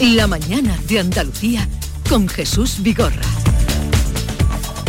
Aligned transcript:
La 0.00 0.26
mañana 0.26 0.78
de 0.88 0.98
Andalucía 0.98 1.68
con 2.08 2.26
Jesús 2.26 2.76
Vigorra. 2.82 3.20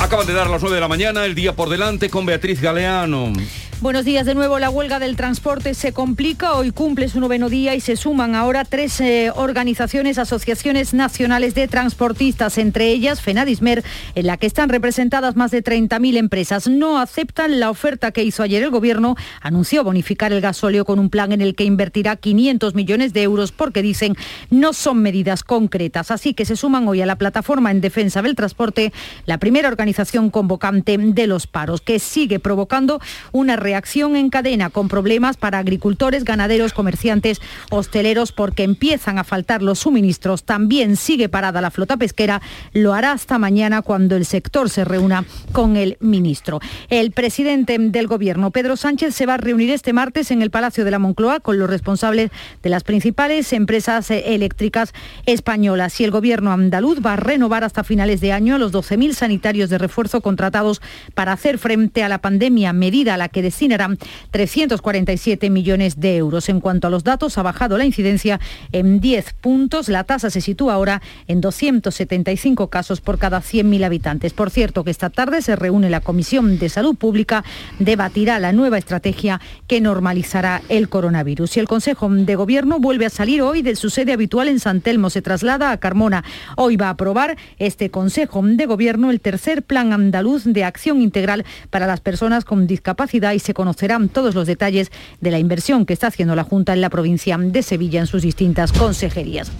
Acaban 0.02 0.26
de 0.26 0.32
dar 0.32 0.50
las 0.50 0.62
9 0.62 0.76
de 0.76 0.80
la 0.80 0.88
mañana, 0.88 1.26
el 1.26 1.36
día 1.36 1.54
por 1.54 1.68
delante 1.68 2.10
con 2.10 2.26
Beatriz 2.26 2.62
Galeano. 2.62 3.34
Buenos 3.82 4.06
días 4.06 4.28
de 4.28 4.36
nuevo. 4.36 4.60
La 4.60 4.70
huelga 4.70 5.00
del 5.00 5.16
transporte 5.16 5.74
se 5.74 5.92
complica. 5.92 6.54
Hoy 6.54 6.70
cumple 6.70 7.10
su 7.10 7.20
noveno 7.20 7.50
día 7.50 7.74
y 7.74 7.80
se 7.80 7.96
suman 7.96 8.36
ahora 8.36 8.64
tres 8.64 9.02
eh, 9.02 9.32
organizaciones, 9.34 10.20
asociaciones 10.20 10.94
nacionales 10.94 11.56
de 11.56 11.68
transportistas, 11.68 12.60
entre 12.60 12.90
ellas 12.90 13.22
Fenadismer, 13.22 13.84
en 14.14 14.28
la 14.28 14.38
que 14.38 14.46
están 14.46 14.70
representadas 14.70 15.36
más 15.36 15.50
de 15.50 15.64
30.000 15.64 16.18
empresas. 16.18 16.68
No 16.68 17.00
aceptan 17.00 17.60
la 17.60 17.72
oferta 17.72 18.12
que 18.12 18.24
hizo 18.24 18.44
ayer 18.44 18.62
el 18.62 18.70
Gobierno. 18.70 19.16
Anunció 19.42 19.84
bonificar 19.84 20.32
el 20.32 20.42
gasóleo 20.42 20.86
con 20.86 21.00
un 21.00 21.10
plan 21.10 21.32
en 21.32 21.42
el 21.42 21.56
que 21.56 21.64
invertirá 21.64 22.18
500 22.18 22.76
millones 22.76 23.14
de 23.14 23.24
euros 23.24 23.52
porque 23.52 23.82
dicen 23.82 24.16
no 24.52 24.74
son 24.74 25.02
medidas 25.02 25.44
concretas. 25.44 26.12
Así 26.12 26.36
que 26.36 26.46
se 26.46 26.56
suman 26.56 26.88
hoy 26.88 27.02
a 27.02 27.08
la 27.08 27.16
plataforma 27.16 27.72
en 27.72 27.82
defensa 27.82 28.22
del 28.22 28.36
transporte, 28.36 28.94
la 29.26 29.40
primera 29.40 29.70
organización 29.70 30.30
convocante 30.30 31.00
de 31.00 31.26
los 31.26 31.48
paros, 31.48 31.82
que 31.82 31.98
sigue 31.98 32.38
provocando 32.38 33.02
una 33.32 33.56
reacción 33.56 33.71
en 33.74 34.30
cadena 34.30 34.70
con 34.70 34.88
problemas 34.88 35.38
para 35.38 35.60
agricultores, 35.60 36.24
ganaderos, 36.24 36.74
comerciantes, 36.74 37.42
hosteleros, 37.70 38.32
porque 38.32 38.64
empiezan 38.64 39.18
a 39.18 39.24
faltar 39.24 39.62
los 39.62 39.80
suministros. 39.80 40.44
También 40.44 40.96
sigue 40.96 41.30
parada 41.30 41.62
la 41.62 41.72
flota 41.72 41.98
pesquera. 41.98 42.42
Lo 42.74 42.94
hará 42.94 43.12
hasta 43.12 43.38
mañana 43.38 43.82
cuando 43.82 44.16
el 44.16 44.26
sector 44.26 44.70
se 44.70 44.86
reúna 44.86 45.26
con 45.52 45.78
el 45.78 45.98
ministro. 46.00 46.60
El 46.90 47.12
presidente 47.12 47.78
del 47.78 48.08
Gobierno, 48.08 48.52
Pedro 48.52 48.76
Sánchez, 48.76 49.14
se 49.16 49.26
va 49.26 49.36
a 49.36 49.38
reunir 49.38 49.72
este 49.72 49.94
martes 49.94 50.32
en 50.32 50.42
el 50.42 50.52
Palacio 50.52 50.86
de 50.86 50.92
la 50.92 51.00
Moncloa 51.00 51.40
con 51.40 51.60
los 51.60 51.70
responsables 51.70 52.32
de 52.64 52.70
las 52.70 52.84
principales 52.84 53.54
empresas 53.54 54.10
eh, 54.12 54.36
eléctricas 54.36 54.94
españolas. 55.26 56.00
Y 56.00 56.04
el 56.04 56.12
Gobierno 56.12 56.52
andaluz 56.52 57.00
va 57.06 57.14
a 57.14 57.18
renovar 57.18 57.64
hasta 57.64 57.84
finales 57.84 58.22
de 58.22 58.32
año 58.32 58.58
los 58.58 58.72
12.000 58.72 59.14
sanitarios 59.14 59.70
de 59.70 59.78
refuerzo 59.78 60.22
contratados 60.22 60.82
para 61.14 61.34
hacer 61.34 61.58
frente 61.58 62.04
a 62.04 62.10
la 62.10 62.20
pandemia, 62.20 62.74
medida 62.74 63.14
a 63.14 63.18
la 63.18 63.30
que 63.30 63.42
destinarán 63.62 64.00
347 64.32 65.52
millones 65.52 66.00
de 66.00 66.18
euros. 66.18 66.50
En 66.50 66.62
cuanto 66.62 66.88
a 66.88 66.90
los 66.90 67.04
datos, 67.04 67.38
ha 67.38 67.44
bajado 67.44 67.78
la 67.78 67.86
incidencia 67.86 68.40
en 68.72 69.00
10 69.00 69.34
puntos. 69.34 69.88
La 69.88 70.04
tasa 70.04 70.32
se 70.32 70.42
sitúa 70.42 70.74
ahora 70.74 71.00
en 71.28 71.42
275 71.42 72.70
casos 72.70 73.02
por 73.02 73.20
cada 73.20 73.40
100.000 73.40 73.86
habitantes. 73.86 74.34
Por 74.34 74.50
cierto, 74.50 74.84
que 74.84 74.90
esta 74.90 75.12
tarde 75.12 75.44
se 75.44 75.56
reúne 75.56 75.92
la 75.92 76.02
Comisión 76.02 76.58
de 76.58 76.70
Salud 76.70 76.96
Pública, 76.96 77.44
debatirá 77.78 78.40
la 78.40 78.52
nueva 78.52 78.80
estrategia 78.80 79.40
que 79.68 79.80
normalizará 79.80 80.64
el 80.68 80.90
coronavirus. 80.90 81.58
Y 81.58 81.60
el 81.60 81.68
Consejo 81.68 82.10
de 82.10 82.36
Gobierno 82.36 82.80
vuelve 82.80 83.06
a 83.06 83.12
salir 83.12 83.44
hoy 83.44 83.62
de 83.62 83.76
su 83.76 83.92
sede 83.92 84.14
habitual 84.14 84.48
en 84.48 84.60
San 84.60 84.82
Telmo. 84.82 85.12
Se 85.12 85.22
traslada 85.22 85.72
a 85.72 85.78
Carmona. 85.78 86.24
Hoy 86.58 86.78
va 86.78 86.88
a 86.88 86.92
aprobar 86.92 87.38
este 87.60 87.92
Consejo 87.92 88.42
de 88.44 88.66
Gobierno 88.66 89.12
el 89.12 89.22
tercer 89.22 89.62
Plan 89.62 89.94
Andaluz 89.94 90.46
de 90.46 90.64
Acción 90.64 91.00
Integral 91.00 91.46
para 91.70 91.86
las 91.86 92.00
personas 92.00 92.44
con 92.44 92.66
discapacidad 92.66 93.34
y 93.34 93.40
se 93.52 93.54
conocerán 93.54 94.08
todos 94.08 94.34
los 94.34 94.48
detalles 94.48 94.92
de 95.20 95.30
la 95.30 95.38
inversión 95.38 95.86
que 95.86 95.92
está 95.92 96.08
haciendo 96.08 96.36
la 96.36 96.46
Junta 96.46 96.72
en 96.72 96.80
la 96.80 96.90
provincia 96.90 97.38
de 97.38 97.62
Sevilla 97.64 98.00
en 98.00 98.08
sus 98.08 98.22
distintas 98.22 98.72
consejerías. 98.72 99.52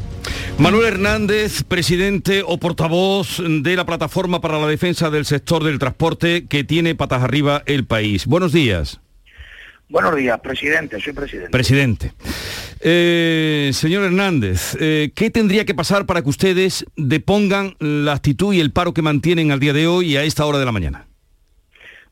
Manuel 0.58 0.94
Hernández, 0.94 1.64
presidente 1.64 2.42
o 2.46 2.58
portavoz 2.58 3.42
de 3.46 3.76
la 3.76 3.86
Plataforma 3.86 4.40
para 4.40 4.60
la 4.60 4.68
Defensa 4.68 5.10
del 5.10 5.26
Sector 5.26 5.66
del 5.66 5.78
Transporte 5.78 6.46
que 6.48 6.64
tiene 6.64 6.96
patas 6.96 7.22
arriba 7.22 7.64
el 7.66 7.86
país. 7.86 8.28
Buenos 8.28 8.54
días. 8.54 9.02
Buenos 9.90 10.16
días, 10.16 10.40
presidente, 10.40 11.02
soy 11.02 11.12
presidente. 11.12 11.52
Presidente. 11.52 12.14
Eh, 12.80 13.72
señor 13.74 14.06
Hernández, 14.06 14.78
eh, 14.80 15.12
¿qué 15.14 15.30
tendría 15.30 15.66
que 15.66 15.76
pasar 15.76 16.06
para 16.06 16.22
que 16.22 16.30
ustedes 16.30 16.86
depongan 16.96 17.76
la 17.80 18.14
actitud 18.14 18.54
y 18.54 18.62
el 18.62 18.72
paro 18.72 18.94
que 18.94 19.02
mantienen 19.02 19.52
al 19.52 19.60
día 19.60 19.74
de 19.74 19.88
hoy 19.88 20.14
y 20.14 20.18
a 20.18 20.24
esta 20.24 20.46
hora 20.46 20.60
de 20.60 20.66
la 20.66 20.72
mañana? 20.72 21.11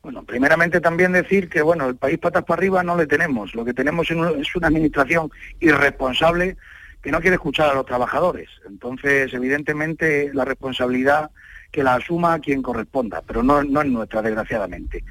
Bueno, 0.02 0.24
primeramente 0.24 0.80
también 0.80 1.12
decir 1.12 1.50
que, 1.50 1.62
bueno, 1.62 1.88
el 1.88 1.98
país 1.98 2.18
patas 2.18 2.46
para 2.46 2.60
arriba 2.60 2.84
no 2.84 2.96
le 2.96 3.06
tenemos. 3.06 3.54
Lo 3.54 3.66
que 3.66 3.74
tenemos 3.74 4.10
es 4.10 4.56
una 4.56 4.68
administración 4.68 5.30
irresponsable 5.60 6.56
que 7.02 7.12
no 7.12 7.20
quiere 7.20 7.36
escuchar 7.36 7.70
a 7.70 7.74
los 7.74 7.86
trabajadores. 7.86 8.50
Entonces, 8.68 9.34
evidentemente, 9.34 10.32
la 10.34 10.46
responsabilidad 10.46 11.32
que 11.72 11.84
la 11.84 11.96
asuma 11.96 12.40
quien 12.40 12.62
corresponda, 12.62 13.22
pero 13.26 13.44
no, 13.44 13.64
no 13.64 13.82
es 13.82 13.88
nuestra, 13.88 14.22
desgraciadamente. 14.22 15.04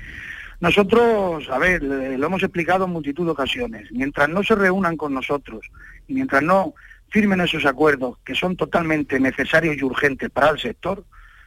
Nosotros, 0.60 1.48
a 1.50 1.58
ver, 1.58 1.82
lo 1.82 2.26
hemos 2.26 2.42
explicado 2.42 2.86
en 2.86 2.90
multitud 2.90 3.24
de 3.24 3.30
ocasiones, 3.30 3.92
mientras 3.92 4.28
no 4.28 4.42
se 4.42 4.56
reúnan 4.56 4.96
con 4.96 5.14
nosotros 5.14 5.60
y 6.08 6.14
mientras 6.14 6.42
no 6.42 6.74
firmen 7.10 7.40
esos 7.40 7.64
acuerdos 7.64 8.18
que 8.24 8.34
son 8.34 8.56
totalmente 8.56 9.20
necesarios 9.20 9.76
y 9.76 9.84
urgentes 9.84 10.30
para 10.30 10.50
el 10.50 10.58
sector, 10.58 11.04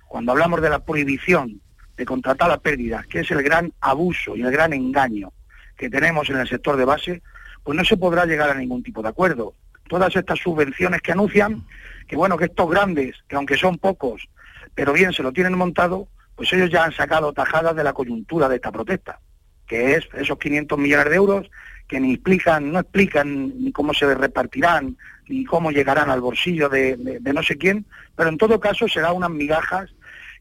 cuando 0.07 0.31
hablamos 0.31 0.61
de 0.61 0.69
la 0.69 0.79
prohibición 0.79 1.59
de 1.97 2.05
contratar 2.05 2.51
a 2.51 2.57
pérdida, 2.57 3.05
que 3.09 3.19
es 3.19 3.31
el 3.31 3.43
gran 3.43 3.73
abuso 3.81 4.35
y 4.35 4.41
el 4.41 4.51
gran 4.51 4.73
engaño 4.73 5.31
que 5.77 5.89
tenemos 5.89 6.29
en 6.29 6.37
el 6.37 6.47
sector 6.47 6.77
de 6.77 6.85
base, 6.85 7.21
pues 7.63 7.75
no 7.75 7.83
se 7.83 7.97
podrá 7.97 8.25
llegar 8.25 8.49
a 8.49 8.55
ningún 8.55 8.83
tipo 8.83 9.01
de 9.01 9.09
acuerdo. 9.09 9.55
Todas 9.87 10.15
estas 10.15 10.39
subvenciones 10.39 11.01
que 11.01 11.11
anuncian, 11.11 11.65
que 12.07 12.15
bueno, 12.15 12.37
que 12.37 12.45
estos 12.45 12.69
grandes, 12.69 13.15
que 13.27 13.35
aunque 13.35 13.57
son 13.57 13.77
pocos, 13.77 14.29
pero 14.75 14.93
bien 14.93 15.11
se 15.11 15.23
lo 15.23 15.33
tienen 15.33 15.57
montado, 15.57 16.07
pues 16.35 16.53
ellos 16.53 16.69
ya 16.69 16.83
han 16.83 16.93
sacado 16.93 17.33
tajadas 17.33 17.75
de 17.75 17.83
la 17.83 17.93
coyuntura 17.93 18.47
de 18.47 18.55
esta 18.55 18.71
protesta, 18.71 19.19
que 19.67 19.95
es 19.95 20.07
esos 20.13 20.37
500 20.37 20.77
millones 20.77 21.09
de 21.09 21.15
euros 21.15 21.51
que 21.87 21.99
ni 21.99 22.13
explican, 22.13 22.71
no 22.71 22.79
explican 22.79 23.59
ni 23.59 23.71
cómo 23.71 23.93
se 23.93 24.13
repartirán, 24.13 24.97
ni 25.27 25.43
cómo 25.45 25.71
llegarán 25.71 26.09
al 26.09 26.21
bolsillo 26.21 26.69
de, 26.69 26.95
de 26.95 27.33
no 27.33 27.43
sé 27.43 27.57
quién, 27.57 27.85
pero 28.15 28.29
en 28.29 28.37
todo 28.37 28.59
caso 28.59 28.87
será 28.87 29.11
unas 29.11 29.29
migajas 29.29 29.89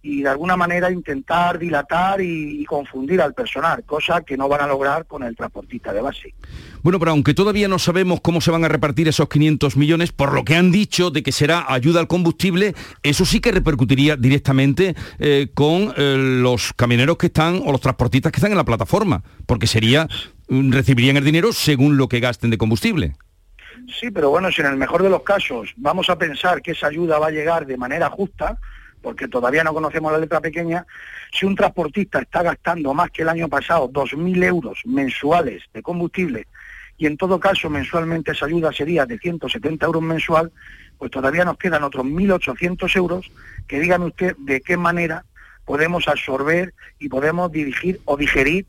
y 0.02 0.22
de 0.22 0.28
alguna 0.28 0.56
manera 0.56 0.90
intentar 0.90 1.58
dilatar 1.58 2.20
y, 2.20 2.64
confundir 2.64 3.20
al 3.20 3.34
personal, 3.34 3.82
cosa 3.84 4.22
que 4.22 4.36
no 4.36 4.48
van 4.48 4.60
a 4.60 4.66
lograr 4.66 5.06
con 5.06 5.22
el 5.22 5.36
transportista 5.36 5.92
de 5.92 6.00
base. 6.00 6.34
Bueno, 6.82 6.98
pero 6.98 7.10
aunque 7.10 7.34
todavía 7.34 7.68
no 7.68 7.78
sabemos 7.78 8.20
cómo 8.20 8.40
se 8.40 8.50
van 8.50 8.64
a 8.64 8.68
repartir 8.68 9.08
esos 9.08 9.28
500 9.28 9.76
millones, 9.76 10.12
por 10.12 10.32
lo 10.32 10.44
que 10.44 10.54
han 10.54 10.70
dicho 10.70 11.10
de 11.10 11.22
que 11.22 11.32
será 11.32 11.66
ayuda 11.68 12.00
al 12.00 12.06
combustible, 12.06 12.74
eso 13.02 13.24
sí 13.24 13.40
que 13.40 13.50
repercutiría 13.50 14.16
directamente 14.16 14.94
eh, 15.18 15.48
con 15.52 15.92
eh, 15.96 16.16
los 16.16 16.72
camioneros 16.74 17.18
que 17.18 17.26
están 17.26 17.60
o 17.64 17.72
los 17.72 17.80
transportistas 17.80 18.30
que 18.32 18.36
están 18.36 18.52
en 18.52 18.58
la 18.58 18.64
plataforma, 18.64 19.22
porque 19.46 19.66
sería 19.66 20.06
mm, 20.48 20.72
recibirían 20.72 21.16
el 21.16 21.24
dinero 21.24 21.52
según 21.52 21.96
lo 21.96 22.08
que 22.08 22.20
gasten 22.20 22.50
de 22.50 22.58
combustible. 22.58 23.14
Sí, 23.98 24.10
pero 24.10 24.30
bueno, 24.30 24.50
si 24.52 24.60
en 24.60 24.68
el 24.68 24.76
mejor 24.76 25.02
de 25.02 25.10
los 25.10 25.22
casos 25.22 25.72
vamos 25.76 26.08
a 26.08 26.16
pensar 26.16 26.62
que 26.62 26.72
esa 26.72 26.86
ayuda 26.86 27.18
va 27.18 27.28
a 27.28 27.32
llegar 27.32 27.66
de 27.66 27.76
manera 27.76 28.08
justa, 28.08 28.58
porque 29.02 29.28
todavía 29.28 29.64
no 29.64 29.74
conocemos 29.74 30.12
la 30.12 30.18
letra 30.18 30.40
pequeña, 30.40 30.86
si 31.32 31.46
un 31.46 31.54
transportista 31.54 32.20
está 32.20 32.42
gastando 32.42 32.92
más 32.94 33.10
que 33.10 33.22
el 33.22 33.28
año 33.28 33.48
pasado 33.48 33.88
2.000 33.88 34.44
euros 34.44 34.80
mensuales 34.84 35.62
de 35.72 35.82
combustible 35.82 36.46
y 37.00 37.06
en 37.06 37.16
todo 37.16 37.40
caso 37.40 37.70
mensualmente 37.70 38.32
esa 38.32 38.44
ayuda 38.44 38.72
sería 38.72 39.06
de 39.06 39.18
170 39.18 39.86
euros 39.86 40.02
mensual, 40.02 40.52
pues 40.98 41.10
todavía 41.10 41.46
nos 41.46 41.56
quedan 41.56 41.82
otros 41.82 42.04
1.800 42.04 42.94
euros 42.96 43.30
que 43.66 43.80
digan 43.80 44.02
usted 44.02 44.36
de 44.36 44.60
qué 44.60 44.76
manera 44.76 45.24
podemos 45.64 46.08
absorber 46.08 46.74
y 46.98 47.08
podemos 47.08 47.50
dirigir 47.50 48.00
o 48.04 48.18
digerir 48.18 48.66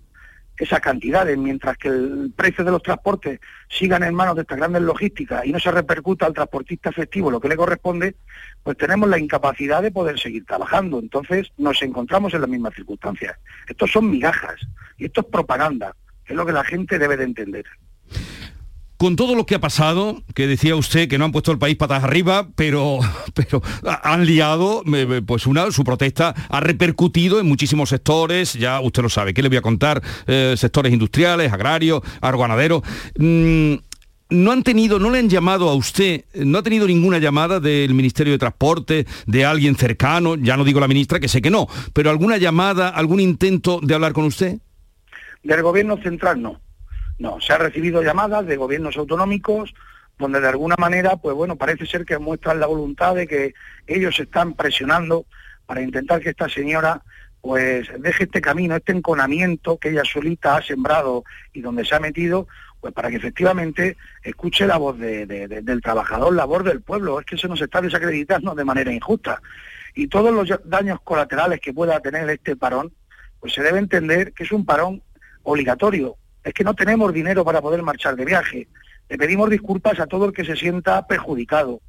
esas 0.57 0.79
cantidades, 0.79 1.37
mientras 1.37 1.77
que 1.77 1.87
el 1.87 2.31
precio 2.35 2.63
de 2.63 2.71
los 2.71 2.83
transportes 2.83 3.39
sigan 3.67 4.03
en 4.03 4.13
manos 4.13 4.35
de 4.35 4.41
estas 4.41 4.57
grandes 4.57 4.81
logísticas 4.83 5.45
y 5.45 5.51
no 5.51 5.59
se 5.59 5.71
repercuta 5.71 6.25
al 6.25 6.33
transportista 6.33 6.89
efectivo 6.89 7.31
lo 7.31 7.39
que 7.39 7.47
le 7.47 7.57
corresponde, 7.57 8.15
pues 8.61 8.77
tenemos 8.77 9.09
la 9.09 9.17
incapacidad 9.17 9.81
de 9.81 9.91
poder 9.91 10.19
seguir 10.19 10.45
trabajando. 10.45 10.99
Entonces 10.99 11.51
nos 11.57 11.81
encontramos 11.81 12.33
en 12.33 12.41
las 12.41 12.49
mismas 12.49 12.75
circunstancias. 12.75 13.37
Estos 13.67 13.91
son 13.91 14.09
migajas 14.09 14.59
y 14.97 15.05
esto 15.05 15.21
es 15.21 15.27
propaganda, 15.27 15.95
que 16.23 16.33
es 16.33 16.37
lo 16.37 16.45
que 16.45 16.51
la 16.51 16.63
gente 16.63 16.99
debe 16.99 17.17
de 17.17 17.23
entender 17.23 17.65
con 19.01 19.15
todo 19.15 19.33
lo 19.33 19.47
que 19.47 19.55
ha 19.55 19.59
pasado, 19.59 20.21
que 20.35 20.45
decía 20.45 20.75
usted 20.75 21.09
que 21.09 21.17
no 21.17 21.25
han 21.25 21.31
puesto 21.31 21.51
el 21.51 21.57
país 21.57 21.75
patas 21.75 22.03
arriba, 22.03 22.49
pero, 22.55 22.99
pero 23.33 23.59
han 24.03 24.27
liado, 24.27 24.83
pues 25.25 25.47
una, 25.47 25.71
su 25.71 25.83
protesta 25.83 26.35
ha 26.47 26.59
repercutido 26.59 27.39
en 27.39 27.47
muchísimos 27.47 27.89
sectores, 27.89 28.53
ya 28.53 28.79
usted 28.79 29.01
lo 29.01 29.09
sabe, 29.09 29.33
¿qué 29.33 29.41
le 29.41 29.47
voy 29.47 29.57
a 29.57 29.63
contar? 29.63 30.03
Eh, 30.27 30.53
sectores 30.55 30.93
industriales, 30.93 31.51
agrarios, 31.51 32.03
agroanaderos. 32.21 32.83
Mm, 33.17 33.73
no 34.29 34.51
han 34.51 34.61
tenido, 34.61 34.99
no 34.99 35.09
le 35.09 35.17
han 35.17 35.29
llamado 35.29 35.67
a 35.67 35.73
usted, 35.73 36.25
no 36.35 36.59
ha 36.59 36.63
tenido 36.63 36.85
ninguna 36.85 37.17
llamada 37.17 37.59
del 37.59 37.95
Ministerio 37.95 38.33
de 38.33 38.37
Transporte, 38.37 39.07
de 39.25 39.45
alguien 39.45 39.75
cercano, 39.77 40.35
ya 40.35 40.57
no 40.57 40.63
digo 40.63 40.79
la 40.79 40.87
ministra, 40.87 41.19
que 41.19 41.27
sé 41.27 41.41
que 41.41 41.49
no, 41.49 41.67
pero 41.93 42.11
alguna 42.11 42.37
llamada, 42.37 42.89
algún 42.89 43.19
intento 43.19 43.79
de 43.81 43.95
hablar 43.95 44.13
con 44.13 44.25
usted? 44.25 44.59
Del 45.41 45.63
gobierno 45.63 45.97
central 46.03 46.39
no. 46.39 46.61
No, 47.21 47.39
se 47.39 47.53
ha 47.53 47.59
recibido 47.59 48.01
llamadas 48.01 48.47
de 48.47 48.57
gobiernos 48.57 48.97
autonómicos 48.97 49.75
donde 50.17 50.41
de 50.41 50.47
alguna 50.47 50.75
manera, 50.79 51.17
pues 51.17 51.35
bueno, 51.35 51.55
parece 51.55 51.85
ser 51.85 52.03
que 52.03 52.17
muestran 52.17 52.59
la 52.59 52.65
voluntad 52.65 53.13
de 53.13 53.27
que 53.27 53.53
ellos 53.85 54.19
están 54.19 54.55
presionando 54.55 55.25
para 55.67 55.83
intentar 55.83 56.19
que 56.19 56.29
esta 56.29 56.49
señora 56.49 57.03
pues 57.39 57.89
deje 57.99 58.23
este 58.23 58.41
camino, 58.41 58.75
este 58.75 58.91
enconamiento 58.91 59.77
que 59.77 59.89
ella 59.89 60.01
solita 60.03 60.55
ha 60.55 60.63
sembrado 60.63 61.23
y 61.53 61.61
donde 61.61 61.85
se 61.85 61.93
ha 61.93 61.99
metido, 61.99 62.47
pues 62.79 62.91
para 62.91 63.11
que 63.11 63.17
efectivamente 63.17 63.97
escuche 64.23 64.65
la 64.65 64.77
voz 64.77 64.97
del 64.97 65.81
trabajador, 65.83 66.33
la 66.33 66.45
voz 66.45 66.63
del 66.63 66.81
pueblo. 66.81 67.19
Es 67.19 67.27
que 67.27 67.37
se 67.37 67.47
nos 67.47 67.61
está 67.61 67.81
desacreditando 67.81 68.55
de 68.55 68.65
manera 68.65 68.91
injusta. 68.91 69.39
Y 69.93 70.07
todos 70.07 70.33
los 70.33 70.59
daños 70.65 70.99
colaterales 71.03 71.59
que 71.59 71.71
pueda 71.71 71.99
tener 71.99 72.27
este 72.31 72.55
parón, 72.55 72.91
pues 73.39 73.53
se 73.53 73.61
debe 73.61 73.77
entender 73.77 74.33
que 74.33 74.43
es 74.43 74.51
un 74.51 74.65
parón 74.65 75.03
obligatorio. 75.43 76.17
Es 76.43 76.53
que 76.53 76.63
no 76.63 76.73
tenemos 76.73 77.13
dinero 77.13 77.45
para 77.45 77.61
poder 77.61 77.83
marchar 77.83 78.15
de 78.15 78.25
viaje. 78.25 78.67
Le 79.09 79.17
pedimos 79.17 79.49
disculpas 79.49 79.99
a 79.99 80.07
todo 80.07 80.25
el 80.25 80.33
que 80.33 80.45
se 80.45 80.55
sienta 80.55 81.05
perjudicado. 81.05 81.81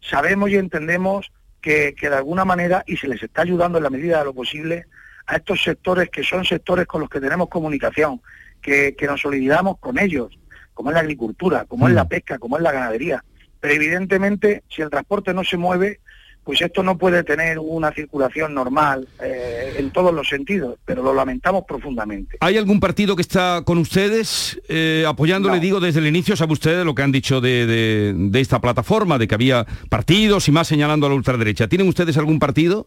Sabemos 0.00 0.50
y 0.50 0.56
entendemos 0.56 1.32
que, 1.60 1.94
de 1.98 2.14
alguna 2.14 2.44
manera, 2.44 2.84
y 2.86 2.96
se 2.98 3.08
les 3.08 3.22
está 3.22 3.42
ayudando 3.42 3.78
en 3.78 3.84
la 3.84 3.90
medida 3.90 4.18
de 4.18 4.26
lo 4.26 4.34
posible, 4.34 4.86
a 5.26 5.36
estos 5.36 5.62
sectores 5.62 6.10
que 6.10 6.22
son 6.22 6.44
sectores 6.44 6.86
con 6.86 7.00
los 7.00 7.08
que 7.08 7.20
tenemos 7.20 7.48
comunicación, 7.48 8.20
que, 8.60 8.94
nos 9.06 9.22
solidarizamos 9.22 9.78
con 9.78 9.98
ellos, 9.98 10.38
como 10.74 10.90
es 10.90 10.94
la 10.94 11.00
agricultura, 11.00 11.64
como 11.64 11.88
es 11.88 11.94
la 11.94 12.04
mm. 12.04 12.08
pesca, 12.08 12.38
como 12.38 12.58
es 12.58 12.62
la 12.62 12.72
ganadería. 12.72 13.24
Pero 13.60 13.74
evidentemente, 13.74 14.62
si 14.68 14.82
el 14.82 14.90
transporte 14.90 15.32
no 15.32 15.42
se 15.42 15.56
mueve, 15.56 16.00
pues 16.44 16.60
esto 16.60 16.82
no 16.82 16.98
puede 16.98 17.24
tener 17.24 17.58
una 17.58 17.90
circulación 17.92 18.52
normal 18.52 19.08
eh, 19.22 19.76
en 19.78 19.90
todos 19.90 20.12
los 20.12 20.28
sentidos, 20.28 20.78
pero 20.84 21.02
lo 21.02 21.14
lamentamos 21.14 21.64
profundamente. 21.66 22.36
¿Hay 22.40 22.58
algún 22.58 22.80
partido 22.80 23.16
que 23.16 23.22
está 23.22 23.62
con 23.64 23.78
ustedes 23.78 24.60
eh, 24.68 25.04
apoyándole, 25.08 25.58
digo, 25.58 25.80
desde 25.80 26.00
el 26.00 26.06
inicio? 26.06 26.36
¿Sabe 26.36 26.52
ustedes 26.52 26.84
lo 26.84 26.94
que 26.94 27.02
han 27.02 27.12
dicho 27.12 27.40
de, 27.40 28.30
esta 28.34 28.60
plataforma, 28.60 29.16
de 29.16 29.26
que 29.26 29.34
había 29.34 29.66
partidos 29.88 30.46
y 30.48 30.52
más 30.52 30.68
señalando 30.68 31.06
a 31.06 31.08
la 31.08 31.14
ultraderecha? 31.14 31.66
¿Tienen 31.66 31.88
ustedes 31.88 32.18
algún 32.18 32.38
partido? 32.38 32.86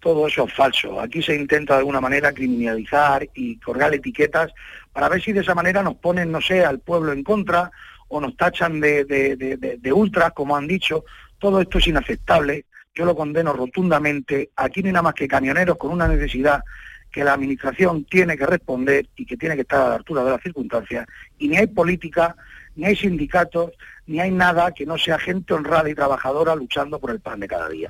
Todo 0.00 0.26
eso 0.26 0.46
es 0.46 0.52
falso. 0.52 1.00
Aquí 1.00 1.22
se 1.22 1.36
intenta 1.36 1.74
de 1.74 1.80
alguna 1.80 2.00
manera 2.00 2.32
criminalizar 2.32 3.28
y 3.34 3.56
colgar 3.58 3.94
etiquetas 3.94 4.52
para 4.92 5.08
ver 5.08 5.22
si 5.22 5.32
de 5.32 5.40
esa 5.40 5.54
manera 5.54 5.84
nos 5.84 5.96
ponen, 5.96 6.32
no 6.32 6.40
sé, 6.40 6.64
al 6.64 6.80
pueblo 6.80 7.12
en 7.12 7.22
contra 7.22 7.70
o 8.08 8.20
nos 8.20 8.36
tachan 8.36 8.80
de, 8.80 9.04
de 9.04 9.92
ultras, 9.92 10.32
como 10.32 10.56
han 10.56 10.66
dicho. 10.66 11.04
Todo 11.38 11.60
esto 11.60 11.78
es 11.78 11.86
inaceptable 11.86 12.64
yo 12.98 13.04
lo 13.04 13.14
condeno 13.14 13.52
rotundamente. 13.52 14.50
Aquí 14.56 14.82
no 14.82 14.88
hay 14.88 14.92
nada 14.92 15.04
más 15.04 15.14
que 15.14 15.28
camioneros 15.28 15.76
con 15.76 15.92
una 15.92 16.08
necesidad 16.08 16.64
que 17.12 17.22
la 17.22 17.34
Administración 17.34 18.04
tiene 18.04 18.36
que 18.36 18.44
responder 18.44 19.06
y 19.16 19.24
que 19.24 19.36
tiene 19.36 19.54
que 19.54 19.60
estar 19.60 19.80
a 19.80 19.88
la 19.90 19.94
altura 19.94 20.24
de 20.24 20.32
las 20.32 20.42
circunstancias. 20.42 21.06
Y 21.38 21.46
ni 21.46 21.56
hay 21.56 21.68
política, 21.68 22.34
ni 22.74 22.86
hay 22.86 22.96
sindicatos, 22.96 23.70
ni 24.08 24.18
hay 24.18 24.32
nada 24.32 24.72
que 24.72 24.84
no 24.84 24.98
sea 24.98 25.16
gente 25.16 25.54
honrada 25.54 25.88
y 25.88 25.94
trabajadora 25.94 26.56
luchando 26.56 26.98
por 26.98 27.12
el 27.12 27.20
pan 27.20 27.38
de 27.38 27.46
cada 27.46 27.68
día. 27.68 27.88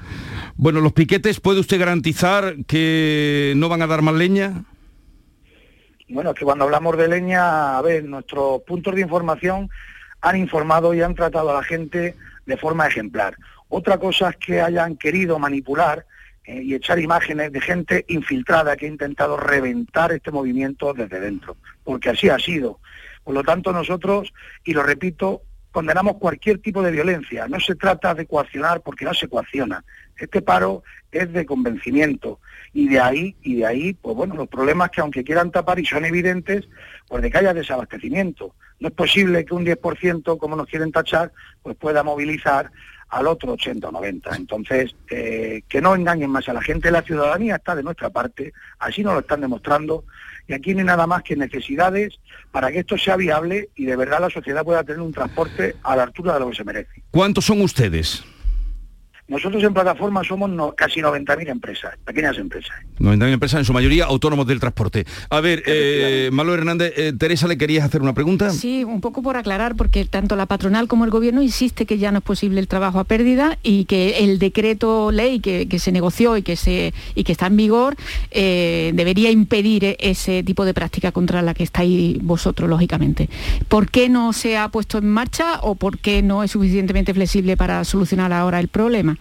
Bueno, 0.56 0.82
los 0.82 0.92
piquetes, 0.92 1.40
¿puede 1.40 1.60
usted 1.60 1.80
garantizar 1.80 2.56
que 2.66 3.54
no 3.56 3.70
van 3.70 3.80
a 3.80 3.86
dar 3.86 4.02
más 4.02 4.14
leña? 4.14 4.64
Bueno, 6.10 6.30
es 6.30 6.36
que 6.36 6.44
cuando 6.44 6.64
hablamos 6.64 6.98
de 6.98 7.08
leña, 7.08 7.78
a 7.78 7.82
ver, 7.82 8.04
nuestros 8.04 8.60
puntos 8.62 8.94
de 8.94 9.00
información 9.00 9.70
han 10.20 10.36
informado 10.36 10.92
y 10.92 11.00
han 11.00 11.14
tratado 11.14 11.50
a 11.50 11.54
la 11.54 11.62
gente 11.62 12.14
de 12.44 12.56
forma 12.58 12.86
ejemplar. 12.86 13.36
Otra 13.68 13.98
cosa 13.98 14.30
es 14.30 14.36
que 14.36 14.60
hayan 14.60 14.96
querido 14.96 15.38
manipular 15.38 16.06
eh, 16.44 16.62
y 16.62 16.74
echar 16.74 16.98
imágenes 16.98 17.52
de 17.52 17.60
gente 17.60 18.04
infiltrada 18.08 18.76
que 18.76 18.86
ha 18.86 18.88
intentado 18.88 19.36
reventar 19.36 20.12
este 20.12 20.30
movimiento 20.30 20.94
desde 20.94 21.20
dentro, 21.20 21.56
porque 21.84 22.10
así 22.10 22.28
ha 22.28 22.38
sido. 22.38 22.80
Por 23.22 23.34
lo 23.34 23.42
tanto, 23.42 23.72
nosotros, 23.72 24.32
y 24.64 24.72
lo 24.72 24.82
repito, 24.82 25.42
condenamos 25.70 26.16
cualquier 26.16 26.58
tipo 26.58 26.82
de 26.82 26.90
violencia. 26.90 27.46
No 27.46 27.60
se 27.60 27.74
trata 27.74 28.14
de 28.14 28.26
coaccionar 28.26 28.80
porque 28.80 29.04
no 29.04 29.12
se 29.12 29.28
coacciona. 29.28 29.84
Este 30.16 30.40
paro 30.40 30.82
es 31.12 31.32
de 31.32 31.46
convencimiento 31.46 32.40
y 32.72 32.88
de 32.88 33.00
ahí 33.00 33.36
y 33.42 33.56
de 33.56 33.66
ahí, 33.66 33.94
pues 33.94 34.16
bueno, 34.16 34.34
los 34.34 34.48
problemas 34.48 34.90
que 34.90 35.00
aunque 35.00 35.24
quieran 35.24 35.50
tapar 35.50 35.78
y 35.78 35.84
son 35.84 36.04
evidentes, 36.04 36.68
pues 37.06 37.22
de 37.22 37.30
que 37.30 37.38
haya 37.38 37.54
desabastecimiento. 37.54 38.54
No 38.80 38.88
es 38.88 38.94
posible 38.94 39.44
que 39.44 39.54
un 39.54 39.66
10%, 39.66 40.38
como 40.38 40.56
nos 40.56 40.66
quieren 40.66 40.92
tachar, 40.92 41.32
pues 41.62 41.76
pueda 41.76 42.02
movilizar 42.02 42.70
al 43.08 43.26
otro 43.26 43.52
80 43.52 43.88
o 43.88 43.92
90. 43.92 44.36
Entonces, 44.36 44.94
eh, 45.10 45.62
que 45.68 45.80
no 45.80 45.94
engañen 45.94 46.30
más 46.30 46.48
a 46.48 46.52
la 46.52 46.62
gente, 46.62 46.90
la 46.90 47.02
ciudadanía 47.02 47.56
está 47.56 47.74
de 47.74 47.82
nuestra 47.82 48.10
parte, 48.10 48.52
así 48.78 49.02
nos 49.02 49.14
lo 49.14 49.20
están 49.20 49.40
demostrando, 49.40 50.04
y 50.46 50.54
aquí 50.54 50.72
no 50.72 50.80
hay 50.80 50.86
nada 50.86 51.06
más 51.06 51.22
que 51.22 51.36
necesidades 51.36 52.18
para 52.50 52.70
que 52.72 52.80
esto 52.80 52.96
sea 52.96 53.16
viable 53.16 53.68
y 53.76 53.84
de 53.84 53.96
verdad 53.96 54.20
la 54.20 54.30
sociedad 54.30 54.64
pueda 54.64 54.82
tener 54.82 55.00
un 55.00 55.12
transporte 55.12 55.76
a 55.82 55.94
la 55.94 56.04
altura 56.04 56.34
de 56.34 56.40
lo 56.40 56.50
que 56.50 56.56
se 56.56 56.64
merece. 56.64 57.02
¿Cuántos 57.10 57.44
son 57.44 57.60
ustedes? 57.60 58.24
Nosotros 59.28 59.62
en 59.62 59.74
plataforma 59.74 60.24
somos 60.24 60.50
casi 60.74 61.00
90.000 61.00 61.50
empresas, 61.50 61.94
pequeñas 62.02 62.38
empresas. 62.38 62.74
90.000 62.98 63.32
empresas, 63.34 63.58
en 63.58 63.64
su 63.66 63.74
mayoría 63.74 64.06
autónomos 64.06 64.46
del 64.46 64.58
transporte. 64.58 65.04
A 65.28 65.40
ver, 65.42 65.62
eh, 65.66 66.30
Malo 66.32 66.54
Hernández, 66.54 66.94
eh, 66.96 67.12
Teresa, 67.12 67.46
¿le 67.46 67.58
querías 67.58 67.84
hacer 67.84 68.00
una 68.00 68.14
pregunta? 68.14 68.48
Sí, 68.48 68.84
un 68.84 69.02
poco 69.02 69.22
por 69.22 69.36
aclarar, 69.36 69.76
porque 69.76 70.06
tanto 70.06 70.34
la 70.34 70.46
patronal 70.46 70.88
como 70.88 71.04
el 71.04 71.10
gobierno 71.10 71.42
insiste 71.42 71.84
que 71.84 71.98
ya 71.98 72.10
no 72.10 72.18
es 72.18 72.24
posible 72.24 72.58
el 72.58 72.68
trabajo 72.68 73.00
a 73.00 73.04
pérdida 73.04 73.58
y 73.62 73.84
que 73.84 74.24
el 74.24 74.38
decreto 74.38 75.12
ley 75.12 75.40
que, 75.40 75.78
se 75.78 75.92
negoció 75.92 76.38
y 76.38 76.42
que, 76.42 76.56
se, 76.56 76.94
y 77.14 77.24
que 77.24 77.32
está 77.32 77.48
en 77.48 77.56
vigor 77.58 77.96
eh, 78.30 78.92
debería 78.94 79.30
impedir 79.30 79.96
ese 80.00 80.42
tipo 80.42 80.64
de 80.64 80.72
práctica 80.72 81.12
contra 81.12 81.42
la 81.42 81.52
que 81.52 81.64
estáis 81.64 82.16
vosotros, 82.22 82.68
lógicamente. 82.70 83.28
¿Por 83.68 83.90
qué 83.90 84.08
no 84.08 84.32
se 84.32 84.56
ha 84.56 84.70
puesto 84.70 84.96
en 84.96 85.10
marcha 85.10 85.60
o 85.60 85.74
por 85.74 85.98
qué 85.98 86.22
no 86.22 86.42
es 86.42 86.52
suficientemente 86.52 87.12
flexible 87.12 87.58
para 87.58 87.84
solucionar 87.84 88.32
ahora 88.32 88.58
el 88.58 88.68
problema? 88.68 89.17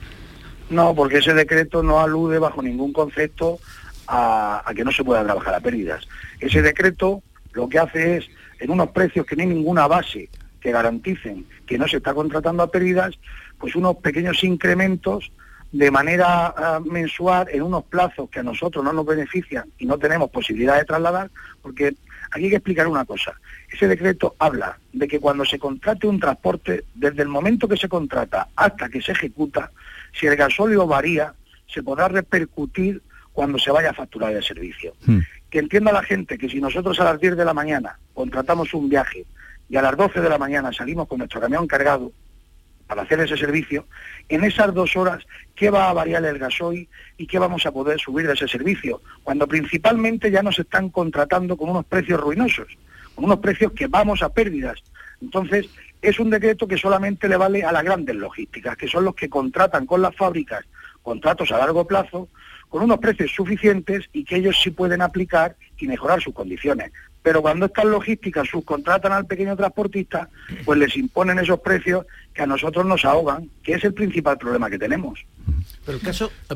No, 0.70 0.94
porque 0.94 1.20
ese 1.20 1.34
decreto 1.34 1.82
no 1.82 2.00
alude 2.00 2.40
bajo 2.40 2.62
ningún 2.62 2.92
concepto 2.92 3.60
a, 4.08 4.64
que 4.76 4.84
no 4.84 4.92
se 4.92 5.04
pueda 5.04 5.24
trabajar 5.24 5.56
a 5.56 5.60
pérdidas. 5.60 6.08
Ese 6.40 6.62
decreto 6.62 7.24
lo 7.54 7.70
que 7.70 7.80
hace 7.80 8.18
es, 8.18 8.30
en 8.60 8.72
unos 8.72 8.90
precios 8.90 9.26
que 9.26 9.36
no 9.36 9.44
hay 9.44 9.50
ninguna 9.50 9.88
base 9.88 10.30
que 10.60 10.72
garanticen 10.72 11.46
que 11.66 11.78
no 11.78 11.88
se 11.88 11.98
está 11.98 12.14
contratando 12.14 12.64
a 12.64 12.72
pérdidas, 12.72 13.18
pues 13.58 13.76
unos 13.76 13.98
pequeños 13.98 14.44
incrementos 14.44 15.32
de 15.72 15.92
manera 15.92 16.48
ah, 16.48 16.80
mensual 16.84 17.48
en 17.52 17.62
unos 17.62 17.84
plazos 17.84 18.30
que 18.30 18.40
a 18.40 18.44
nosotros 18.44 18.84
no 18.84 18.94
nos 18.94 19.06
benefician 19.06 19.66
y 19.78 19.86
no 19.86 19.98
tenemos 19.98 20.30
posibilidad 20.30 20.78
de 20.78 20.86
trasladar, 20.86 21.30
porque 21.62 21.96
aquí 22.32 22.46
hay 22.46 22.50
que 22.50 22.56
explicar 22.56 22.88
una 22.88 23.06
cosa. 23.06 23.34
Ese 23.72 23.88
decreto 23.88 24.36
habla 24.40 24.78
de 24.94 25.08
que 25.08 25.20
cuando 25.20 25.46
se 25.46 25.60
contrate 25.60 26.08
un 26.08 26.20
transporte, 26.20 26.86
desde 26.96 27.22
el 27.22 27.28
momento 27.28 27.68
que 27.68 27.78
se 27.78 27.90
contrata 27.90 28.48
hasta 28.56 28.90
que 28.90 29.02
se 29.02 29.12
ejecuta, 29.12 29.72
si 30.20 30.28
el 30.28 30.36
gasóleo 30.36 30.88
varía, 30.88 31.34
se 31.68 31.84
podrá 31.84 32.08
repercutir 32.08 33.02
cuando 33.34 33.60
se 33.60 33.72
vaya 33.72 33.92
a 33.92 33.94
facturar 33.94 34.34
el 34.34 34.44
servicio. 34.44 34.94
Hmm. 35.06 35.20
Que 35.50 35.60
entienda 35.60 35.92
la 35.92 36.04
gente 36.04 36.38
que 36.38 36.50
si 36.50 36.60
nosotros 36.60 37.00
a 37.00 37.06
las 37.06 37.20
10 37.20 37.38
de 37.38 37.46
la 37.46 37.54
mañana 37.54 38.00
contratamos 38.14 38.74
un 38.74 38.90
viaje 38.90 39.26
y 39.70 39.78
a 39.78 39.82
las 39.82 39.96
12 39.96 40.22
de 40.22 40.30
la 40.30 40.38
mañana 40.38 40.74
salimos 40.74 41.08
con 41.08 41.20
nuestro 41.20 41.40
camión 41.40 41.68
cargado 41.68 42.12
para 42.88 43.02
hacer 43.02 43.20
ese 43.20 43.36
servicio, 43.36 43.86
en 44.30 44.46
esas 44.46 44.74
dos 44.74 44.96
horas, 44.96 45.26
¿qué 45.56 45.70
va 45.70 45.90
a 45.90 45.94
variar 45.94 46.24
el 46.24 46.40
gasoil 46.40 46.88
y 47.18 47.28
qué 47.28 47.38
vamos 47.38 47.66
a 47.66 47.72
poder 47.72 48.00
subir 48.00 48.26
de 48.26 48.34
ese 48.34 48.48
servicio? 48.48 49.02
Cuando 49.24 49.46
principalmente 49.46 50.32
ya 50.32 50.42
nos 50.42 50.58
están 50.58 50.90
contratando 50.90 51.58
con 51.58 51.70
unos 51.70 51.86
precios 51.86 52.20
ruinosos, 52.20 52.78
con 53.14 53.26
unos 53.26 53.40
precios 53.40 53.74
que 53.74 53.88
vamos 53.88 54.24
a 54.24 54.30
pérdidas. 54.30 54.82
Entonces, 55.22 55.68
es 56.02 56.20
un 56.20 56.30
decreto 56.30 56.68
que 56.68 56.78
solamente 56.78 57.28
le 57.28 57.38
vale 57.38 57.64
a 57.64 57.72
las 57.72 57.84
grandes 57.84 58.16
logísticas, 58.16 58.78
que 58.78 58.88
son 58.88 59.06
los 59.06 59.16
que 59.16 59.30
contratan 59.30 59.86
con 59.86 60.02
las 60.02 60.16
fábricas 60.16 60.64
contratos 61.02 61.52
a 61.52 61.58
largo 61.58 61.88
plazo, 61.88 62.28
con 62.70 62.84
unos 62.84 63.00
precios 63.00 63.32
suficientes 63.32 64.10
y 64.12 64.26
que 64.26 64.36
ellos 64.36 64.60
sí 64.62 64.72
pueden 64.72 65.02
aplicar 65.02 65.56
y 65.80 65.88
mejorar 65.88 66.22
sus 66.22 66.34
condiciones. 66.34 66.92
Pero 67.24 67.42
cuando 67.42 67.66
estas 67.66 67.86
logísticas 67.86 68.48
subcontratan 68.48 69.12
al 69.12 69.26
pequeño 69.26 69.56
transportista, 69.56 70.30
pues 70.66 70.78
les 70.78 70.96
imponen 70.98 71.40
esos 71.40 71.60
precios 71.60 72.06
que 72.34 72.42
a 72.42 72.48
nosotros 72.48 72.86
nos 72.86 73.06
ahogan, 73.06 73.50
que 73.64 73.74
es 73.74 73.84
el 73.84 73.94
principal 73.94 74.38
problema 74.38 74.70
que 74.70 74.78
tenemos. 74.78 75.26
Pero 75.88 76.00
el 76.00 76.04
caso, 76.04 76.30
eh, 76.50 76.56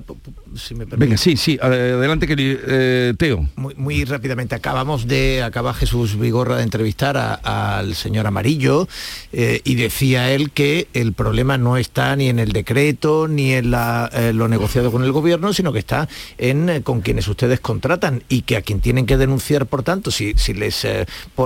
si 0.57 0.75
me 0.75 0.85
permite. 0.85 1.05
Venga, 1.05 1.15
sí, 1.15 1.37
sí, 1.37 1.57
adelante, 1.61 2.27
eh, 2.37 3.13
Teo. 3.17 3.47
Muy, 3.55 4.03
rápidamente, 4.03 4.55
acabamos 4.55 5.07
de, 5.07 5.41
acaba 5.41 5.73
Jesús 5.73 6.19
Vigorra 6.19 6.57
de 6.57 6.63
entrevistar 6.63 7.39
al 7.41 7.95
señor 7.95 8.27
Amarillo 8.27 8.89
eh, 9.31 9.61
y 9.63 9.75
decía 9.75 10.33
él 10.33 10.51
que 10.51 10.89
el 10.93 11.13
problema 11.13 11.57
no 11.57 11.77
está 11.77 12.13
ni 12.17 12.27
en 12.27 12.39
el 12.39 12.51
decreto 12.51 13.29
ni 13.29 13.53
en 13.53 13.71
lo 13.71 14.49
negociado 14.49 14.91
con 14.91 15.05
el 15.05 15.13
gobierno, 15.13 15.53
sino 15.53 15.71
que 15.71 15.79
está 15.79 16.09
en 16.37 16.81
con 16.81 16.99
quienes 16.99 17.25
ustedes 17.29 17.61
contratan 17.61 18.23
y 18.27 18.41
que 18.41 18.57
a 18.57 18.61
quien 18.61 18.81
tienen 18.81 19.05
que 19.05 19.15
denunciar, 19.15 19.65
por 19.65 19.83
tanto, 19.83 20.11
si, 20.11 20.33
si 20.33 20.53
les 20.53 20.85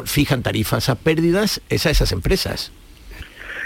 fijan 0.05 0.41
tarifas 0.41 0.89
a 0.89 0.95
pérdidas, 0.95 1.61
es 1.69 1.85
a 1.85 1.91
esas 1.91 2.11
empresas. 2.11 2.71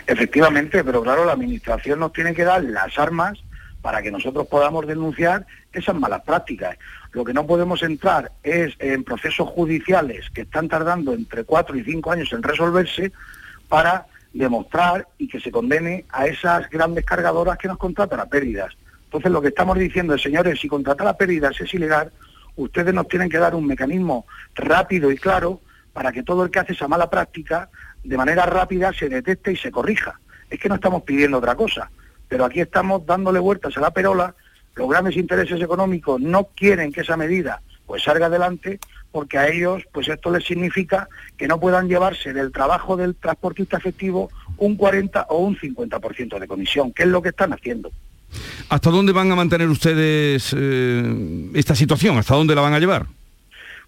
Efectivamente, 0.07 0.83
pero 0.83 1.01
claro, 1.03 1.23
la 1.23 1.31
Administración 1.31 1.99
nos 1.99 2.11
tiene 2.11 2.33
que 2.33 2.43
dar 2.43 2.61
las 2.65 2.99
armas 2.99 3.39
para 3.81 4.01
que 4.01 4.11
nosotros 4.11 4.47
podamos 4.47 4.85
denunciar 4.85 5.45
esas 5.71 5.95
malas 5.95 6.21
prácticas. 6.21 6.77
Lo 7.11 7.23
que 7.23 7.33
no 7.33 7.47
podemos 7.47 7.81
entrar 7.81 8.31
es 8.43 8.75
en 8.79 9.03
procesos 9.03 9.49
judiciales 9.49 10.29
que 10.31 10.41
están 10.41 10.67
tardando 10.67 11.13
entre 11.13 11.43
cuatro 11.43 11.75
y 11.75 11.83
cinco 11.83 12.11
años 12.11 12.31
en 12.33 12.43
resolverse 12.43 13.11
para 13.67 14.05
demostrar 14.33 15.07
y 15.17 15.27
que 15.27 15.39
se 15.39 15.51
condene 15.51 16.05
a 16.09 16.27
esas 16.27 16.69
grandes 16.69 17.05
cargadoras 17.05 17.57
que 17.57 17.67
nos 17.67 17.77
contratan 17.77 18.19
a 18.19 18.25
pérdidas. 18.25 18.75
Entonces 19.05 19.31
lo 19.31 19.41
que 19.41 19.47
estamos 19.47 19.77
diciendo 19.77 20.13
es, 20.13 20.21
señores, 20.21 20.59
si 20.59 20.67
contratar 20.67 21.07
a 21.07 21.17
pérdidas 21.17 21.59
es 21.59 21.73
ilegal, 21.73 22.11
ustedes 22.55 22.93
nos 22.93 23.07
tienen 23.07 23.29
que 23.29 23.39
dar 23.39 23.55
un 23.55 23.65
mecanismo 23.65 24.25
rápido 24.53 25.11
y 25.11 25.17
claro 25.17 25.61
para 25.93 26.11
que 26.11 26.23
todo 26.23 26.43
el 26.43 26.51
que 26.51 26.59
hace 26.59 26.73
esa 26.73 26.87
mala 26.87 27.09
práctica 27.09 27.69
de 28.03 28.17
manera 28.17 28.45
rápida 28.45 28.93
se 28.93 29.09
detecte 29.09 29.51
y 29.51 29.57
se 29.57 29.71
corrija. 29.71 30.19
Es 30.49 30.59
que 30.59 30.69
no 30.69 30.75
estamos 30.75 31.03
pidiendo 31.03 31.37
otra 31.37 31.55
cosa, 31.55 31.89
pero 32.29 32.45
aquí 32.45 32.61
estamos 32.61 33.05
dándole 33.05 33.39
vueltas 33.39 33.75
a 33.75 33.81
la 33.81 33.91
perola, 33.91 34.33
los 34.75 34.87
grandes 34.87 35.17
intereses 35.17 35.61
económicos 35.61 36.21
no 36.21 36.45
quieren 36.55 36.93
que 36.93 37.01
esa 37.01 37.17
medida 37.17 37.61
pues 37.85 38.03
salga 38.03 38.27
adelante 38.27 38.79
porque 39.11 39.37
a 39.37 39.47
ellos 39.47 39.83
pues 39.91 40.07
esto 40.07 40.31
les 40.31 40.45
significa 40.45 41.09
que 41.35 41.47
no 41.47 41.59
puedan 41.59 41.89
llevarse 41.89 42.31
del 42.31 42.51
trabajo 42.51 42.95
del 42.95 43.15
transportista 43.15 43.77
efectivo 43.77 44.29
un 44.57 44.75
40 44.75 45.25
o 45.29 45.39
un 45.39 45.57
50% 45.57 46.39
de 46.39 46.47
comisión, 46.47 46.93
que 46.93 47.03
es 47.03 47.09
lo 47.09 47.21
que 47.21 47.29
están 47.29 47.51
haciendo. 47.51 47.91
¿Hasta 48.69 48.91
dónde 48.91 49.11
van 49.11 49.31
a 49.31 49.35
mantener 49.35 49.67
ustedes 49.67 50.55
eh, 50.55 51.49
esta 51.55 51.75
situación? 51.75 52.17
¿Hasta 52.17 52.35
dónde 52.35 52.53
la 52.53 52.61
van 52.61 52.73
a 52.73 52.79
llevar? 52.79 53.07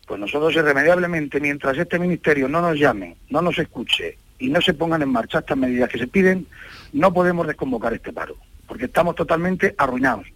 Pues 0.08 0.20
nosotros 0.20 0.54
irremediablemente, 0.56 1.40
mientras 1.40 1.78
este 1.78 2.00
ministerio 2.00 2.50
no 2.50 2.60
nos 2.62 2.78
llame, 2.78 3.16
no 3.30 3.42
nos 3.42 3.60
escuche 3.60 4.18
y 4.40 4.50
no 4.50 4.60
se 4.60 4.74
pongan 4.74 5.04
en 5.04 5.10
marcha 5.10 5.40
estas 5.40 5.58
medidas 5.58 5.90
que 5.90 6.00
se 6.00 6.08
piden, 6.08 6.48
no 6.94 7.14
podemos 7.14 7.48
desconvocar 7.48 7.94
este 7.94 8.14
paro, 8.14 8.36
porque 8.68 8.86
estamos 8.86 9.16
totalmente 9.16 9.76
arruinados. 9.78 10.28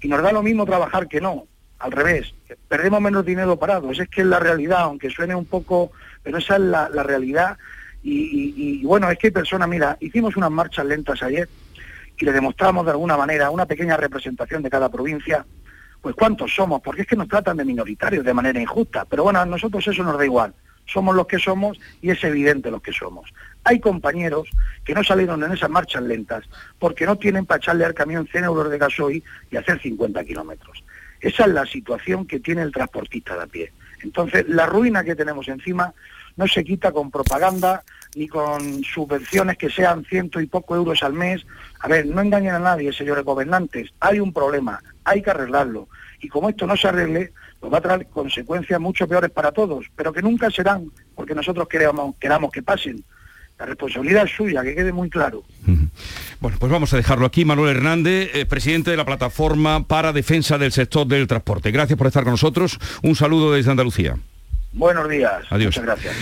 Y 0.00 0.08
nos 0.08 0.22
da 0.22 0.32
lo 0.32 0.42
mismo 0.42 0.66
trabajar 0.66 1.08
que 1.08 1.20
no, 1.20 1.46
al 1.78 1.92
revés, 1.92 2.34
perdemos 2.68 3.00
menos 3.00 3.24
dinero 3.24 3.58
parados, 3.58 3.98
es 3.98 4.08
que 4.08 4.20
es 4.20 4.26
la 4.26 4.38
realidad, 4.38 4.80
aunque 4.82 5.10
suene 5.10 5.34
un 5.34 5.46
poco, 5.46 5.90
pero 6.22 6.38
esa 6.38 6.54
es 6.54 6.60
la, 6.60 6.88
realidad. 7.02 7.58
Y, 8.02 8.84
bueno, 8.84 9.10
es 9.10 9.18
que 9.18 9.28
hay 9.28 9.32
personas, 9.32 9.68
mira, 9.68 9.96
hicimos 10.00 10.36
unas 10.36 10.50
marchas 10.50 10.86
lentas 10.86 11.22
ayer 11.22 11.48
y 12.18 12.24
le 12.24 12.32
demostramos 12.32 12.84
de 12.84 12.92
alguna 12.92 13.16
manera 13.16 13.50
una 13.50 13.66
pequeña 13.66 13.96
representación 13.96 14.62
de 14.62 14.70
cada 14.70 14.88
provincia, 14.88 15.44
pues 16.00 16.14
cuántos 16.14 16.54
somos, 16.54 16.80
porque 16.80 17.02
es 17.02 17.08
que 17.08 17.16
nos 17.16 17.26
tratan 17.26 17.56
de 17.56 17.64
minoritarios 17.64 18.24
de 18.24 18.32
manera 18.32 18.60
injusta, 18.60 19.04
pero 19.04 19.24
bueno, 19.24 19.40
a 19.40 19.46
nosotros 19.46 19.86
eso 19.88 20.04
nos 20.04 20.16
da 20.16 20.24
igual, 20.24 20.54
somos 20.86 21.16
los 21.16 21.26
que 21.26 21.40
somos 21.40 21.80
y 22.00 22.10
es 22.10 22.22
evidente 22.22 22.70
los 22.70 22.80
que 22.80 22.92
somos. 22.92 23.32
Hay 23.64 23.80
compañeros 23.80 24.48
que 24.84 24.94
no 24.94 25.04
salieron 25.04 25.42
en 25.44 25.52
esas 25.52 25.70
marchas 25.70 26.02
lentas 26.02 26.44
porque 26.78 27.06
no 27.06 27.16
tienen 27.16 27.46
para 27.46 27.58
echarle 27.58 27.84
al 27.84 27.94
camión 27.94 28.26
100 28.26 28.44
euros 28.44 28.70
de 28.70 28.78
gasoil 28.78 29.22
y 29.50 29.56
hacer 29.56 29.80
50 29.80 30.24
kilómetros. 30.24 30.84
Esa 31.20 31.44
es 31.44 31.50
la 31.50 31.64
situación 31.66 32.26
que 32.26 32.40
tiene 32.40 32.62
el 32.62 32.72
transportista 32.72 33.36
de 33.36 33.42
a 33.42 33.46
pie. 33.46 33.72
Entonces, 34.02 34.48
la 34.48 34.66
ruina 34.66 35.04
que 35.04 35.14
tenemos 35.14 35.46
encima 35.46 35.94
no 36.36 36.48
se 36.48 36.64
quita 36.64 36.90
con 36.90 37.10
propaganda 37.10 37.84
ni 38.14 38.28
con 38.28 38.82
subvenciones 38.82 39.56
que 39.56 39.70
sean 39.70 40.04
ciento 40.04 40.40
y 40.40 40.46
poco 40.46 40.74
euros 40.74 41.02
al 41.02 41.12
mes. 41.12 41.46
A 41.80 41.88
ver, 41.88 42.06
no 42.06 42.20
engañen 42.20 42.54
a 42.54 42.58
nadie, 42.58 42.92
señores 42.92 43.24
gobernantes. 43.24 43.90
Hay 44.00 44.18
un 44.20 44.32
problema, 44.32 44.82
hay 45.04 45.22
que 45.22 45.30
arreglarlo. 45.30 45.88
Y 46.20 46.28
como 46.28 46.48
esto 46.48 46.66
no 46.66 46.76
se 46.76 46.88
arregle, 46.88 47.32
nos 47.60 47.72
va 47.72 47.78
a 47.78 47.82
traer 47.82 48.06
consecuencias 48.08 48.80
mucho 48.80 49.06
peores 49.06 49.30
para 49.30 49.52
todos, 49.52 49.86
pero 49.94 50.12
que 50.12 50.22
nunca 50.22 50.50
serán 50.50 50.90
porque 51.14 51.34
nosotros 51.34 51.68
queramos, 51.68 52.16
queramos 52.16 52.50
que 52.50 52.62
pasen. 52.62 53.02
La 53.62 53.66
responsabilidad 53.66 54.24
es 54.24 54.32
suya, 54.32 54.60
que 54.64 54.74
quede 54.74 54.92
muy 54.92 55.08
claro. 55.08 55.44
Bueno, 56.40 56.56
pues 56.58 56.72
vamos 56.72 56.92
a 56.92 56.96
dejarlo 56.96 57.24
aquí. 57.24 57.44
Manuel 57.44 57.76
Hernández, 57.76 58.32
eh, 58.34 58.44
presidente 58.44 58.90
de 58.90 58.96
la 58.96 59.04
Plataforma 59.04 59.86
para 59.86 60.12
Defensa 60.12 60.58
del 60.58 60.72
Sector 60.72 61.06
del 61.06 61.28
Transporte. 61.28 61.70
Gracias 61.70 61.96
por 61.96 62.08
estar 62.08 62.24
con 62.24 62.32
nosotros. 62.32 62.80
Un 63.04 63.14
saludo 63.14 63.52
desde 63.52 63.70
Andalucía. 63.70 64.16
Buenos 64.72 65.08
días. 65.08 65.44
Adiós. 65.48 65.78
Muchas 65.78 65.84
gracias. 65.84 66.16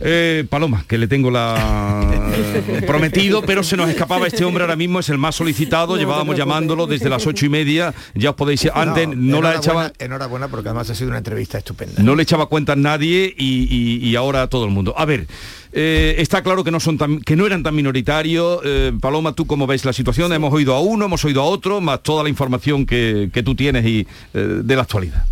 Eh, 0.00 0.44
Paloma, 0.50 0.84
que 0.86 0.98
le 0.98 1.08
tengo 1.08 1.30
la 1.30 2.30
prometido, 2.86 3.42
pero 3.42 3.62
se 3.62 3.76
nos 3.76 3.88
escapaba 3.88 4.26
este 4.26 4.44
hombre 4.44 4.62
ahora 4.62 4.76
mismo, 4.76 5.00
es 5.00 5.08
el 5.08 5.16
más 5.16 5.34
solicitado, 5.34 5.96
llevábamos 5.96 6.36
llamándolo 6.36 6.86
desde 6.86 7.08
las 7.08 7.26
ocho 7.26 7.46
y 7.46 7.48
media, 7.48 7.94
ya 8.14 8.30
os 8.30 8.36
podéis 8.36 8.68
antes 8.74 9.08
no, 9.08 9.40
la 9.40 9.56
echaba. 9.56 9.92
Enhorabuena 9.98 10.48
porque 10.48 10.68
además 10.68 10.90
ha 10.90 10.94
sido 10.94 11.08
una 11.08 11.18
entrevista 11.18 11.56
estupenda. 11.56 12.02
No 12.02 12.14
le 12.14 12.24
echaba 12.24 12.46
cuenta 12.46 12.74
a 12.74 12.76
nadie 12.76 13.34
y, 13.36 14.14
ahora 14.16 14.42
a 14.42 14.46
todo 14.48 14.64
el 14.66 14.70
mundo. 14.70 14.94
A 14.96 15.04
ver, 15.04 15.26
eh, 15.72 16.16
está 16.18 16.42
claro 16.42 16.64
que 16.64 16.70
no 16.70 16.80
son 16.80 16.98
tan, 16.98 17.20
que 17.20 17.36
no 17.36 17.46
eran 17.46 17.62
tan 17.62 17.74
minoritarios. 17.74 18.60
Eh, 18.64 18.92
Paloma, 19.00 19.32
¿tú 19.32 19.46
cómo 19.46 19.66
ves 19.66 19.84
la 19.84 19.92
situación? 19.92 20.32
Hemos 20.32 20.52
oído 20.52 20.74
a 20.74 20.80
uno, 20.80 21.06
hemos 21.06 21.24
oído 21.24 21.40
a 21.42 21.44
otro, 21.44 21.80
más 21.80 22.02
toda 22.02 22.22
la 22.22 22.28
información 22.28 22.84
que, 22.84 23.30
tú 23.44 23.54
tienes 23.54 23.84
y, 23.86 24.06
de 24.32 24.76
la 24.76 24.82
actualidad. 24.82 25.24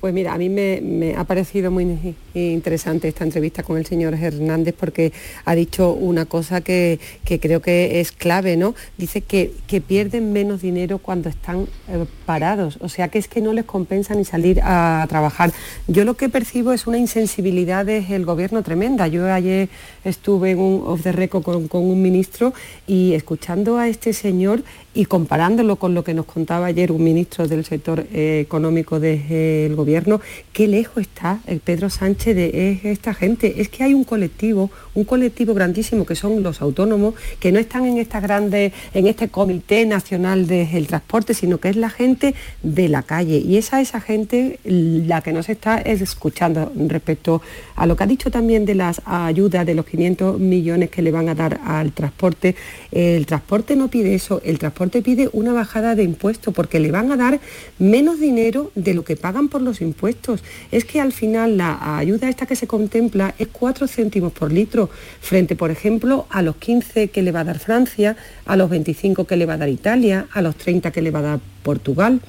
Pues 0.00 0.12
mira, 0.12 0.34
a 0.34 0.38
mí 0.38 0.50
me, 0.50 1.14
ha 1.16 1.24
parecido 1.24 1.70
muy 1.70 2.14
interesante 2.34 3.08
esta 3.08 3.24
entrevista 3.24 3.62
con 3.62 3.78
el 3.78 3.86
señor 3.86 4.12
Hernández 4.12 4.74
porque 4.78 5.10
ha 5.46 5.54
dicho 5.54 5.92
una 5.92 6.26
cosa 6.26 6.60
que, 6.60 7.00
creo 7.24 7.62
que 7.62 7.98
es 8.00 8.12
clave, 8.12 8.58
¿no? 8.58 8.74
Dice 8.98 9.22
que, 9.22 9.52
pierden 9.86 10.32
menos 10.32 10.60
dinero 10.60 10.98
cuando 10.98 11.28
están 11.28 11.66
eh, 11.88 12.04
parados, 12.24 12.78
o 12.80 12.88
sea 12.88 13.08
que 13.08 13.18
es 13.18 13.28
que 13.28 13.40
no 13.40 13.52
les 13.52 13.64
compensa 13.64 14.14
ni 14.14 14.24
salir 14.24 14.60
a 14.62 15.06
trabajar. 15.08 15.52
Yo 15.86 16.04
lo 16.04 16.14
que 16.14 16.28
percibo 16.28 16.72
es 16.72 16.86
una 16.86 16.98
insensibilidad 16.98 17.86
del 17.86 18.24
gobierno 18.26 18.62
tremenda. 18.62 19.06
Yo 19.06 19.32
ayer 19.32 19.68
estuve 20.08 20.52
en 20.52 20.58
un 20.58 20.82
off 20.86 21.02
the 21.02 21.12
record 21.12 21.42
con, 21.42 21.82
un 21.82 22.02
ministro 22.02 22.54
y 22.86 23.12
escuchando 23.12 23.78
a 23.78 23.88
este 23.88 24.12
señor 24.12 24.62
y 24.94 25.04
comparándolo 25.04 25.76
con 25.76 25.94
lo 25.94 26.04
que 26.04 26.14
nos 26.14 26.26
contaba 26.26 26.66
ayer 26.66 26.92
un 26.92 27.04
ministro 27.04 27.46
del 27.48 27.64
sector 27.64 28.06
eh, 28.12 28.40
económico 28.40 28.98
del 29.00 29.74
gobierno, 29.74 30.20
qué 30.52 30.66
lejos 30.68 31.02
está 31.02 31.40
el 31.46 31.60
Pedro 31.60 31.90
Sánchez 31.90 32.36
de 32.36 32.80
esta 32.84 33.12
gente. 33.12 33.60
Es 33.60 33.68
que 33.68 33.84
hay 33.84 33.94
un 33.94 34.04
colectivo, 34.04 34.70
un 34.96 35.04
colectivo 35.04 35.54
grandísimo 35.54 36.04
que 36.04 36.16
son 36.16 36.42
los 36.42 36.60
autónomos, 36.60 37.14
que 37.38 37.52
no 37.52 37.60
están 37.60 37.86
en 37.86 37.98
estas 37.98 38.22
grandes, 38.22 38.72
en 38.94 39.06
este 39.06 39.28
comité 39.28 39.86
nacional 39.86 40.48
del 40.48 40.86
transporte, 40.88 41.34
sino 41.34 41.58
que 41.58 41.68
es 41.68 41.76
la 41.76 41.90
gente 41.90 42.34
de 42.62 42.88
la 42.88 43.02
calle. 43.02 43.38
Y 43.38 43.56
esa 43.58 43.80
esa 43.80 44.00
gente 44.00 44.58
la 44.64 45.20
que 45.20 45.32
nos 45.32 45.48
está 45.48 45.78
escuchando 45.78 46.72
respecto 46.88 47.42
a 47.76 47.86
lo 47.86 47.94
que 47.96 48.04
ha 48.04 48.06
dicho 48.06 48.30
también 48.30 48.64
de 48.64 48.74
las 48.74 49.02
ayudas 49.04 49.66
de 49.66 49.74
los 49.74 49.86
500 49.86 50.40
millones 50.40 50.90
que 50.90 51.02
le 51.02 51.12
van 51.12 51.28
a 51.28 51.34
dar 51.34 51.60
al 51.64 51.92
transporte. 51.92 52.56
El 52.90 53.26
transporte 53.26 53.76
no 53.76 53.88
pide 53.88 54.14
eso, 54.14 54.40
el 54.44 54.58
transporte 54.58 54.86
te 54.86 55.02
pide 55.02 55.28
una 55.32 55.52
bajada 55.52 55.94
de 55.94 56.04
impuestos 56.04 56.54
porque 56.54 56.80
le 56.80 56.90
van 56.90 57.12
a 57.12 57.16
dar 57.16 57.38
menos 57.78 58.18
dinero 58.18 58.70
de 58.74 58.94
lo 58.94 59.04
que 59.04 59.16
pagan 59.16 59.48
por 59.48 59.60
los 59.60 59.82
impuestos. 59.82 60.42
Es 60.72 60.84
que 60.84 61.00
al 61.00 61.12
final 61.12 61.58
la 61.58 61.98
ayuda 61.98 62.30
esta 62.30 62.46
que 62.46 62.56
se 62.56 62.66
contempla 62.66 63.34
es 63.38 63.48
4 63.48 63.86
céntimos 63.88 64.32
por 64.32 64.50
litro 64.50 64.85
frente, 65.20 65.56
por 65.56 65.70
ejemplo, 65.70 66.26
a 66.30 66.42
los 66.42 66.56
15 66.56 67.08
que 67.08 67.22
le 67.22 67.32
va 67.32 67.40
a 67.40 67.44
dar 67.44 67.58
Francia, 67.58 68.16
a 68.44 68.56
los 68.56 68.70
25 68.70 69.26
que 69.26 69.36
le 69.36 69.46
va 69.46 69.54
a 69.54 69.58
dar 69.58 69.68
Italia, 69.68 70.26
a 70.32 70.42
los 70.42 70.56
30 70.56 70.90
que 70.90 71.02
le 71.02 71.10
va 71.10 71.20
a 71.20 71.22
dar 71.22 71.40
Portugal 71.62 72.20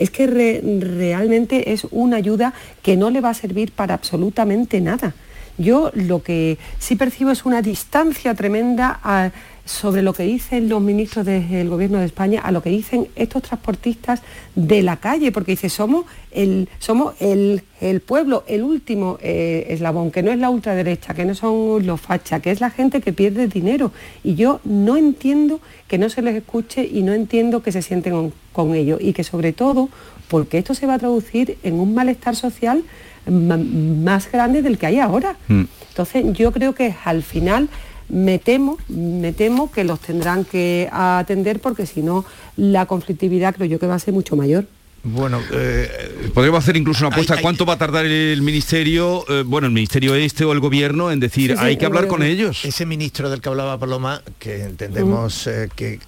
es 0.00 0.10
que 0.10 0.26
realmente 0.26 1.72
es 1.72 1.86
una 1.90 2.16
ayuda 2.16 2.54
que 2.82 2.96
no 2.96 3.10
le 3.10 3.20
va 3.20 3.30
a 3.30 3.34
servir 3.34 3.70
para 3.72 3.92
absolutamente 3.92 4.80
nada. 4.80 5.12
Yo 5.58 5.90
lo 5.94 6.22
que 6.22 6.56
sí 6.78 6.96
percibo 6.96 7.30
es 7.30 7.44
una 7.44 7.60
distancia 7.60 8.34
tremenda 8.34 8.98
a, 9.04 9.30
sobre 9.64 10.02
lo 10.02 10.12
que 10.12 10.24
dicen 10.24 10.68
los 10.68 10.80
ministros 10.80 11.24
del 11.26 11.68
Gobierno 11.68 11.98
de 11.98 12.06
España 12.06 12.40
a 12.40 12.50
lo 12.50 12.62
que 12.62 12.70
dicen 12.70 13.08
estos 13.14 13.42
transportistas 13.42 14.22
de 14.54 14.82
la 14.82 14.96
calle, 14.96 15.32
porque 15.32 15.52
dice, 15.52 15.68
somos 15.68 16.06
el, 16.30 16.68
somos 16.78 17.14
el, 17.20 17.62
pueblo, 18.04 18.44
el 18.46 18.62
último 18.62 19.18
eh, 19.22 19.66
eslabón, 19.68 20.10
que 20.10 20.22
no 20.22 20.32
es 20.32 20.38
la 20.38 20.50
ultraderecha, 20.50 21.14
que 21.14 21.24
no 21.24 21.34
son 21.34 21.86
los 21.86 22.00
fachas, 22.00 22.40
que 22.40 22.50
es 22.50 22.60
la 22.60 22.70
gente 22.70 23.00
que 23.00 23.12
pierde 23.12 23.48
dinero. 23.48 23.92
Y 24.24 24.34
yo 24.34 24.60
no 24.64 24.96
entiendo 24.96 25.60
que 25.88 25.98
no 25.98 26.08
se 26.08 26.22
les 26.22 26.34
escuche 26.36 26.88
y 26.90 27.02
no 27.02 27.12
entiendo 27.12 27.62
que 27.62 27.72
se 27.72 27.82
sienten 27.82 28.32
con, 28.52 28.74
ello. 28.74 28.98
Y 29.00 29.12
que 29.12 29.24
sobre 29.24 29.52
todo, 29.52 29.88
porque 30.28 30.58
esto 30.58 30.74
se 30.74 30.86
va 30.86 30.94
a 30.94 30.98
traducir 30.98 31.58
en 31.62 31.80
un 31.80 31.94
malestar 31.94 32.36
social 32.36 32.84
más 33.26 34.30
grande 34.30 34.62
del 34.62 34.78
que 34.78 34.86
hay 34.86 34.98
ahora. 34.98 35.36
Mm. 35.48 35.64
Entonces 35.90 36.24
yo 36.32 36.52
creo 36.52 36.74
que 36.74 36.94
al 37.04 37.22
final 37.22 37.68
me 38.10 38.38
temo, 38.38 38.78
me 38.88 39.32
temo 39.32 39.70
que 39.70 39.84
los 39.84 40.00
tendrán 40.00 40.44
que 40.44 40.88
atender 40.92 41.60
porque 41.60 41.86
si 41.86 42.02
no 42.02 42.24
la 42.56 42.86
conflictividad 42.86 43.54
creo 43.54 43.68
yo 43.68 43.78
que 43.78 43.86
va 43.86 43.94
a 43.94 43.98
ser 43.98 44.14
mucho 44.14 44.36
mayor. 44.36 44.66
Bueno, 45.02 45.40
eh, 45.52 46.30
podríamos 46.34 46.62
hacer 46.62 46.76
incluso 46.76 47.06
una 47.06 47.14
apuesta. 47.14 47.40
¿Cuánto 47.40 47.64
va 47.64 47.74
a 47.74 47.78
tardar 47.78 48.04
el 48.04 48.42
ministerio, 48.42 49.24
eh, 49.30 49.44
bueno, 49.46 49.66
el 49.66 49.72
ministerio 49.72 50.14
este 50.14 50.44
o 50.44 50.52
el 50.52 50.60
gobierno 50.60 51.10
en 51.10 51.20
decir, 51.20 51.56
hay 51.58 51.78
que 51.78 51.86
hablar 51.86 52.06
con 52.06 52.22
ellos? 52.22 52.64
Ese 52.66 52.84
ministro 52.84 53.30
del 53.30 53.40
que 53.40 53.48
hablaba 53.48 53.78
Paloma, 53.78 54.22
que 54.38 54.64
entendemos 54.64 55.46
eh, 55.46 55.70
que 55.74 56.00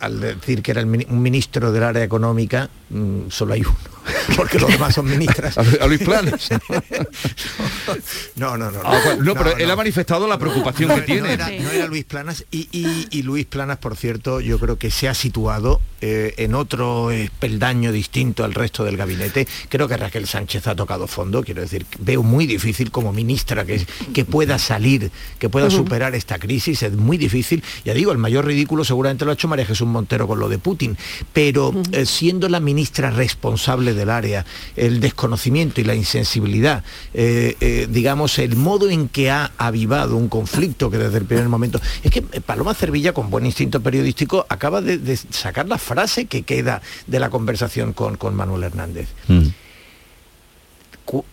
al 0.00 0.20
decir 0.20 0.60
que 0.62 0.72
era 0.72 0.82
un 0.82 1.22
ministro 1.22 1.72
del 1.72 1.84
área 1.84 2.04
económica, 2.04 2.68
mm, 2.90 3.30
solo 3.30 3.54
hay 3.54 3.62
uno, 3.62 3.93
porque 4.36 4.58
los 4.58 4.70
demás 4.70 4.94
son 4.94 5.06
ministras. 5.06 5.56
¿A, 5.80 5.86
Luis 5.86 6.00
Planas? 6.00 6.48
no, 8.36 8.56
no, 8.56 8.70
no. 8.70 8.80
Ah, 8.84 9.00
no, 9.18 9.34
pero 9.34 9.56
él 9.56 9.70
ha 9.70 9.76
manifestado 9.76 10.26
la 10.26 10.38
preocupación 10.38 10.94
que 10.94 11.02
tiene. 11.02 11.36
No 11.36 11.70
era, 11.70 11.86
Luis 11.86 12.04
Planas 12.04 12.44
y, 12.50 13.22
Luis 13.22 13.46
Planas, 13.46 13.78
por 13.78 13.96
cierto, 13.96 14.40
yo 14.40 14.58
creo 14.58 14.78
que 14.78 14.90
se 14.90 15.08
ha 15.08 15.14
situado 15.14 15.80
en 16.00 16.54
otro 16.54 17.08
peldaño 17.38 17.90
distinto 17.90 18.44
al 18.44 18.52
resto 18.52 18.84
del 18.84 18.98
gabinete. 18.98 19.48
Creo 19.70 19.88
que 19.88 19.96
Raquel 19.96 20.26
Sánchez 20.26 20.66
ha 20.66 20.76
tocado 20.76 21.06
fondo, 21.06 21.42
quiero 21.42 21.62
decir, 21.62 21.86
veo 21.98 22.22
muy 22.22 22.46
difícil 22.46 22.90
como 22.90 23.12
ministra 23.12 23.64
que, 23.64 23.86
que 24.12 24.24
pueda 24.26 24.58
salir, 24.58 25.10
que 25.38 25.48
pueda 25.48 25.70
superar 25.70 26.14
esta 26.14 26.38
crisis, 26.38 26.82
es 26.82 26.92
muy 26.92 27.16
difícil. 27.16 27.62
Ya 27.84 27.94
digo, 27.94 28.12
el 28.12 28.18
mayor 28.18 28.44
ridículo 28.44 28.84
seguramente 28.84 29.24
lo 29.24 29.30
ha 29.30 29.34
hecho 29.34 29.48
María 29.48 29.64
Jesús 29.64 29.88
Montero 29.88 30.26
con 30.26 30.38
lo 30.38 30.48
de 30.48 30.58
Putin, 30.58 30.98
pero 31.32 31.74
eh, 31.92 32.04
siendo 32.04 32.48
la 32.48 32.60
ministra 32.60 33.10
responsable 33.10 33.93
del 33.94 34.10
área, 34.10 34.44
el 34.76 35.00
desconocimiento 35.00 35.80
y 35.80 35.84
la 35.84 35.94
insensibilidad, 35.94 36.84
eh, 37.12 37.56
eh, 37.60 37.86
digamos, 37.90 38.38
el 38.38 38.56
modo 38.56 38.90
en 38.90 39.08
que 39.08 39.30
ha 39.30 39.52
avivado 39.58 40.16
un 40.16 40.28
conflicto 40.28 40.90
que 40.90 40.98
desde 40.98 41.18
el 41.18 41.24
primer 41.24 41.48
momento... 41.48 41.80
Es 42.02 42.10
que 42.10 42.22
Paloma 42.22 42.74
Cervilla, 42.74 43.12
con 43.12 43.30
buen 43.30 43.46
instinto 43.46 43.80
periodístico, 43.80 44.46
acaba 44.48 44.80
de, 44.80 45.16
sacar 45.30 45.68
la 45.68 45.78
frase 45.78 46.26
que 46.26 46.42
queda 46.42 46.82
de 47.06 47.20
la 47.20 47.30
conversación 47.30 47.92
con, 47.92 48.16
con 48.16 48.34
Manuel 48.34 48.64
Hernández. 48.64 49.08
Mm 49.28 49.48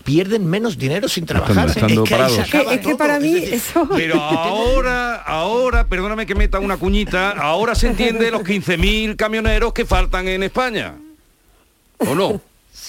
pierden 0.04 0.46
menos 0.46 0.78
dinero 0.78 1.08
sin 1.08 1.26
trabajar. 1.26 1.70
es, 1.70 2.80
que, 2.80 2.96
para 2.96 3.20
mí 3.20 3.36
eso... 3.38 3.88
Pero 3.96 4.22
ahora, 4.22 5.16
ahora, 5.16 5.88
perdóname 5.88 6.26
que 6.26 6.36
meta 6.36 6.60
una 6.60 6.78
cuñita, 6.78 7.32
ahora 7.32 7.76
se 7.76 7.88
entiende 7.88 8.32
los 8.32 8.42
15.000 8.42 9.16
camioneros 9.16 9.74
que 9.74 9.86
faltan 9.86 10.28
en 10.28 10.44
España. 10.44 10.96
¿O 11.98 12.16
no? 12.16 12.42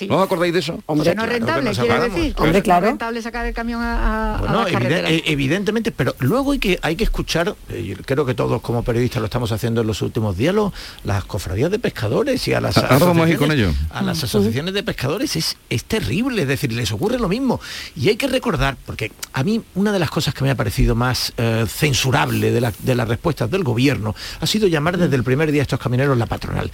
¿No 0.09 0.19
os 0.19 0.25
acordáis 0.25 0.53
de 0.53 0.61
eso? 0.61 0.81
Hombre, 0.87 1.15
no 1.15 1.27
rentable, 1.27 1.73
quiere 1.73 2.01
decir. 2.09 2.35
Hombre, 2.39 2.63
claro. 2.63 2.87
rentable 2.87 3.21
sacar 3.21 3.47
el 3.47 3.55
camión 3.55 3.81
a, 3.83 4.37
bueno, 4.39 4.67
eh, 4.69 5.23
evidentemente, 5.27 5.91
pero 5.91 6.15
luego 6.21 6.53
hay 6.53 6.61
que, 6.61 6.79
hay 6.83 6.95
que 6.95 7.05
escuchar, 7.05 7.57
eh, 7.69 7.97
creo 8.07 8.25
que 8.25 8.35
todos 8.35 8.63
como 8.63 8.85
periodistas 8.85 9.21
lo 9.21 9.27
estamos 9.27 9.51
haciendo 9.51 9.81
en 9.81 9.89
los 9.89 10.01
últimos 10.01 10.37
días, 10.37 10.55
las 11.05 11.25
cofradías 11.25 11.71
de 11.71 11.79
pescadores 11.79 12.47
y 12.47 12.55
a 12.55 12.61
las, 12.61 12.77
asociaciones, 12.77 13.39
con 13.39 13.51
ello. 13.51 13.73
a 13.91 14.03
las 14.03 14.23
asociaciones 14.23 14.73
de 14.73 14.83
pescadores. 14.83 15.35
Es, 15.35 15.57
es 15.69 15.85
terrible, 15.85 16.43
es 16.43 16.49
decir, 16.49 16.73
les 16.73 16.93
ocurre 16.93 17.19
lo 17.19 17.29
mismo. 17.29 17.61
Y 17.97 18.09
hay 18.09 18.17
que 18.17 18.29
recordar, 18.29 18.77
porque 18.87 19.11
a 19.33 19.43
mí 19.43 19.63
una 19.75 19.93
de 19.93 19.99
las 19.99 20.11
cosas 20.11 20.33
que 20.33 20.45
me 20.45 20.51
ha 20.51 20.55
parecido 20.55 20.95
más 20.95 21.33
eh, 21.37 21.65
censurable 21.69 22.53
de, 22.53 22.73
de 22.79 22.95
las 22.95 23.09
respuestas 23.09 23.51
del 23.51 23.65
gobierno 23.65 24.15
ha 24.41 24.47
sido 24.47 24.69
llamar 24.69 24.97
desde 24.97 25.17
el 25.17 25.25
primer 25.25 25.51
día 25.51 25.63
a 25.63 25.65
estos 25.65 25.81
camioneros 25.81 26.17
la 26.17 26.27
patronal. 26.27 26.71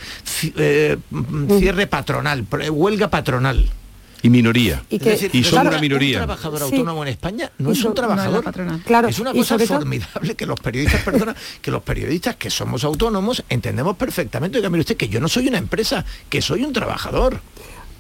Mm, 1.11 1.59
cierre 1.59 1.87
patronal, 1.87 2.47
huelga 2.71 2.98
patronal. 3.07 3.71
Y 4.21 4.31
minoría. 4.31 4.83
Y, 4.91 5.45
son 5.45 5.69
una 5.69 5.79
minoría. 5.79 6.19
Un 6.19 6.25
trabajador 6.27 6.63
autónomo 6.63 7.03
en 7.05 7.09
España 7.11 7.53
no 7.59 7.71
es 7.71 7.85
un 7.85 7.95
trabajador. 7.95 8.45
claro. 8.85 9.09
Es 9.09 9.21
una 9.21 9.33
cosa 9.33 9.59
formidable 9.61 10.35
que 10.35 10.45
los 10.45 10.59
periodistas, 10.59 11.03
perdona, 11.03 11.37
que 11.63 11.71
los 11.71 11.83
periodistas 11.83 12.37
que 12.37 12.51
somos 12.51 12.83
autónomos 12.83 13.45
entendemos 13.49 13.97
perfectamente. 13.97 14.59
Oiga, 14.59 14.71
mire 14.71 14.81
usted 14.81 14.97
que 14.97 15.09
yo 15.09 15.21
no 15.21 15.29
soy 15.29 15.47
una 15.49 15.59
empresa, 15.59 16.05
que 16.29 16.43
soy 16.43 16.65
un 16.65 16.73
trabajador. 16.73 17.41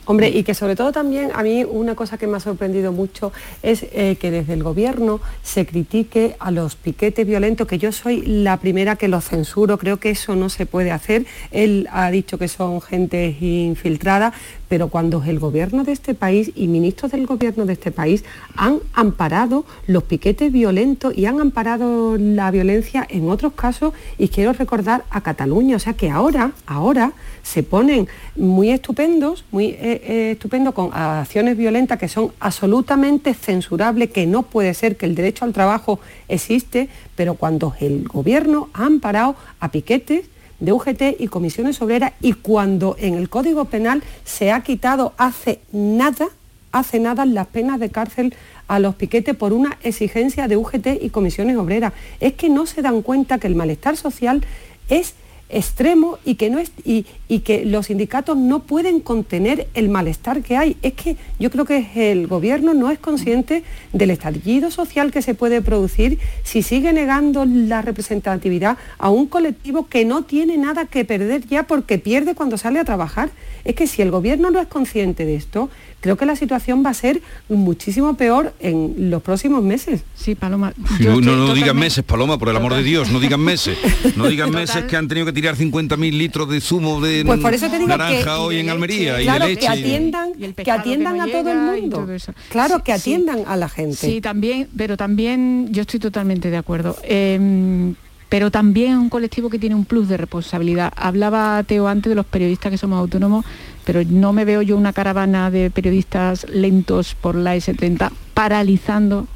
Hombre, 0.09 0.31
y 0.31 0.43
que 0.43 0.55
sobre 0.55 0.75
todo 0.75 0.91
también 0.91 1.33
a 1.35 1.43
mí 1.43 1.65
una 1.65 1.95
cosa 1.95 2.17
que 2.17 2.27
me 2.27 2.39
ha 2.39 2.41
sorprendido 2.41 2.93
mucho 2.93 3.31
es 3.63 3.85
eh, 3.93 4.17
que 4.19 4.31
desde 4.31 4.55
el 4.55 4.63
gobierno 4.63 5.21
se 5.43 5.67
critique 5.67 6.35
a 6.39 6.51
los 6.51 6.77
piquetes 6.77 7.27
violentos, 7.27 7.67
que 7.67 7.77
yo 7.77 7.93
soy 7.93 8.23
la 8.23 8.57
primera 8.57 8.97
que 8.97 9.07
los 9.07 9.27
censuro, 9.27 9.77
creo 9.77 9.99
que 9.99 10.09
eso 10.09 10.35
no 10.35 10.49
se 10.49 10.65
puede 10.65 10.93
hacer. 10.93 11.27
Él 11.51 11.89
ha 11.93 12.11
dicho 12.11 12.39
que 12.39 12.49
son 12.49 12.81
gente 12.81 13.37
infiltrada, 13.39 14.33
pero 14.69 14.89
cuando 14.89 15.23
el 15.25 15.39
gobierno 15.39 15.85
de 15.85 15.93
este 15.93 16.15
país 16.15 16.53
y 16.55 16.69
ministros 16.69 17.13
del 17.13 17.27
gobierno 17.27 17.67
de 17.67 17.73
este 17.73 17.91
país 17.91 18.25
han 18.57 18.79
amparado 18.93 19.65
los 19.87 20.03
piquetes 20.05 20.53
violentos 20.53 21.17
y 21.17 21.27
han 21.27 21.41
amparado 21.41 22.17
la 22.19 22.51
violencia 22.51 23.07
en 23.09 23.29
otros 23.29 23.55
casos, 23.55 23.95
y 24.19 24.29
quiero 24.29 24.53
recordar 24.53 25.05
a 25.11 25.21
Cataluña, 25.21 25.77
o 25.77 25.79
sea 25.79 25.95
que 25.95 26.11
ahora, 26.11 26.53
ahora 26.67 27.13
se 27.43 27.63
ponen 27.63 28.09
muy 28.37 28.71
estupendos, 28.71 29.45
muy 29.51 29.67
eh, 29.67 30.03
eh, 30.05 30.31
estupendos 30.33 30.75
con 30.75 30.91
acciones 30.93 31.57
violentas 31.57 31.99
que 31.99 32.09
son 32.09 32.33
absolutamente 32.41 33.35
censurables, 33.35 34.11
que 34.11 34.27
no 34.27 34.43
puede 34.43 34.75
ser 34.75 34.97
que 34.97 35.07
el 35.07 35.15
derecho 35.15 35.45
al 35.45 35.53
trabajo 35.53 36.01
existe, 36.29 36.89
pero 37.17 37.35
cuando 37.35 37.75
el 37.81 38.07
gobierno 38.07 38.69
ha 38.75 38.85
amparado 38.85 39.37
a 39.61 39.71
piquetes, 39.71 40.27
de 40.61 40.73
UGT 40.73 41.03
y 41.19 41.29
comisiones 41.29 41.81
obreras 41.83 42.13
y 42.21 42.33
cuando 42.33 42.97
en 42.99 43.15
el 43.15 43.29
Código 43.29 43.67
Penal 43.67 44.03
se 44.25 44.53
ha 44.53 44.63
quitado 44.63 45.13
hace 45.17 45.61
nada, 45.73 46.29
hace 46.73 46.99
nada 46.99 47.25
las 47.27 47.47
penas 47.47 47.81
de 47.81 47.91
cárcel 47.91 48.35
a 48.67 48.79
los 48.79 48.95
piquetes 48.95 49.35
por 49.35 49.53
una 49.53 49.79
exigencia 49.83 50.49
de 50.49 50.57
UGT 50.57 51.01
y 51.01 51.11
comisiones 51.11 51.57
obreras. 51.57 51.93
Es 52.21 52.35
que 52.35 52.49
no 52.49 52.67
se 52.67 52.83
dan 52.83 53.03
cuenta 53.03 53.39
que 53.39 53.47
el 53.47 53.55
malestar 53.55 53.97
social 53.97 54.45
es 54.89 55.15
extremo 55.49 56.19
y 56.25 56.35
que, 56.35 56.51
no 56.51 56.59
es, 56.59 56.73
y, 56.85 57.05
que 57.41 57.65
los 57.65 57.87
sindicatos 57.87 58.37
no 58.37 58.61
pueden 58.61 59.01
contener 59.01 59.69
el 59.75 59.89
malestar 59.89 60.43
que 60.43 60.57
hay. 60.57 60.77
Es 60.83 60.93
que 60.93 61.17
yo 61.39 61.51
creo 61.51 61.65
que 61.65 62.11
el 62.13 62.27
gobierno 62.27 62.75
no 62.75 62.91
es 62.91 62.99
consciente 62.99 63.65
del 63.93 64.11
estallido 64.11 64.71
social 64.71 65.11
que 65.11 65.23
se 65.23 65.35
puede 65.35 65.63
producir 65.63 66.19
si 66.43 66.63
sigue 66.63 66.93
negando 66.93 67.45
la 67.47 67.83
representatividad 67.83 68.77
a 68.99 69.11
un 69.11 69.27
colectivo 69.27 69.87
que 69.87 70.05
no 70.05 70.23
tiene 70.23 70.59
nada 70.59 70.85
que 70.87 71.05
perder 71.05 71.47
ya 71.47 71.63
porque 71.63 71.99
pierde 71.99 72.35
cuando 72.35 72.59
sale 72.59 72.79
a 72.79 72.85
trabajar. 72.85 73.31
Es 73.65 73.75
que 73.75 73.87
si 73.87 74.03
el 74.03 74.11
gobierno 74.11 74.51
no 74.51 74.61
es 74.61 74.69
consciente 74.69 75.25
de 75.25 75.37
esto, 75.37 75.71
creo 76.01 76.17
que 76.17 76.27
la 76.27 76.37
situación 76.37 76.85
va 76.85 76.91
a 76.91 76.95
ser 76.95 77.21
muchísimo 77.49 78.15
peor 78.15 78.55
en 78.61 79.11
los 79.11 79.23
próximos 79.23 79.63
meses. 79.63 80.03
Sí, 80.15 80.35
Paloma. 80.35 80.73
no, 81.01 81.21
no 81.21 81.55
digan 81.55 81.77
meses, 81.77 82.05
Paloma, 82.05 82.39
por 82.39 82.49
el 82.49 82.57
amor 82.57 82.75
de 82.75 82.83
Dios, 82.83 83.11
no 83.11 83.21
digan 83.21 83.41
meses. 83.41 83.77
No 84.17 84.29
digan 84.29 84.51
meses 84.51 84.85
que 84.85 84.97
han 84.97 85.09
tenido 85.09 85.27
que 85.27 85.33
tirar 85.33 85.57
50.000 85.57 86.13
litros 86.13 86.49
de 86.49 86.61
zumo 86.61 87.01
de 87.01 87.25
pues 87.25 87.41
naranja 87.87 88.41
hoy 88.41 88.59
en 88.59 88.71
Almería 88.71 89.21
y 89.21 89.27
de 89.27 89.39
leche. 89.39 89.61
Que 89.61 89.69
atiendan, 89.69 90.33
que 90.35 90.71
atiendan 90.71 91.21
a 91.21 91.27
todo 91.27 91.53
el 91.53 91.59
mundo. 91.59 92.07
Claro, 92.51 92.83
que 92.83 92.93
atiendan 92.93 93.45
a 93.47 93.57
la 93.57 93.69
gente. 93.69 93.97
Sí, 93.97 94.21
también, 94.21 94.69
pero 94.77 94.97
también 94.97 95.69
yo 95.71 95.83
estoy 95.83 96.01
totalmente 96.01 96.51
de 96.51 96.57
acuerdo. 96.57 96.97
Em, 97.03 97.95
pero 98.29 98.51
también 98.51 98.93
es 98.93 98.99
un 98.99 99.09
colectivo 99.09 99.49
que 99.49 99.59
tiene 99.59 99.75
un 99.75 99.85
plus 99.85 100.09
de 100.09 100.17
responsabilidad. 100.17 100.93
Hablaba 100.97 101.63
Teo 101.65 101.89
antes 101.89 102.11
de 102.11 102.15
los 102.15 102.27
periodistas 102.27 102.71
que 102.71 102.79
somos 102.79 102.99
autónomos, 102.99 103.45
pero 103.89 104.05
no 104.05 104.35
me 104.35 104.45
veo 104.45 104.61
yo 104.61 104.77
una 104.77 104.93
caravana 104.93 105.51
de 105.51 105.71
periodistas 105.71 106.47
lentos 106.51 107.15
por 107.15 107.35
la 107.35 107.57
S30 107.57 108.11
paralizando 108.35 109.27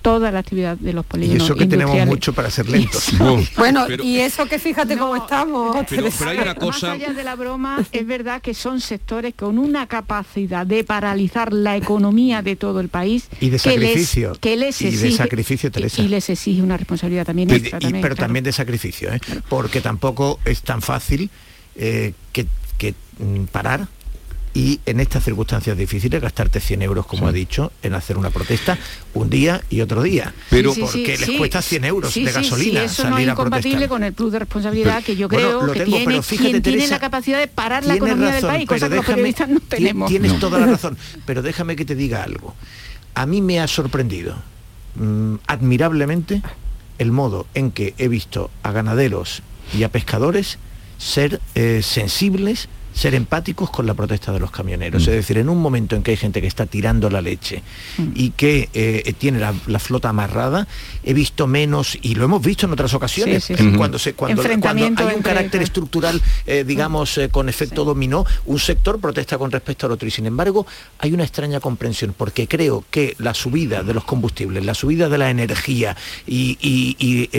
toda 0.00 0.30
la 0.30 0.38
actividad 0.38 0.78
de 0.78 0.94
los 0.94 1.04
polígonos 1.04 1.42
Y 1.42 1.44
eso 1.44 1.54
que 1.54 1.66
tenemos 1.66 2.06
mucho 2.06 2.32
para 2.32 2.50
ser 2.50 2.70
lentos. 2.70 3.12
bueno, 3.58 3.86
y 4.02 4.20
eso 4.20 4.46
que 4.46 4.58
fíjate 4.58 4.96
cómo 4.96 5.14
estamos. 5.14 5.84
Pero, 5.90 6.08
hay 6.26 6.38
una 6.38 6.54
cosa... 6.54 6.86
Más 6.86 6.96
allá 6.96 7.12
de 7.12 7.22
la 7.22 7.36
broma, 7.36 7.84
es 7.92 8.06
verdad 8.06 8.40
que 8.40 8.54
son 8.54 8.80
sectores 8.80 9.34
con 9.34 9.58
una 9.58 9.86
capacidad 9.86 10.66
de 10.66 10.84
paralizar 10.84 11.52
la 11.52 11.76
economía 11.76 12.40
de 12.40 12.56
todo 12.56 12.80
el 12.80 12.88
país. 12.88 13.28
Y 13.42 13.50
de 13.50 13.58
sacrificio. 13.58 14.38
Que 14.40 14.56
les, 14.56 14.80
exige, 14.80 15.06
y 15.06 15.10
de 15.10 15.16
sacrificio, 15.18 15.70
Teresa. 15.70 16.00
Y, 16.00 16.08
les 16.08 16.30
exige 16.30 16.62
una 16.62 16.78
responsabilidad 16.78 17.26
también. 17.26 17.50
pero 18.00 18.16
también 18.16 18.42
de 18.42 18.52
sacrificio, 18.52 19.12
¿eh? 19.12 19.20
porque 19.50 19.82
tampoco 19.82 20.40
es 20.46 20.62
tan 20.62 20.80
fácil 20.80 21.28
eh, 21.76 22.14
que, 22.32 22.46
que 22.78 22.94
mm, 23.18 23.44
parar 23.52 23.86
y 24.58 24.80
en 24.86 24.98
estas 24.98 25.22
circunstancias 25.22 25.78
difíciles 25.78 26.20
gastarte 26.20 26.58
100 26.58 26.82
euros, 26.82 27.06
como 27.06 27.28
ha 27.28 27.32
dicho, 27.32 27.70
en 27.80 27.94
hacer 27.94 28.18
una 28.18 28.30
protesta 28.30 28.76
un 29.14 29.30
día 29.30 29.62
y 29.70 29.82
otro 29.82 30.02
día. 30.02 30.34
Pero 30.50 30.74
porque 30.74 31.16
les 31.16 31.30
cuesta 31.38 31.62
100 31.62 31.84
euros 31.84 32.12
de 32.12 32.24
gasolina. 32.24 32.82
eso 32.82 33.08
no 33.08 33.18
es 33.18 33.28
incompatible 33.28 33.86
con 33.86 34.02
el 34.02 34.12
plus 34.14 34.32
de 34.32 34.40
responsabilidad 34.40 35.04
que 35.04 35.14
yo 35.14 35.28
creo 35.28 35.70
que 35.70 35.84
tiene 35.84 36.20
quien 36.22 36.60
tiene 36.60 36.88
la 36.88 36.98
capacidad 36.98 37.38
de 37.38 37.46
parar 37.46 37.86
la 37.86 37.94
economía 37.94 38.32
del 38.32 38.42
país, 38.44 38.68
cosa 38.68 38.88
que 38.88 38.96
los 38.96 39.06
periodistas 39.06 39.48
no 39.48 39.60
tenemos. 39.60 40.10
Tienes 40.10 40.40
toda 40.40 40.58
la 40.58 40.66
razón, 40.72 40.98
pero 41.24 41.40
déjame 41.40 41.76
que 41.76 41.84
te 41.84 41.94
diga 41.94 42.24
algo. 42.24 42.56
A 43.14 43.26
mí 43.26 43.40
me 43.40 43.60
ha 43.60 43.68
sorprendido 43.68 44.34
mm, 44.96 45.36
admirablemente 45.46 46.42
el 46.98 47.12
modo 47.12 47.46
en 47.54 47.70
que 47.70 47.94
he 47.98 48.08
visto 48.08 48.50
a 48.64 48.72
ganaderos 48.72 49.40
y 49.72 49.84
a 49.84 49.92
pescadores 49.92 50.58
ser 50.98 51.40
eh, 51.54 51.80
sensibles 51.84 52.68
ser 52.98 53.14
empáticos 53.14 53.70
con 53.70 53.86
la 53.86 53.94
protesta 53.94 54.32
de 54.32 54.40
los 54.40 54.50
camioneros. 54.50 55.06
Mm. 55.06 55.10
Es 55.10 55.14
decir, 55.14 55.38
en 55.38 55.48
un 55.48 55.58
momento 55.62 55.94
en 55.94 56.02
que 56.02 56.10
hay 56.10 56.16
gente 56.16 56.40
que 56.40 56.48
está 56.48 56.66
tirando 56.66 57.08
la 57.08 57.22
leche 57.22 57.62
mm. 57.96 58.08
y 58.14 58.30
que 58.30 58.68
eh, 58.74 59.14
tiene 59.16 59.38
la, 59.38 59.78
flota 59.78 60.08
amarrada, 60.08 60.66
he 61.04 61.14
visto 61.14 61.46
menos, 61.46 61.96
y 62.02 62.16
lo 62.16 62.24
hemos 62.24 62.42
visto 62.42 62.66
en 62.66 62.72
otras 62.72 62.92
ocasiones, 62.94 63.52
cuando, 63.76 64.00
se, 64.00 64.14
cuando, 64.14 64.42
hay 64.42 65.14
un 65.14 65.22
carácter 65.22 65.62
estructural, 65.62 66.20
eh, 66.46 66.64
digamos, 66.66 67.16
eh, 67.18 67.28
con 67.28 67.48
efecto 67.48 67.84
dominó, 67.84 68.26
un 68.46 68.58
sector 68.58 68.98
protesta 68.98 69.38
con 69.38 69.52
respecto 69.52 69.86
al 69.86 69.92
otro. 69.92 70.08
Y 70.08 70.10
sin 70.10 70.26
embargo, 70.26 70.66
hay 70.98 71.12
una 71.12 71.22
extraña 71.22 71.60
comprensión, 71.60 72.14
porque 72.16 72.48
creo 72.48 72.84
que 72.90 73.14
la 73.18 73.32
subida 73.32 73.84
de 73.84 73.94
los 73.94 74.02
combustibles, 74.02 74.64
la 74.64 74.74
subida 74.74 75.08
de 75.08 75.18
la 75.18 75.30
energía 75.30 75.96
y, 76.26 76.58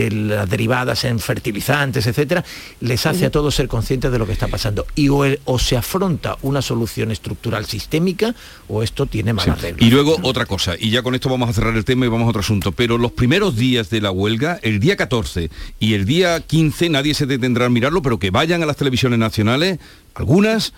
las 0.10 0.50
derivadas 0.50 1.04
en 1.04 1.20
fertilizantes, 1.20 2.08
etcétera, 2.08 2.46
les 2.80 3.06
hace 3.06 3.26
a 3.26 3.30
todos 3.30 3.56
ser 3.56 3.68
conscientes 3.68 4.10
de 4.12 4.18
lo 4.18 4.26
que 4.26 4.32
está 4.32 4.48
pasando. 4.48 4.86
Y 4.96 5.10
o, 5.10 5.49
o 5.52 5.58
se 5.58 5.76
afronta 5.76 6.38
una 6.44 6.62
solución 6.62 7.10
estructural 7.10 7.66
sistémica 7.66 8.36
o 8.68 8.84
esto 8.84 9.08
tiene 9.08 9.34
malas 9.34 9.58
Y 9.80 9.90
luego 9.90 10.18
otra 10.22 10.46
cosa, 10.46 10.76
y 10.80 10.92
ya 10.92 11.02
con 11.02 11.16
esto 11.16 11.28
vamos 11.28 11.50
a 11.50 11.54
cerrar 11.54 11.76
el 11.76 11.86
tema 11.86 12.06
y 12.06 12.08
vamos 12.08 12.28
a 12.28 12.30
otro 12.30 12.42
asunto, 12.42 12.72
pero 12.72 13.00
los 13.00 13.14
primeros 13.14 13.56
días 13.56 13.90
de 13.90 14.00
la 14.00 14.12
huelga, 14.12 14.60
el 14.62 14.80
día 14.80 14.96
14 14.96 15.50
y 15.80 15.96
el 15.96 16.06
día 16.06 16.40
15, 16.40 16.90
nadie 16.90 17.16
se 17.16 17.26
detendrá 17.26 17.66
a 17.66 17.70
mirarlo, 17.70 18.04
pero 18.04 18.20
que 18.20 18.30
vayan 18.30 18.62
a 18.62 18.68
las 18.68 18.78
televisiones 18.78 19.18
nacionales, 19.18 19.80
algunas, 20.14 20.74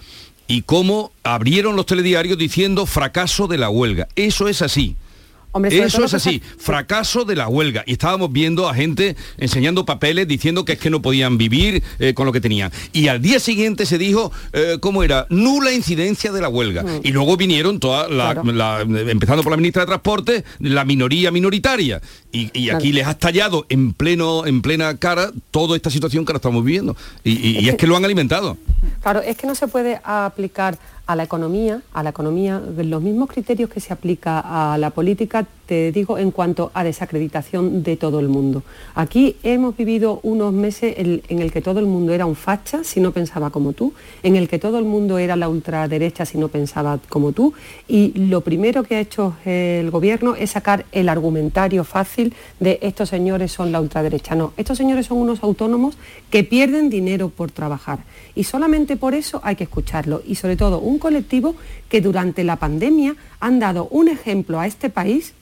y 0.48 0.62
cómo 0.62 1.12
abrieron 1.24 1.76
los 1.76 1.86
telediarios 1.86 2.38
diciendo 2.38 2.86
fracaso 2.86 3.50
de 3.50 3.58
la 3.58 3.70
huelga. 3.70 4.08
Eso 4.16 4.48
es 4.48 4.62
así. 4.62 4.96
Eso 5.70 6.06
es 6.06 6.14
así, 6.14 6.42
fracaso 6.58 7.26
de 7.26 7.36
la 7.36 7.48
huelga. 7.48 7.84
Y 7.86 7.94
estábamos 7.94 8.32
viendo 8.32 8.70
a 8.70 8.74
gente 8.74 9.16
enseñando 9.38 9.86
papeles 9.86 10.28
diciendo 10.28 10.64
que 10.64 10.74
es 10.74 10.80
que 10.80 10.90
no 10.90 11.02
podían 11.02 11.38
vivir 11.38 11.84
eh, 12.00 12.14
con 12.14 12.26
lo 12.26 12.32
que 12.32 12.40
tenían. 12.40 12.72
Y 12.94 13.10
al 13.10 13.22
día 13.22 13.40
siguiente 13.40 13.86
se 13.86 13.98
dijo, 13.98 14.32
eh, 14.54 14.78
¿cómo 14.80 15.04
era? 15.04 15.28
Nula 15.30 15.74
incidencia 15.74 16.32
de 16.32 16.42
la 16.42 16.48
huelga. 16.48 16.84
Mm. 16.84 17.02
Y 17.04 17.12
luego 17.12 17.36
vinieron 17.36 17.80
todas, 17.80 18.08
empezando 19.10 19.44
por 19.44 19.52
la 19.52 19.58
ministra 19.58 19.82
de 19.82 19.88
Transporte, 19.88 20.46
la 20.60 20.86
minoría 20.86 21.32
minoritaria. 21.32 22.02
Y, 22.32 22.70
aquí 22.70 22.94
les 22.94 23.06
ha 23.08 23.12
estallado 23.12 23.66
en, 23.68 23.94
pleno, 23.94 24.46
en 24.46 24.62
plena 24.62 24.96
cara 24.98 25.32
toda 25.52 25.76
esta 25.76 25.90
situación 25.90 26.26
que 26.26 26.32
ahora 26.32 26.38
estamos 26.38 26.64
viviendo. 26.64 26.96
Y, 27.26 27.68
es 27.68 27.76
que 27.76 27.88
lo 27.88 27.98
han 27.98 28.06
alimentado. 28.06 28.58
Claro, 29.02 29.22
es 29.22 29.36
que 29.36 29.48
no 29.48 29.56
se 29.56 29.68
puede 29.68 30.00
aplicar 30.04 30.78
a 31.12 31.16
la 31.16 31.24
economía, 31.24 31.82
a 31.94 32.04
la 32.04 32.12
economía, 32.12 32.60
los 32.60 33.02
mismos 33.02 33.30
criterios 33.30 33.70
que 33.70 33.82
se 33.82 33.92
aplica 33.92 34.40
a 34.40 34.78
la 34.78 34.92
política, 34.92 35.46
te 35.72 35.94
digo, 35.94 36.18
en 36.18 36.32
cuanto 36.32 36.70
a 36.74 36.84
desacreditación 36.84 37.82
de 37.82 37.96
todo 37.96 38.20
el 38.20 38.28
mundo. 38.28 38.62
Aquí 38.94 39.38
hemos 39.42 39.78
vivido 39.78 40.20
unos 40.22 40.52
meses 40.52 40.96
en 40.98 41.40
el 41.40 41.50
que 41.50 41.62
todo 41.62 41.80
el 41.80 41.86
mundo 41.86 42.12
era 42.12 42.26
un 42.26 42.36
facha 42.36 42.84
si 42.84 43.00
no 43.00 43.14
pensaba 43.14 43.52
como 43.52 43.72
tú, 43.72 43.94
en 44.22 44.36
el 44.36 44.50
que 44.50 44.60
todo 44.60 44.80
el 44.80 44.84
mundo 44.84 45.18
era 45.18 45.38
la 45.38 45.48
ultraderecha 45.48 46.26
si 46.26 46.38
no 46.38 46.50
pensaba 46.50 47.00
como 47.08 47.32
tú, 47.32 47.54
y 47.88 48.12
lo 48.28 48.42
primero 48.42 48.84
que 48.84 48.98
ha 48.98 49.00
hecho 49.00 49.38
el 49.46 49.90
gobierno 49.92 50.36
es 50.36 50.50
sacar 50.50 50.84
el 50.92 51.08
argumentario 51.08 51.86
fácil 51.86 52.34
de 52.60 52.78
estos 52.82 53.08
señores 53.08 53.54
son 53.54 53.72
la 53.72 53.80
ultraderecha. 53.80 54.36
No, 54.36 54.52
estos 54.58 54.78
señores 54.78 55.06
son 55.06 55.20
unos 55.20 55.42
autónomos 55.42 55.96
que 56.30 56.44
pierden 56.44 56.90
dinero 56.90 57.30
por 57.30 57.50
trabajar 57.50 58.00
y 58.36 58.44
solamente 58.44 58.98
por 58.98 59.14
eso 59.14 59.40
hay 59.42 59.56
que 59.56 59.64
escucharlo 59.64 60.22
y 60.28 60.36
sobre 60.36 60.58
todo 60.58 60.80
un 60.80 61.00
colectivo 61.00 61.56
que 61.88 62.02
durante 62.02 62.44
la 62.44 62.58
pandemia 62.58 63.16
han 63.40 63.60
dado 63.60 63.88
un 63.90 64.10
ejemplo 64.10 64.60
a 64.60 64.68
este 64.68 64.90
país 64.90 65.34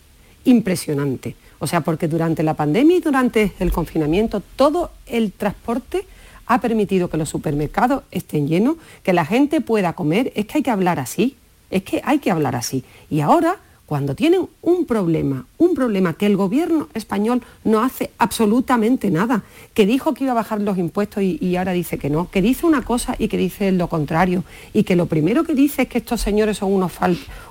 impresionante. 0.45 1.35
O 1.59 1.67
sea, 1.67 1.81
porque 1.81 2.07
durante 2.07 2.43
la 2.43 2.53
pandemia 2.53 2.97
y 2.97 3.01
durante 3.01 3.53
el 3.59 3.71
confinamiento 3.71 4.41
todo 4.55 4.91
el 5.05 5.31
transporte 5.31 6.05
ha 6.45 6.61
permitido 6.61 7.09
que 7.09 7.17
los 7.17 7.29
supermercados 7.29 8.03
estén 8.11 8.47
llenos, 8.47 8.77
que 9.03 9.13
la 9.13 9.25
gente 9.25 9.61
pueda 9.61 9.93
comer. 9.93 10.31
Es 10.35 10.45
que 10.45 10.57
hay 10.57 10.63
que 10.63 10.71
hablar 10.71 10.99
así, 10.99 11.35
es 11.69 11.83
que 11.83 12.01
hay 12.03 12.19
que 12.19 12.31
hablar 12.31 12.55
así. 12.55 12.83
Y 13.09 13.19
ahora 13.19 13.59
cuando 13.89 14.13
tienen 14.13 14.47
un 14.61 14.85
problema, 14.85 15.47
un 15.57 15.73
problema 15.73 16.13
que 16.13 16.27
el 16.27 16.37
gobierno 16.37 16.89
español 16.93 17.41
no 17.63 17.81
hace 17.81 18.11
absolutamente 18.19 19.09
nada, 19.09 19.41
que 19.73 19.87
dijo 19.87 20.13
que 20.13 20.25
iba 20.25 20.33
a 20.33 20.35
bajar 20.35 20.61
los 20.61 20.77
impuestos 20.77 21.23
y, 21.23 21.55
ahora 21.55 21.71
dice 21.71 21.97
que 21.97 22.11
no, 22.11 22.29
que 22.29 22.43
dice 22.43 22.67
una 22.67 22.83
cosa 22.83 23.15
y 23.17 23.29
que 23.29 23.37
dice 23.37 23.71
lo 23.71 23.89
contrario, 23.89 24.43
y 24.73 24.83
que 24.83 24.95
lo 24.95 25.07
primero 25.07 25.43
que 25.43 25.55
dice 25.55 25.81
es 25.81 25.87
que 25.87 25.97
estos 25.97 26.21
señores 26.21 26.57
son 26.57 26.71
unos, 26.71 26.91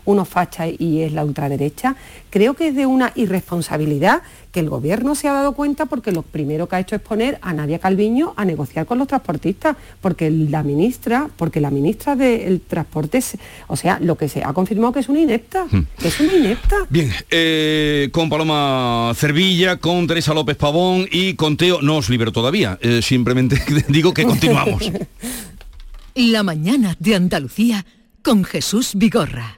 unos 0.09 0.29
fachas 0.29 0.71
y 0.79 1.03
es 1.03 1.12
la 1.12 1.23
ultraderecha, 1.23 1.94
creo 2.31 2.55
que 2.55 2.68
es 2.68 2.75
de 2.75 2.87
una 2.87 3.12
irresponsabilidad 3.14 4.23
que 4.53 4.61
el 4.61 4.71
gobierno 4.71 5.14
se 5.14 5.29
ha 5.29 5.35
dado 5.35 5.53
cuenta 5.53 5.85
porque 5.85 6.12
lo 6.12 6.23
primero 6.23 6.66
que 6.66 6.77
ha 6.77 6.81
hecho 6.81 6.97
es 6.97 7.03
poner 7.03 7.38
a 7.42 7.53
Nadia 7.53 7.79
Calviño 7.79 8.33
a 8.37 8.47
negociar 8.47 8.87
con 8.87 8.99
los 8.99 9.07
transportistas, 9.07 9.77
porque 10.01 10.31
la 10.31 10.62
ministra, 10.62 11.29
porque 11.37 11.61
la 11.61 11.71
ministra 11.71 12.16
del 12.16 12.62
transporte, 12.62 13.23
o 13.66 13.77
sea, 13.77 13.99
lo 14.01 14.16
que 14.16 14.31
se 14.31 14.42
ha 14.42 14.55
confirmado 14.55 14.94
que 14.94 15.01
es 15.01 15.11
una 15.11 15.21
inepta, 15.21 15.66
hmm. 15.71 15.87
es 16.03 16.21
una 16.21 16.33
inepta. 16.33 16.77
Bien, 16.88 17.12
eh, 17.31 18.09
con 18.11 18.31
Paloma 18.31 19.12
Cervilla, 19.14 19.77
con 19.77 20.07
Teresa 20.07 20.33
López 20.33 20.57
Pavón 20.57 21.07
y 21.12 21.35
con 21.35 21.59
Teo, 21.59 21.83
no 21.83 21.99
os 21.99 22.09
libero 22.09 22.33
todavía, 22.33 22.79
eh, 22.81 23.03
simplemente 23.03 23.62
digo 23.88 24.14
que 24.14 24.25
continuamos. 24.25 24.90
La 26.14 26.42
mañana 26.42 26.97
de 26.99 27.14
Andalucía 27.14 27.85
con 28.23 28.44
Jesús 28.44 28.92
Vigorra. 28.94 29.58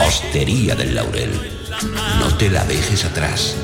Hostería 0.00 0.74
del 0.74 0.94
Laurel, 0.94 1.30
no 2.18 2.34
te 2.36 2.50
la 2.50 2.64
dejes 2.64 3.04
atrás. 3.04 3.56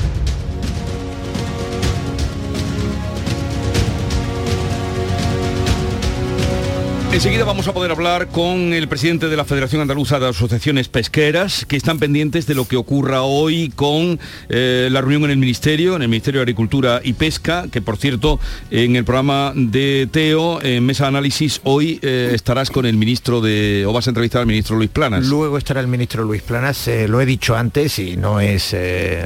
Enseguida 7.13 7.43
vamos 7.43 7.67
a 7.67 7.73
poder 7.73 7.91
hablar 7.91 8.29
con 8.29 8.73
el 8.73 8.87
presidente 8.87 9.27
de 9.27 9.35
la 9.35 9.43
Federación 9.43 9.81
Andaluza 9.81 10.17
de 10.17 10.29
Asociaciones 10.29 10.87
Pesqueras, 10.87 11.65
que 11.65 11.75
están 11.75 11.99
pendientes 11.99 12.47
de 12.47 12.55
lo 12.55 12.65
que 12.65 12.77
ocurra 12.77 13.23
hoy 13.23 13.69
con 13.75 14.17
eh, 14.47 14.87
la 14.89 15.01
reunión 15.01 15.25
en 15.25 15.31
el 15.31 15.37
Ministerio, 15.37 15.97
en 15.97 16.03
el 16.03 16.07
Ministerio 16.07 16.39
de 16.39 16.43
Agricultura 16.43 17.01
y 17.03 17.11
Pesca, 17.13 17.65
que 17.69 17.81
por 17.81 17.97
cierto, 17.97 18.39
en 18.71 18.95
el 18.95 19.03
programa 19.03 19.51
de 19.53 20.07
Teo, 20.09 20.63
en 20.63 20.85
Mesa 20.85 21.03
de 21.03 21.09
Análisis, 21.09 21.59
hoy 21.65 21.99
eh, 22.01 22.31
estarás 22.33 22.71
con 22.71 22.85
el 22.85 22.95
ministro 22.95 23.41
de, 23.41 23.83
o 23.85 23.91
vas 23.91 24.07
a 24.07 24.11
entrevistar 24.11 24.39
al 24.39 24.47
ministro 24.47 24.77
Luis 24.77 24.89
Planas. 24.89 25.27
Luego 25.27 25.57
estará 25.57 25.81
el 25.81 25.87
ministro 25.87 26.23
Luis 26.23 26.41
Planas, 26.41 26.87
eh, 26.87 27.09
lo 27.09 27.19
he 27.19 27.25
dicho 27.25 27.57
antes 27.57 27.99
y 27.99 28.15
no 28.15 28.39
es, 28.39 28.73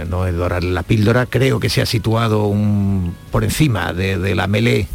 no 0.09 0.25
es 0.25 0.35
dorar 0.35 0.63
la 0.63 0.81
píldora, 0.81 1.27
creo 1.27 1.59
que 1.59 1.69
se 1.69 1.83
ha 1.83 1.85
situado 1.85 2.47
un, 2.47 3.15
por 3.31 3.43
encima 3.43 3.93
de, 3.93 4.17
de 4.17 4.33
la 4.33 4.47
melé 4.47 4.87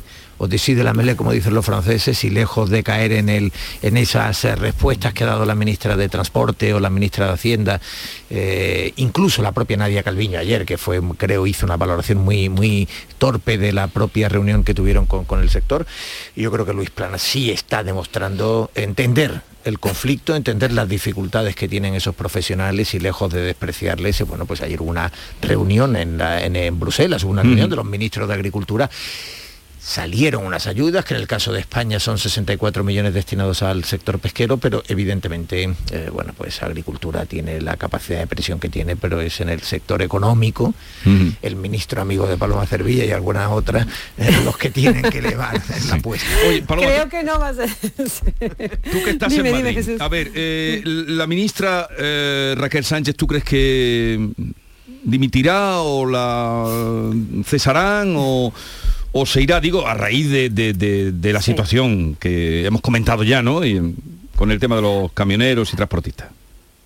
o 0.43 0.49
de 0.49 0.83
la 0.83 0.95
mele, 0.95 1.17
como 1.17 1.33
dicen 1.33 1.53
los 1.53 1.67
franceses, 1.67 2.25
y 2.25 2.31
lejos 2.31 2.71
de 2.71 2.83
caer 2.83 3.13
en, 3.13 3.29
el, 3.29 3.53
en 3.83 3.99
esas 3.99 4.43
eh, 4.47 4.57
respuestas 4.57 5.13
que 5.13 5.25
ha 5.25 5.27
dado 5.27 5.45
la 5.45 5.55
ministra 5.55 5.99
de 5.99 6.09
Transporte 6.09 6.73
o 6.73 6.81
la 6.81 6.89
ministra 6.89 7.27
de 7.27 7.33
Hacienda, 7.33 7.79
eh, 8.31 8.95
incluso 8.97 9.43
la 9.43 9.53
propia 9.53 9.77
Nadia 9.77 10.03
Calviño 10.03 10.39
ayer, 10.39 10.65
que 10.65 10.79
fue, 10.79 11.03
creo, 11.19 11.47
hizo 11.47 11.67
una 11.67 11.77
valoración 11.77 12.19
muy, 12.19 12.49
muy 12.49 12.89
torpe 13.19 13.59
de 13.59 13.75
la 13.75 13.89
propia 13.89 14.31
reunión 14.31 14.65
que 14.65 14.73
tuvieron 14.73 15.05
con, 15.05 15.41
el 15.41 15.51
sector. 15.51 15.87
Y 16.35 16.41
yo 16.41 16.51
creo 16.51 16.65
que 16.65 16.73
Luis 16.73 16.89
Plana 16.89 17.19
sí 17.19 17.51
está 17.51 17.85
demostrando 17.85 18.71
entender 18.75 19.43
el 19.65 19.79
conflicto, 19.79 20.35
entender 20.35 20.73
las 20.73 20.89
dificultades 20.89 21.55
que 21.55 21.69
tienen 21.69 21.93
esos 21.93 22.15
profesionales 22.15 22.95
y 22.95 22.99
lejos 22.99 23.31
de 23.31 23.43
despreciarles, 23.43 24.23
bueno, 24.23 24.47
pues 24.47 24.63
ayer 24.63 24.81
hubo 24.81 24.89
una 24.89 25.13
reunión 25.43 25.97
en, 25.97 26.19
en, 26.19 26.81
Bruselas, 26.81 27.25
hubo 27.25 27.33
una 27.33 27.43
reunión 27.43 27.69
de 27.69 27.77
los 27.77 27.85
ministros 27.85 28.27
de 28.27 28.33
Agricultura 28.33 28.89
salieron 29.81 30.45
unas 30.45 30.67
ayudas, 30.67 31.05
que 31.05 31.15
en 31.15 31.21
el 31.21 31.27
caso 31.27 31.53
de 31.53 31.61
España 31.61 31.99
son 31.99 32.19
64 32.19 32.85
millones 32.85 33.15
destinados 33.15 33.63
al 33.63 33.85
sector 33.85 34.19
pesquero, 34.19 34.59
pero 34.59 34.83
evidentemente, 34.89 35.75
eh, 35.91 36.11
bueno, 36.13 36.35
pues 36.37 36.63
agricultura 36.63 37.25
tiene 37.25 37.61
la 37.61 37.77
capacidad 37.77 38.19
de 38.19 38.27
presión 38.27 38.61
que 38.61 38.69
tiene, 38.69 38.97
pero 38.97 39.21
es 39.21 39.41
en 39.41 39.49
el 39.49 39.63
sector 39.63 40.03
económico, 40.03 40.75
el 41.43 41.57
ministro 41.57 42.03
amigo 42.03 42.27
de 42.27 42.37
Paloma 42.37 42.67
Cervilla 42.67 43.07
y 43.07 43.11
algunas 43.11 43.51
otras, 43.51 43.87
eh, 44.19 44.31
los 44.45 44.57
que 44.59 44.71
tienen 44.71 45.03
que 45.11 45.19
elevar 45.19 45.61
la 45.89 45.95
apuesta. 45.95 46.29
Creo 46.67 47.09
que 47.09 47.23
no 47.23 47.39
va 47.39 47.49
a 47.49 47.55
ser. 47.55 47.71
Tú 48.91 49.03
que 49.05 49.11
estás 49.11 49.33
en 49.33 49.51
Madrid, 49.51 49.97
a 49.99 50.09
ver, 50.09 50.31
eh, 50.35 50.83
la 50.85 51.27
ministra 51.27 51.89
Raquel 52.55 52.85
Sánchez, 52.85 53.17
¿tú 53.17 53.27
crees 53.27 53.45
que 53.45 54.29
dimitirá 55.03 55.81
o 55.81 56.05
la 56.07 56.67
cesarán 57.45 58.15
o 58.17 58.53
o 59.13 59.27
se 59.27 59.43
irá, 59.43 59.61
digo, 59.61 59.87
a 59.87 59.95
raíz 59.95 60.31
de, 60.31 61.33
la 61.33 61.43
situación 61.43 62.17
que 62.19 62.67
hemos 62.67 62.81
comentado 62.81 63.25
ya, 63.25 63.43
¿no? 63.43 63.65
Y, 63.65 63.95
con 64.37 64.51
el 64.51 64.59
tema 64.59 64.77
de 64.77 64.83
los 64.83 65.13
camioneros 65.13 65.71
y 65.73 65.77
transportistas. 65.77 66.29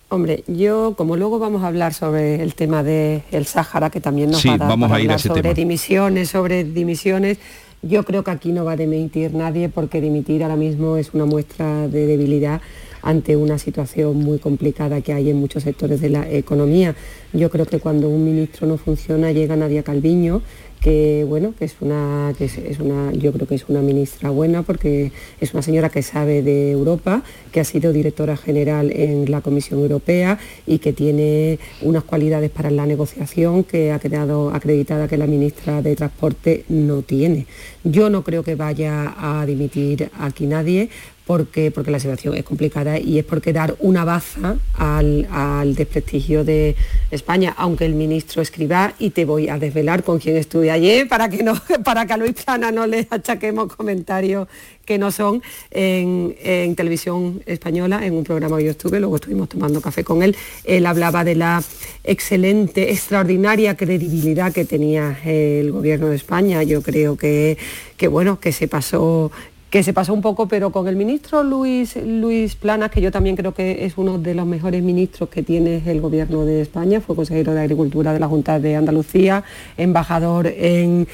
Hombre, 0.09 0.43
yo, 0.47 0.93
como 0.97 1.15
luego 1.15 1.39
vamos 1.39 1.63
a 1.63 1.67
hablar 1.67 1.93
sobre 1.93 2.43
el 2.43 2.53
tema 2.53 2.83
del 2.83 3.23
el 3.31 3.45
Sáhara, 3.45 3.89
que 3.89 4.01
también 4.01 4.29
nos 4.29 4.45
va 4.45 4.53
a 4.53 4.57
dar 4.57 4.67
vamos 4.67 4.91
a 4.91 4.99
ir 4.99 5.05
hablar 5.05 5.19
ese 5.19 5.29
sobre 5.29 5.41
tema. 5.41 5.53
dimisiones, 5.53 6.29
sobre 6.29 6.63
dimisiones, 6.65 7.37
yo 7.81 8.03
creo 8.03 8.23
que 8.23 8.31
aquí 8.31 8.51
no 8.51 8.65
va 8.65 8.73
a 8.73 8.75
dimitir 8.75 9.33
nadie 9.33 9.69
porque 9.69 10.01
dimitir 10.01 10.43
ahora 10.43 10.57
mismo 10.57 10.97
es 10.97 11.13
una 11.13 11.25
muestra 11.25 11.87
de 11.87 12.07
debilidad 12.07 12.61
ante 13.05 13.37
una 13.37 13.59
situación 13.59 14.17
muy 14.17 14.39
complicada 14.39 14.99
que 15.01 15.13
hay 15.13 15.29
en 15.29 15.37
muchos 15.37 15.63
sectores 15.63 16.01
de 16.01 16.09
la 16.09 16.29
economía. 16.29 16.95
Yo 17.33 17.51
creo 17.51 17.67
que 17.67 17.79
cuando 17.79 18.09
un 18.09 18.25
ministro 18.25 18.65
no 18.67 18.77
funciona 18.77 19.31
llega 19.31 19.55
Nadia 19.55 19.83
Calviño 19.83 20.41
que 20.85 21.25
bueno, 21.27 21.55
que 21.57 21.65
es 21.65 21.77
una, 21.81 22.31
que 22.37 22.45
es, 22.45 22.79
una, 22.79 23.11
yo 23.13 23.33
creo 23.33 23.47
que 23.47 23.55
es 23.55 23.67
una 23.67 23.81
ministra 23.81 24.29
buena 24.29 24.61
porque 24.61 25.11
es 25.41 25.51
una 25.55 25.63
señora 25.63 25.89
que 25.89 26.03
sabe 26.03 26.43
de 26.43 26.69
Europa, 26.69 27.23
que 27.51 27.59
ha 27.59 27.63
sido 27.63 27.91
directora 27.91 28.37
general 28.37 28.91
en 28.91 29.31
la 29.31 29.41
Comisión 29.41 29.79
Europea 29.79 30.37
y 30.67 30.77
que 30.77 30.93
tiene 30.93 31.57
unas 31.81 32.03
cualidades 32.03 32.51
para 32.51 32.69
la 32.69 32.85
negociación 32.85 33.63
que 33.63 33.91
ha 33.91 33.97
quedado 33.97 34.51
acreditada 34.53 35.07
que 35.07 35.17
la 35.17 35.25
ministra 35.25 35.81
de 35.81 35.95
Transporte 35.95 36.65
no 36.69 37.01
tiene. 37.01 37.47
Yo 37.83 38.11
no 38.11 38.23
creo 38.23 38.43
que 38.43 38.53
vaya 38.53 39.15
a 39.17 39.43
dimitir 39.47 40.11
aquí 40.19 40.45
nadie, 40.45 40.89
porque, 41.25 41.71
porque 41.71 41.91
la 41.91 41.99
situación 41.99 42.35
es 42.35 42.43
complicada 42.43 42.99
y 42.99 43.17
es 43.17 43.25
porque 43.25 43.51
dar 43.51 43.75
una 43.79 44.05
baza 44.05 44.57
al, 44.73 45.75
desprestigio 45.75 46.43
de 46.43 46.75
España, 47.11 47.53
aunque 47.57 47.85
el 47.85 47.95
ministro 47.95 48.41
escriba, 48.41 48.93
y 48.99 49.09
te 49.09 49.25
voy 49.25 49.49
a 49.49 49.57
desvelar 49.57 50.03
con 50.03 50.19
quién 50.19 50.37
estuve 50.37 50.69
ayer 50.71 51.07
para 51.07 51.29
que, 51.29 51.43
no, 51.43 51.55
para 51.83 52.05
que 52.05 52.13
a 52.13 52.17
Luis 52.17 52.33
Plana 52.33 52.71
no 52.71 52.85
le 52.85 53.07
achaquemos 53.09 53.73
comentarios 53.75 54.47
que 54.85 54.99
no 54.99 55.11
son 55.11 55.41
en, 55.71 56.35
televisión 56.75 57.41
española, 57.47 58.05
en 58.05 58.13
un 58.13 58.23
programa 58.23 58.57
que 58.57 58.65
yo 58.65 58.71
estuve, 58.71 58.99
luego 58.99 59.15
estuvimos 59.15 59.49
tomando 59.49 59.81
café 59.81 60.03
con 60.03 60.21
él, 60.21 60.35
él 60.63 60.85
hablaba 60.85 61.23
de 61.23 61.35
la 61.35 61.63
excelente, 62.03 62.91
extraordinaria 62.91 63.75
credibilidad 63.75 64.53
que 64.53 64.63
tenía 64.65 65.17
el 65.25 65.71
gobierno 65.71 66.09
de 66.09 66.15
España. 66.15 66.61
Yo 66.61 66.83
creo 66.83 67.17
que, 67.17 67.57
que 67.97 68.07
bueno, 68.07 68.39
que 68.39 68.51
se 68.51 68.67
pasó 68.67 69.31
que 69.75 69.83
se 69.83 69.91
pasó 69.91 70.13
un 70.13 70.21
poco, 70.21 70.47
pero 70.47 70.71
con 70.71 70.87
el 70.87 70.95
ministro 70.95 71.43
Luis, 71.43 71.97
Luis 71.97 72.55
Planas, 72.55 72.89
que 72.91 73.01
yo 73.01 73.11
también 73.11 73.35
creo 73.35 73.53
que 73.53 73.83
es 73.83 73.97
uno 73.97 74.17
de 74.17 74.33
los 74.33 74.45
mejores 74.45 74.81
ministros 74.81 75.27
que 75.27 75.43
tiene 75.43 75.81
el 75.85 75.99
gobierno 75.99 76.45
de 76.45 76.61
España, 76.61 77.01
fue 77.01 77.13
consejero 77.13 77.53
de 77.53 77.59
Agricultura 77.59 78.13
de 78.13 78.21
la 78.21 78.29
Junta 78.29 78.57
de 78.57 78.77
Andalucía, 78.77 79.43
embajador 79.75 80.47
en, 80.47 81.05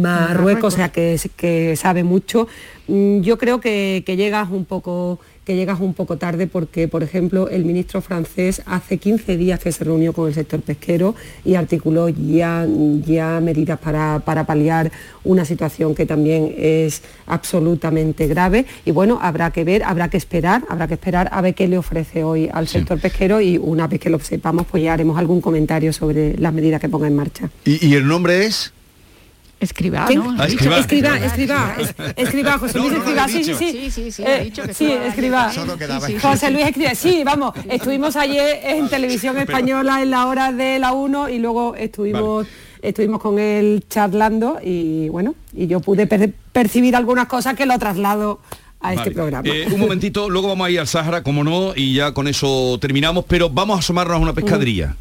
Marruecos, 0.00 0.74
o 0.74 0.76
sea 0.76 0.90
que, 0.90 1.18
que 1.34 1.74
sabe 1.74 2.04
mucho. 2.04 2.46
Mm, 2.88 3.20
yo 3.20 3.38
creo 3.38 3.60
que, 3.60 4.02
que 4.06 4.16
llegas 4.16 4.50
un 4.50 4.64
poco 4.64 5.20
que 5.50 5.56
llegas 5.56 5.80
un 5.80 5.94
poco 5.94 6.16
tarde 6.16 6.46
porque, 6.46 6.86
por 6.86 7.02
ejemplo, 7.02 7.48
el 7.48 7.64
ministro 7.64 8.00
francés 8.00 8.62
hace 8.66 8.98
15 8.98 9.36
días 9.36 9.58
que 9.58 9.72
se 9.72 9.82
reunió 9.82 10.12
con 10.12 10.28
el 10.28 10.34
sector 10.34 10.60
pesquero 10.60 11.14
y 11.44 11.56
articuló 11.56 12.08
ya, 12.08 12.66
ya 13.04 13.40
medidas 13.40 13.78
para, 13.80 14.20
para 14.20 14.44
paliar 14.44 14.92
una 15.24 15.44
situación 15.44 15.94
que 15.96 16.06
también 16.06 16.54
es 16.56 17.02
absolutamente 17.26 18.28
grave. 18.28 18.66
Y 18.84 18.92
bueno, 18.92 19.18
habrá 19.20 19.50
que 19.50 19.64
ver, 19.64 19.82
habrá 19.82 20.08
que 20.08 20.18
esperar, 20.18 20.62
habrá 20.68 20.86
que 20.86 20.94
esperar 20.94 21.28
a 21.32 21.40
ver 21.40 21.54
qué 21.54 21.66
le 21.66 21.78
ofrece 21.78 22.22
hoy 22.22 22.48
al 22.52 22.68
sector 22.68 23.00
pesquero 23.00 23.40
y 23.40 23.58
una 23.58 23.88
vez 23.88 23.98
que 23.98 24.10
lo 24.10 24.20
sepamos, 24.20 24.66
pues 24.70 24.84
ya 24.84 24.92
haremos 24.92 25.18
algún 25.18 25.40
comentario 25.40 25.92
sobre 25.92 26.36
las 26.38 26.52
medidas 26.52 26.80
que 26.80 26.88
ponga 26.88 27.08
en 27.08 27.16
marcha. 27.16 27.50
y 27.64 27.94
el 27.94 28.06
nombre 28.06 28.46
es? 28.46 28.72
Escriba, 29.60 30.08
¿no? 30.14 30.34
Ah, 30.38 30.46
escriba, 30.46 30.78
escriba, 30.78 31.18
escriba, 31.18 31.76
escriba, 32.16 32.58
José 32.58 32.78
Luis 32.78 32.92
Escriba, 32.94 33.28
sí, 33.28 33.44
sí, 33.44 33.54
sí, 33.54 33.90
sí, 33.90 34.10
sí, 34.10 34.22
eh, 34.26 34.52
sí, 34.72 34.90
escriba. 34.90 35.52
José 36.22 36.50
Luis 36.50 36.66
Escriba, 36.66 36.94
sí, 36.94 37.22
vamos, 37.24 37.52
estuvimos 37.68 38.16
ayer 38.16 38.58
en 38.64 38.88
televisión 38.88 39.36
española 39.36 40.00
en 40.00 40.10
la 40.10 40.26
hora 40.26 40.50
de 40.50 40.78
la 40.78 40.92
1 40.92 41.28
y 41.28 41.38
luego 41.38 41.74
estuvimos 41.74 42.46
estuvimos 42.80 43.20
con 43.20 43.38
él 43.38 43.84
charlando 43.90 44.58
y 44.62 45.10
bueno, 45.10 45.34
y 45.52 45.66
yo 45.66 45.80
pude 45.80 46.06
percibir 46.06 46.96
algunas 46.96 47.26
cosas 47.26 47.54
que 47.54 47.66
lo 47.66 47.78
traslado 47.78 48.40
a 48.80 48.94
este 48.94 49.10
programa. 49.10 49.46
Eh, 49.46 49.68
un 49.70 49.78
momentito, 49.78 50.30
luego 50.30 50.48
vamos 50.48 50.68
a 50.68 50.70
ir 50.70 50.80
al 50.80 50.86
Sahara, 50.86 51.22
como 51.22 51.44
no, 51.44 51.74
y 51.76 51.94
ya 51.94 52.14
con 52.14 52.28
eso 52.28 52.78
terminamos, 52.80 53.26
pero 53.28 53.50
vamos 53.50 53.76
a 53.76 53.80
asomarnos 53.80 54.16
a 54.16 54.18
una 54.20 54.32
pescadería 54.32 54.96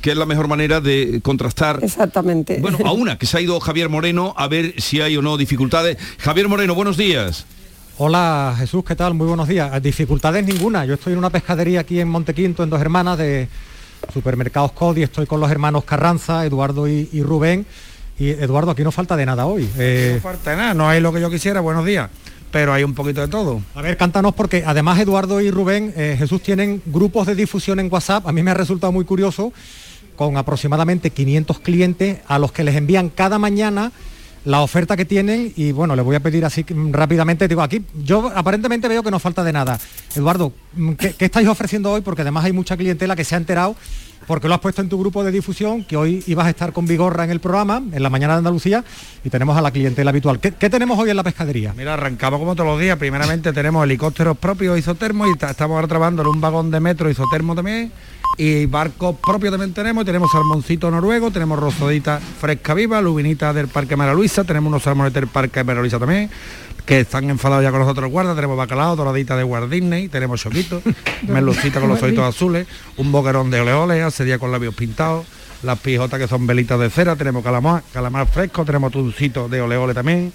que 0.00 0.10
es 0.10 0.16
la 0.16 0.26
mejor 0.26 0.48
manera 0.48 0.80
de 0.80 1.20
contrastar. 1.22 1.80
Exactamente. 1.82 2.58
Bueno, 2.60 2.78
a 2.84 2.92
una, 2.92 3.18
que 3.18 3.26
se 3.26 3.38
ha 3.38 3.40
ido 3.40 3.58
Javier 3.60 3.88
Moreno 3.88 4.34
a 4.36 4.48
ver 4.48 4.80
si 4.80 5.00
hay 5.00 5.16
o 5.16 5.22
no 5.22 5.36
dificultades. 5.36 5.98
Javier 6.18 6.48
Moreno, 6.48 6.74
buenos 6.74 6.96
días. 6.96 7.46
Hola 7.96 8.56
Jesús, 8.58 8.84
¿qué 8.84 8.96
tal? 8.96 9.14
Muy 9.14 9.28
buenos 9.28 9.46
días. 9.46 9.80
Dificultades 9.80 10.44
ninguna. 10.44 10.84
Yo 10.84 10.94
estoy 10.94 11.12
en 11.12 11.18
una 11.20 11.30
pescadería 11.30 11.80
aquí 11.80 12.00
en 12.00 12.08
Montequinto, 12.08 12.64
en 12.64 12.70
dos 12.70 12.80
hermanas 12.80 13.18
de 13.18 13.48
supermercados 14.12 14.72
Cody. 14.72 15.04
Estoy 15.04 15.26
con 15.26 15.40
los 15.40 15.48
hermanos 15.48 15.84
Carranza, 15.84 16.44
Eduardo 16.44 16.88
y, 16.88 17.22
Rubén. 17.22 17.66
Y 18.18 18.30
Eduardo, 18.30 18.72
aquí 18.72 18.82
no 18.82 18.90
falta 18.90 19.16
de 19.16 19.26
nada 19.26 19.46
hoy. 19.46 19.68
Eh, 19.78 20.14
no 20.16 20.20
falta 20.22 20.50
de 20.50 20.56
nada, 20.56 20.74
no 20.74 20.88
hay 20.88 21.00
lo 21.00 21.12
que 21.12 21.20
yo 21.20 21.30
quisiera. 21.30 21.60
Buenos 21.60 21.84
días. 21.84 22.10
Pero 22.54 22.72
hay 22.72 22.84
un 22.84 22.94
poquito 22.94 23.20
de 23.20 23.26
todo. 23.26 23.62
A 23.74 23.82
ver, 23.82 23.96
cántanos 23.96 24.32
porque 24.32 24.62
además 24.64 25.00
Eduardo 25.00 25.40
y 25.40 25.50
Rubén, 25.50 25.92
eh, 25.96 26.14
Jesús 26.16 26.40
tienen 26.40 26.80
grupos 26.86 27.26
de 27.26 27.34
difusión 27.34 27.80
en 27.80 27.92
WhatsApp. 27.92 28.28
A 28.28 28.32
mí 28.32 28.44
me 28.44 28.52
ha 28.52 28.54
resultado 28.54 28.92
muy 28.92 29.04
curioso 29.04 29.52
con 30.14 30.36
aproximadamente 30.36 31.10
500 31.10 31.58
clientes 31.58 32.18
a 32.28 32.38
los 32.38 32.52
que 32.52 32.62
les 32.62 32.76
envían 32.76 33.08
cada 33.08 33.40
mañana 33.40 33.90
la 34.44 34.60
oferta 34.60 34.96
que 34.96 35.04
tienen 35.04 35.52
y 35.56 35.72
bueno, 35.72 35.96
les 35.96 36.04
voy 36.04 36.14
a 36.14 36.20
pedir 36.20 36.44
así 36.44 36.64
mm, 36.68 36.92
rápidamente, 36.92 37.48
digo, 37.48 37.60
aquí 37.60 37.82
yo 38.04 38.30
aparentemente 38.32 38.86
veo 38.86 39.02
que 39.02 39.10
no 39.10 39.18
falta 39.18 39.42
de 39.42 39.52
nada. 39.52 39.80
Eduardo, 40.14 40.52
mm, 40.74 40.92
¿qué, 40.92 41.12
qué 41.14 41.24
estáis 41.24 41.48
ofreciendo 41.48 41.90
hoy? 41.90 42.02
Porque 42.02 42.22
además 42.22 42.44
hay 42.44 42.52
mucha 42.52 42.76
clientela 42.76 43.16
que 43.16 43.24
se 43.24 43.34
ha 43.34 43.38
enterado 43.38 43.74
porque 44.26 44.48
lo 44.48 44.54
has 44.54 44.60
puesto 44.60 44.82
en 44.82 44.88
tu 44.88 44.98
grupo 44.98 45.22
de 45.24 45.30
difusión, 45.30 45.84
que 45.84 45.96
hoy 45.96 46.22
ibas 46.26 46.46
a 46.46 46.50
estar 46.50 46.72
con 46.72 46.86
Vigorra 46.86 47.24
en 47.24 47.30
el 47.30 47.40
programa, 47.40 47.82
en 47.92 48.02
la 48.02 48.10
mañana 48.10 48.34
de 48.34 48.38
Andalucía, 48.38 48.84
y 49.24 49.30
tenemos 49.30 49.56
a 49.56 49.62
la 49.62 49.70
clientela 49.70 50.10
habitual. 50.10 50.40
¿Qué, 50.40 50.52
qué 50.52 50.70
tenemos 50.70 50.98
hoy 50.98 51.10
en 51.10 51.16
la 51.16 51.22
pescadería? 51.22 51.74
Mira, 51.76 51.94
arrancamos 51.94 52.38
como 52.40 52.54
todos 52.54 52.68
los 52.70 52.80
días. 52.80 52.96
Primeramente 52.98 53.52
tenemos 53.52 53.84
helicópteros 53.84 54.36
propios 54.38 54.78
isotermos 54.78 55.28
y 55.34 55.38
ta- 55.38 55.50
estamos 55.50 55.74
ahora 55.76 55.88
trabajando 55.88 56.22
en 56.22 56.28
un 56.28 56.40
vagón 56.40 56.70
de 56.70 56.80
metro 56.80 57.10
isotermo 57.10 57.54
también. 57.54 57.92
Y 58.36 58.66
barcos 58.66 59.14
propios 59.24 59.52
también 59.52 59.72
tenemos. 59.72 60.04
Tenemos 60.04 60.32
salmoncito 60.32 60.90
noruego, 60.90 61.30
tenemos 61.30 61.56
rosodita 61.58 62.18
fresca 62.40 62.74
viva, 62.74 63.00
lubinita 63.00 63.52
del 63.52 63.68
Parque 63.68 63.94
Mara 63.96 64.12
Luisa, 64.12 64.42
tenemos 64.42 64.68
unos 64.68 64.82
salmones 64.82 65.12
del 65.12 65.28
Parque 65.28 65.62
Mara 65.62 65.80
Luisa 65.80 66.00
también, 66.00 66.28
que 66.84 66.98
están 67.00 67.30
enfadados 67.30 67.62
ya 67.62 67.70
con 67.70 67.78
nosotros 67.78 68.10
guardas. 68.10 68.34
Tenemos 68.34 68.56
bacalao, 68.56 68.96
doradita 68.96 69.36
de 69.36 69.44
Walt 69.44 69.70
Disney, 69.70 70.08
tenemos 70.08 70.40
choquito, 70.40 70.82
merlucita 71.28 71.78
con 71.78 71.88
los 71.88 72.02
ojitos 72.02 72.24
azules, 72.24 72.66
un 72.96 73.12
boquerón 73.12 73.50
de 73.52 73.60
oleoles, 73.60 74.02
ese 74.14 74.24
día 74.24 74.38
con 74.38 74.52
labios 74.52 74.76
pintados, 74.76 75.26
las 75.64 75.76
pijotas 75.80 76.20
que 76.20 76.28
son 76.28 76.46
velitas 76.46 76.78
de 76.78 76.88
cera, 76.88 77.16
tenemos 77.16 77.42
calamar, 77.42 77.82
calamar 77.92 78.28
fresco, 78.28 78.64
tenemos 78.64 78.92
tuncito 78.92 79.48
de 79.48 79.60
oleole 79.60 79.92
también, 79.92 80.32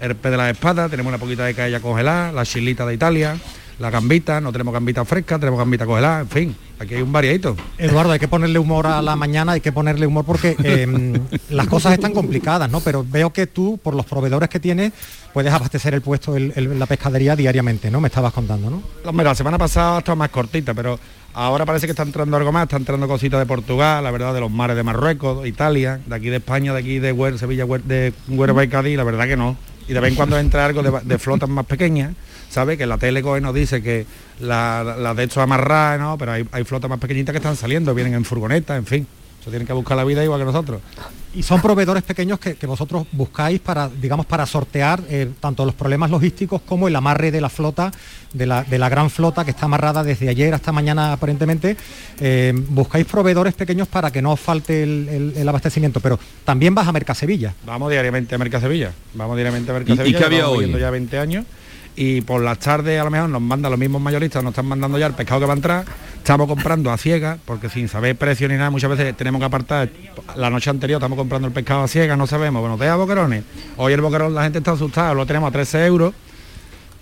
el 0.00 0.16
pez 0.16 0.32
de 0.32 0.36
la 0.36 0.50
espada, 0.50 0.88
tenemos 0.88 1.10
una 1.10 1.18
poquita 1.18 1.44
de 1.44 1.54
caella 1.54 1.78
congelada, 1.78 2.32
la 2.32 2.44
chilita 2.44 2.84
de 2.84 2.94
Italia, 2.94 3.36
la 3.78 3.88
gambita, 3.88 4.40
no 4.40 4.50
tenemos 4.50 4.74
gambita 4.74 5.04
fresca, 5.04 5.38
tenemos 5.38 5.60
gambita 5.60 5.86
congelada, 5.86 6.20
en 6.22 6.28
fin, 6.28 6.56
aquí 6.80 6.96
hay 6.96 7.02
un 7.02 7.12
variadito. 7.12 7.56
Eduardo, 7.78 8.10
hay 8.10 8.18
que 8.18 8.26
ponerle 8.26 8.58
humor 8.58 8.88
a 8.88 9.00
la 9.00 9.14
mañana, 9.14 9.52
hay 9.52 9.60
que 9.60 9.70
ponerle 9.70 10.08
humor 10.08 10.24
porque 10.24 10.56
eh, 10.64 11.20
las 11.50 11.68
cosas 11.68 11.92
están 11.92 12.12
complicadas, 12.12 12.68
¿no? 12.68 12.80
Pero 12.80 13.06
veo 13.08 13.32
que 13.32 13.46
tú, 13.46 13.78
por 13.80 13.94
los 13.94 14.06
proveedores 14.06 14.48
que 14.48 14.58
tienes, 14.58 14.92
puedes 15.32 15.52
abastecer 15.52 15.94
el 15.94 16.02
puesto 16.02 16.36
en 16.36 16.78
la 16.80 16.86
pescadería 16.86 17.36
diariamente, 17.36 17.92
¿no? 17.92 18.00
Me 18.00 18.08
estabas 18.08 18.32
contando, 18.32 18.70
¿no? 18.70 18.82
Hombre, 19.04 19.24
la 19.24 19.36
semana 19.36 19.56
pasada 19.56 20.00
estaba 20.00 20.16
más 20.16 20.30
cortita, 20.30 20.74
pero 20.74 20.98
ahora 21.34 21.64
parece 21.66 21.86
que 21.86 21.92
está 21.92 22.02
entrando 22.02 22.36
algo 22.36 22.52
más, 22.52 22.64
está 22.64 22.76
entrando 22.76 23.06
cositas 23.08 23.38
de 23.40 23.46
Portugal, 23.46 24.02
la 24.04 24.10
verdad, 24.10 24.34
de 24.34 24.40
los 24.40 24.50
mares 24.50 24.76
de 24.76 24.82
Marruecos, 24.82 25.46
Italia, 25.46 26.00
de 26.06 26.14
aquí 26.14 26.28
de 26.28 26.36
España, 26.36 26.72
de 26.72 26.80
aquí 26.80 26.98
de 26.98 27.12
Huer, 27.12 27.38
Sevilla, 27.38 27.64
Huer- 27.64 27.82
de 27.82 28.12
Huelva 28.28 28.64
y 28.64 28.68
Cádiz, 28.68 28.96
la 28.96 29.04
verdad 29.04 29.26
que 29.26 29.36
no. 29.36 29.56
Y 29.88 29.92
de 29.92 30.00
vez 30.00 30.10
en 30.10 30.16
cuando 30.16 30.38
entra 30.38 30.64
algo 30.66 30.82
de, 30.82 30.92
de 31.02 31.18
flotas 31.18 31.48
más 31.48 31.66
pequeñas, 31.66 32.12
¿sabe? 32.48 32.76
Que 32.78 32.86
la 32.86 32.96
tele 32.98 33.22
coge 33.22 33.40
nos 33.40 33.54
dice 33.54 33.82
que 33.82 34.06
la, 34.40 34.96
la 34.98 35.14
de 35.14 35.24
hecho 35.24 35.40
amarrada, 35.42 35.98
¿no? 35.98 36.16
Pero 36.18 36.32
hay, 36.32 36.46
hay 36.52 36.64
flotas 36.64 36.88
más 36.88 37.00
pequeñitas 37.00 37.32
que 37.32 37.38
están 37.38 37.56
saliendo, 37.56 37.94
vienen 37.94 38.14
en 38.14 38.24
furgonetas, 38.24 38.78
en 38.78 38.86
fin. 38.86 39.06
Eso 39.40 39.48
tienen 39.50 39.66
que 39.66 39.72
buscar 39.72 39.96
la 39.96 40.04
vida 40.04 40.22
igual 40.22 40.38
que 40.40 40.44
nosotros. 40.44 40.80
Y 41.34 41.42
son 41.44 41.62
proveedores 41.62 42.02
pequeños 42.02 42.38
que, 42.40 42.56
que 42.56 42.66
vosotros 42.66 43.06
buscáis 43.12 43.60
para, 43.60 43.88
digamos, 43.88 44.26
para 44.26 44.44
sortear 44.46 45.00
eh, 45.08 45.30
tanto 45.40 45.64
los 45.64 45.74
problemas 45.74 46.10
logísticos 46.10 46.60
como 46.62 46.88
el 46.88 46.96
amarre 46.96 47.30
de 47.30 47.40
la 47.40 47.48
flota, 47.48 47.90
de 48.34 48.46
la, 48.46 48.64
de 48.64 48.78
la 48.78 48.88
gran 48.88 49.08
flota 49.10 49.44
que 49.44 49.52
está 49.52 49.66
amarrada 49.66 50.02
desde 50.02 50.28
ayer 50.28 50.52
hasta 50.52 50.72
mañana 50.72 51.12
aparentemente. 51.12 51.76
Eh, 52.20 52.52
buscáis 52.68 53.06
proveedores 53.06 53.54
pequeños 53.54 53.86
para 53.88 54.10
que 54.10 54.20
no 54.20 54.32
os 54.32 54.40
falte 54.40 54.82
el, 54.82 55.08
el- 55.08 55.32
el 55.36 55.48
abastecimiento, 55.48 56.00
pero 56.00 56.18
también 56.44 56.74
vas 56.74 56.88
a 56.88 56.92
Mercasevilla. 56.92 57.54
Vamos 57.64 57.90
diariamente 57.90 58.34
a 58.34 58.38
Mercasevilla. 58.38 58.92
Vamos 59.14 59.36
diariamente 59.36 59.70
a 59.70 59.74
¿Y- 59.74 59.76
y 59.76 59.80
Mercasevilla. 59.84 60.18
qué 60.18 60.24
había 60.24 60.48
hoy? 60.48 60.70
ya 60.78 60.90
20 60.90 61.18
años. 61.18 61.44
Y 62.02 62.22
por 62.22 62.40
las 62.40 62.58
tardes 62.58 62.98
a 62.98 63.04
lo 63.04 63.10
mejor 63.10 63.28
nos 63.28 63.42
mandan 63.42 63.70
los 63.70 63.78
mismos 63.78 64.00
mayoristas, 64.00 64.42
nos 64.42 64.52
están 64.52 64.64
mandando 64.64 64.96
ya 64.96 65.04
el 65.04 65.12
pescado 65.12 65.38
que 65.40 65.46
va 65.46 65.52
a 65.52 65.56
entrar. 65.56 65.84
Estamos 66.16 66.48
comprando 66.48 66.90
a 66.90 66.96
ciegas, 66.96 67.38
porque 67.44 67.68
sin 67.68 67.88
saber 67.88 68.16
precio 68.16 68.48
ni 68.48 68.54
nada, 68.54 68.70
muchas 68.70 68.88
veces 68.88 69.14
tenemos 69.18 69.38
que 69.38 69.44
apartar. 69.44 69.90
La 70.34 70.48
noche 70.48 70.70
anterior 70.70 70.96
estamos 70.96 71.18
comprando 71.18 71.48
el 71.48 71.52
pescado 71.52 71.82
a 71.82 71.88
ciegas, 71.88 72.16
no 72.16 72.26
sabemos. 72.26 72.62
Bueno, 72.62 72.78
deja 72.78 72.96
boquerones. 72.96 73.44
Hoy 73.76 73.92
el 73.92 74.00
boquerón 74.00 74.34
la 74.34 74.44
gente 74.44 74.60
está 74.60 74.72
asustada, 74.72 75.12
lo 75.12 75.26
tenemos 75.26 75.48
a 75.48 75.52
13 75.52 75.84
euros. 75.84 76.14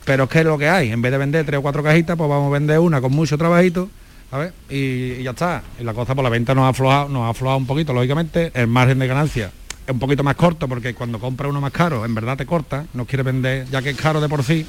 Pero 0.04 0.24
es 0.24 0.30
que 0.30 0.40
es 0.40 0.44
lo 0.44 0.58
que 0.58 0.68
hay. 0.68 0.90
En 0.90 1.00
vez 1.00 1.12
de 1.12 1.18
vender 1.18 1.46
tres 1.46 1.60
o 1.60 1.62
cuatro 1.62 1.84
cajitas, 1.84 2.16
pues 2.16 2.28
vamos 2.28 2.48
a 2.48 2.58
vender 2.58 2.80
una 2.80 3.00
con 3.00 3.12
mucho 3.12 3.38
trabajito. 3.38 3.88
Ver, 4.32 4.52
y, 4.68 5.20
y 5.20 5.22
ya 5.22 5.30
está. 5.30 5.62
Y 5.78 5.84
la 5.84 5.94
cosa 5.94 6.16
por 6.16 6.24
la 6.24 6.30
venta 6.30 6.56
nos 6.56 6.64
ha 6.64 6.70
aflojado, 6.70 7.08
nos 7.08 7.22
ha 7.22 7.28
aflojado 7.28 7.58
un 7.58 7.66
poquito, 7.66 7.92
lógicamente. 7.92 8.50
El 8.52 8.66
margen 8.66 8.98
de 8.98 9.06
ganancia 9.06 9.52
es 9.88 9.92
un 9.94 10.00
poquito 10.00 10.22
más 10.22 10.34
corto 10.34 10.68
porque 10.68 10.92
cuando 10.92 11.18
compra 11.18 11.48
uno 11.48 11.62
más 11.62 11.72
caro, 11.72 12.04
en 12.04 12.14
verdad 12.14 12.36
te 12.36 12.44
corta, 12.44 12.84
no 12.92 13.06
quiere 13.06 13.22
vender, 13.22 13.66
ya 13.70 13.80
que 13.80 13.90
es 13.90 13.96
caro 13.96 14.20
de 14.20 14.28
por 14.28 14.42
sí. 14.42 14.66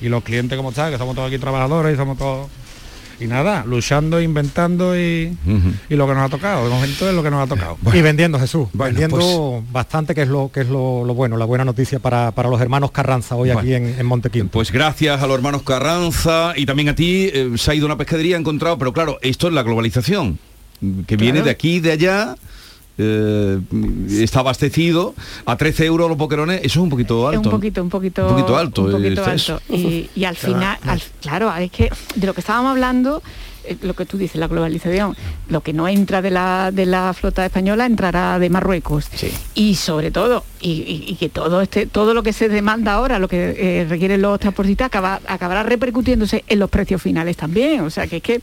Y 0.00 0.08
los 0.08 0.22
clientes 0.22 0.56
como 0.56 0.70
está, 0.70 0.90
que 0.90 0.98
somos 0.98 1.14
todos 1.14 1.28
aquí 1.28 1.38
trabajadores 1.38 1.94
y 1.94 1.96
somos 1.96 2.16
todos. 2.18 2.48
Y 3.18 3.26
nada, 3.26 3.64
luchando, 3.66 4.18
inventando 4.18 4.98
y, 4.98 5.36
y 5.90 5.94
lo 5.94 6.06
que 6.08 6.14
nos 6.14 6.24
ha 6.24 6.28
tocado. 6.30 6.64
De 6.64 6.70
momento 6.70 7.06
es 7.06 7.14
lo 7.14 7.22
que 7.22 7.30
nos 7.30 7.42
ha 7.44 7.46
tocado. 7.46 7.76
Y 7.92 8.00
vendiendo, 8.00 8.40
Jesús. 8.40 8.68
vendiendo 8.72 9.18
pues- 9.18 9.72
bastante, 9.72 10.14
que 10.14 10.22
es 10.22 10.28
lo 10.28 10.50
que 10.50 10.60
es 10.60 10.68
lo, 10.70 11.04
lo 11.04 11.12
bueno, 11.12 11.36
la 11.36 11.44
buena 11.44 11.66
noticia 11.66 11.98
para, 11.98 12.30
para 12.30 12.48
los 12.48 12.58
hermanos 12.62 12.92
Carranza 12.92 13.36
hoy 13.36 13.50
aquí 13.50 13.74
en, 13.74 13.94
en 13.98 14.06
Montequinto. 14.06 14.52
Pues 14.52 14.72
gracias 14.72 15.22
a 15.22 15.26
los 15.26 15.36
hermanos 15.36 15.62
Carranza 15.64 16.54
y 16.56 16.64
también 16.64 16.88
a 16.88 16.94
ti, 16.94 17.28
eh, 17.30 17.50
se 17.58 17.70
ha 17.70 17.74
ido 17.74 17.84
una 17.84 17.98
pescadería, 17.98 18.36
ha 18.36 18.40
encontrado, 18.40 18.78
pero 18.78 18.94
claro, 18.94 19.18
esto 19.20 19.48
es 19.48 19.52
la 19.52 19.62
globalización, 19.64 20.38
que 21.06 21.16
viene 21.18 21.42
de 21.42 21.50
aquí 21.50 21.74
y 21.74 21.80
de 21.80 21.92
allá, 21.92 22.36
eh, 22.98 23.58
está 24.10 24.40
abastecido, 24.40 25.14
a 25.46 25.56
13 25.56 25.86
euros 25.86 26.08
los 26.08 26.18
boquerones, 26.18 26.58
eso 26.62 26.80
es 26.80 26.82
un 26.84 26.90
poquito 26.90 27.26
alto. 27.28 27.40
un 27.48 27.50
poquito, 27.50 27.82
un 27.82 27.88
poquito, 27.90 28.26
Un 28.26 28.34
poquito 28.34 28.56
alto, 28.58 28.82
un 28.84 28.92
poquito 28.92 29.22
es 29.26 29.42
eso. 29.42 29.54
alto. 29.54 29.74
Y, 29.76 30.10
y 30.14 30.24
al 30.24 30.36
Claro, 30.36 30.54
final, 30.54 30.78
al- 30.84 31.02
claro, 31.20 31.56
es 31.56 31.70
que 31.70 31.90
de 32.14 32.26
lo 32.26 32.34
que 32.34 32.40
estábamos 32.40 32.70
hablando, 32.72 33.22
eh, 33.64 33.76
lo 33.82 33.94
que 33.94 34.06
tú 34.06 34.16
dices, 34.18 34.36
la 34.36 34.48
globalización, 34.48 35.16
lo 35.48 35.60
que 35.62 35.72
no 35.72 35.86
entra 35.88 36.22
de 36.22 36.30
la, 36.30 36.70
de 36.72 36.86
la 36.86 37.12
flota 37.14 37.44
española 37.44 37.86
entrará 37.86 38.38
de 38.38 38.48
Marruecos. 38.50 39.06
Y 39.54 39.74
sobre 39.74 40.10
todo, 40.10 40.44
y, 40.60 40.70
y- 40.70 41.04
y 41.08 41.14
que 41.16 41.28
todo 41.28 41.60
este, 41.60 41.86
todo 41.86 42.14
lo 42.14 42.22
que 42.22 42.32
se 42.32 42.48
demanda 42.48 42.92
ahora, 42.94 43.18
lo 43.18 43.28
que 43.28 43.54
eh, 43.56 43.86
requieren 43.88 44.22
los 44.22 44.38
transportistas, 44.40 44.86
acaba- 44.86 45.20
acabará 45.26 45.62
repercutiéndose 45.62 46.44
en 46.48 46.58
los 46.58 46.70
precios 46.70 47.00
finales 47.02 47.36
también. 47.36 47.80
O 47.82 47.90
sea 47.90 48.06
que 48.06 48.16
es 48.18 48.22
que 48.22 48.40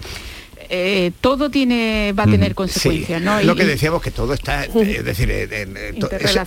eh, 0.69 1.11
todo 1.21 1.49
tiene, 1.49 2.13
va 2.17 2.23
a 2.23 2.27
tener 2.27 2.55
consecuencias, 2.55 3.19
Sí, 3.19 3.25
¿no? 3.25 3.41
Lo 3.41 3.53
Y- 3.53 3.55
que 3.57 3.63
y- 3.63 3.67
decíamos 3.67 4.01
que 4.01 4.11
todo 4.11 4.33
está, 4.33 4.63
eh, 4.65 4.69
es 4.99 5.05
decir, 5.05 5.29
eh, 5.31 5.93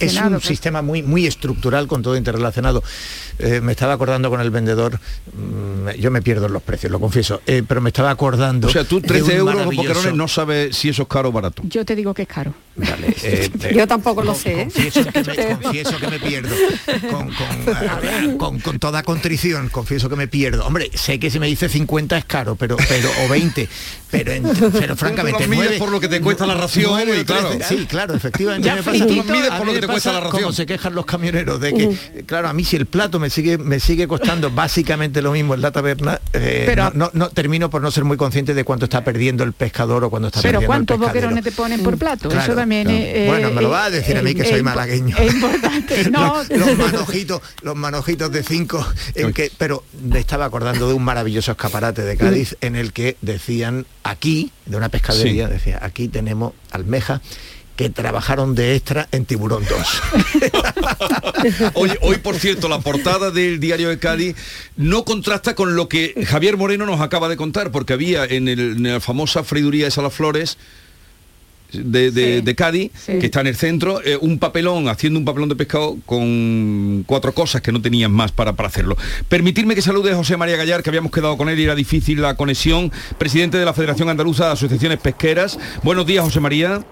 es, 0.00 0.16
un 0.20 0.40
sistema 0.40 0.82
muy 0.82 1.02
muy 1.02 1.26
estructural 1.26 1.86
con 1.86 2.02
todo 2.02 2.16
interrelacionado. 2.16 2.82
Eh, 3.38 3.60
me 3.62 3.72
estaba 3.72 3.94
acordando 3.94 4.28
con 4.30 4.40
el 4.40 4.50
vendedor, 4.50 4.98
mm, 5.32 5.90
yo 5.98 6.10
me 6.10 6.20
pierdo 6.22 6.46
en 6.46 6.52
los 6.52 6.62
precios, 6.62 6.92
lo 6.92 7.00
confieso, 7.00 7.40
eh, 7.46 7.62
pero 7.66 7.80
me 7.80 7.88
estaba 7.88 8.10
acordando. 8.10 8.68
O 8.68 8.70
sea, 8.70 8.84
tú 8.84 9.00
de 9.00 9.08
13 9.08 9.24
un 9.24 9.30
euros 9.38 9.54
los 9.54 9.64
maravilloso- 9.66 9.76
boquerones 9.88 10.14
no 10.14 10.28
sabes 10.28 10.76
si 10.76 10.88
eso 10.90 11.02
es 11.02 11.08
caro 11.08 11.30
o 11.30 11.32
barato. 11.32 11.62
Yo 11.64 11.84
te 11.84 11.96
digo 11.96 12.12
que 12.14 12.22
es 12.22 12.28
caro. 12.28 12.52
eh, 13.22 13.50
eh, 13.62 13.72
Yo 13.74 13.86
tampoco 13.86 14.22
lo 14.22 14.34
sé. 14.34 14.62
¿eh? 14.62 14.64
Confieso 14.64 15.04
que 15.04 15.22
me, 15.24 15.58
confieso 15.62 15.98
que 15.98 16.06
me 16.08 16.18
pierdo. 16.18 16.54
Con, 17.10 17.30
con, 17.34 18.38
con- 18.38 18.60
con 18.60 18.78
toda 18.78 19.02
contrición, 19.02 19.68
confieso 19.70 20.08
que 20.08 20.16
me 20.16 20.28
pierdo. 20.28 20.66
Hombre, 20.66 20.90
sé 20.94 21.18
que 21.18 21.30
si 21.30 21.38
me 21.38 21.46
dice 21.46 21.68
50 21.68 22.18
es 22.18 22.24
caro, 22.26 22.56
pero, 22.56 22.76
pero 22.88 23.08
o 23.24 23.28
20, 23.28 23.68
pero, 24.10 24.32
en- 24.32 24.42
pero 24.72 24.96
francamente. 24.96 25.46
Nueve- 25.46 25.78
por 25.78 25.90
lo 25.90 26.00
que 26.00 26.08
te 26.08 26.20
cuesta 26.20 26.46
la 26.46 26.54
ración, 26.54 26.90
nueve 26.90 27.20
y 27.20 27.24
claro. 27.24 27.50
Sí, 27.68 27.86
claro, 27.88 28.14
efectivamente. 28.14 28.66
Ya 28.66 28.76
me 28.76 28.82
pasa- 28.82 29.04
mides 29.04 29.50
por 29.56 29.66
lo 29.66 29.72
que 29.72 29.80
te 29.80 29.86
cuesta 29.86 30.12
la 30.12 30.20
ración. 30.20 30.42
Como 30.42 30.52
se 30.52 30.66
quejan 30.66 30.94
los 30.94 31.04
camioneros 31.06 31.60
de 31.60 31.72
que, 31.72 31.84
eh, 31.84 32.24
claro, 32.26 32.48
a 32.48 32.52
mí 32.52 32.64
si 32.64 32.76
el 32.76 32.86
plato 32.86 33.18
me 33.18 33.30
sigue, 33.30 33.58
me 33.58 33.80
sigue 33.80 34.06
costando 34.08 34.50
básicamente 34.50 35.22
lo 35.22 35.32
mismo 35.32 35.54
en 35.54 35.60
la 35.62 35.70
taberna, 35.72 36.20
eh, 36.32 36.64
Pero- 36.66 36.84
no, 36.84 36.90
no- 36.94 37.10
no- 37.14 37.30
termino 37.30 37.70
por 37.70 37.82
no 37.82 37.90
ser 37.90 38.04
muy 38.04 38.16
consciente 38.16 38.54
de 38.54 38.64
cuánto 38.64 38.84
está 38.84 39.02
perdiendo 39.04 39.44
el 39.44 39.52
pescador 39.52 40.04
o 40.04 40.10
cuánto 40.10 40.28
está 40.28 40.40
Pero 40.40 40.60
perdiendo 40.60 40.66
¿cuántos 40.66 40.94
el 40.96 41.00
boquerones 41.00 41.44
te 41.44 41.52
ponen 41.52 41.82
por 41.82 41.96
plato? 41.98 42.28
Claro, 42.28 42.44
Eso 42.44 42.54
también 42.54 42.84
claro. 42.84 42.98
es... 43.04 43.26
Bueno, 43.28 43.50
me 43.50 43.62
lo 43.62 43.70
va 43.70 43.84
a 43.84 43.90
decir 43.90 44.16
a 44.16 44.22
mí 44.22 44.34
que 44.34 44.44
soy 44.44 44.62
malagueño. 44.62 45.16
Es 45.16 45.34
importante. 45.34 46.00
No, 46.10 46.36
los, 46.48 46.50
los 46.50 46.78
manojitos, 46.78 47.40
los 47.62 47.76
manojitos 47.76 48.32
de 48.32 48.42
cinco, 48.42 48.86
en 49.14 49.32
que, 49.32 49.50
pero 49.56 49.84
me 50.02 50.18
estaba 50.18 50.44
acordando 50.46 50.88
de 50.88 50.94
un 50.94 51.04
maravilloso 51.04 51.52
escaparate 51.52 52.02
de 52.02 52.16
Cádiz 52.16 52.56
en 52.60 52.74
el 52.76 52.92
que 52.92 53.16
decían 53.20 53.86
aquí, 54.04 54.50
de 54.66 54.76
una 54.76 54.88
pescadería, 54.88 55.46
Sí. 55.48 55.52
decía, 55.54 55.78
aquí 55.82 56.08
tenemos 56.08 56.52
almejas 56.70 57.20
que 57.76 57.88
trabajaron 57.88 58.54
de 58.54 58.76
extra 58.76 59.08
en 59.10 59.24
Tiburón 59.24 59.64
2. 59.68 60.02
Oye, 61.74 61.98
hoy 62.02 62.16
por 62.18 62.36
cierto, 62.36 62.68
la 62.68 62.80
portada 62.80 63.30
del 63.30 63.58
diario 63.60 63.88
de 63.88 63.98
Cádiz 63.98 64.36
no 64.76 65.04
contrasta 65.04 65.54
con 65.54 65.76
lo 65.76 65.88
que 65.88 66.14
Javier 66.26 66.56
Moreno 66.56 66.84
nos 66.86 67.00
acaba 67.00 67.28
de 67.28 67.36
contar, 67.36 67.70
porque 67.70 67.94
había 67.94 68.24
en, 68.24 68.48
el- 68.48 68.60
en 68.76 68.92
la 68.92 69.00
famosa 69.00 69.44
freiduría 69.44 69.86
de 69.86 69.90
Salaflores 69.90 70.58
de, 71.72 72.10
de- 72.10 72.36
Sí. 72.38 72.40
de 72.42 72.54
Cádiz, 72.54 72.90
Sí. 72.94 73.18
que 73.18 73.26
está 73.26 73.40
en 73.40 73.46
el 73.48 73.56
centro, 73.56 74.00
eh, 74.04 74.18
un 74.20 74.38
papelón, 74.38 74.88
haciendo 74.88 75.18
un 75.18 75.24
papelón 75.24 75.48
de 75.48 75.56
pescado 75.56 75.96
con 76.06 77.04
cuatro 77.06 77.32
cosas 77.32 77.60
que 77.62 77.72
no 77.72 77.80
tenían 77.80 78.12
más 78.12 78.32
para, 78.32 78.54
para 78.54 78.68
hacerlo. 78.68 78.96
Permitirme 79.28 79.74
que 79.74 79.82
salude 79.82 80.12
a 80.12 80.16
José 80.16 80.36
María 80.36 80.56
Gallar, 80.56 80.82
que 80.82 80.90
habíamos 80.90 81.12
quedado 81.12 81.36
con 81.36 81.48
él 81.48 81.58
y 81.58 81.64
era 81.64 81.74
difícil 81.74 82.20
la 82.22 82.34
conexión, 82.36 82.90
presidente 83.18 83.58
de 83.58 83.64
la 83.64 83.72
Federación 83.74 84.08
Andaluza 84.08 84.46
de 84.46 84.52
Asociaciones 84.52 84.98
Pesqueras. 84.98 85.58
Buenos 85.82 86.06
días, 86.06 86.24
José 86.24 86.40
María. 86.40 86.82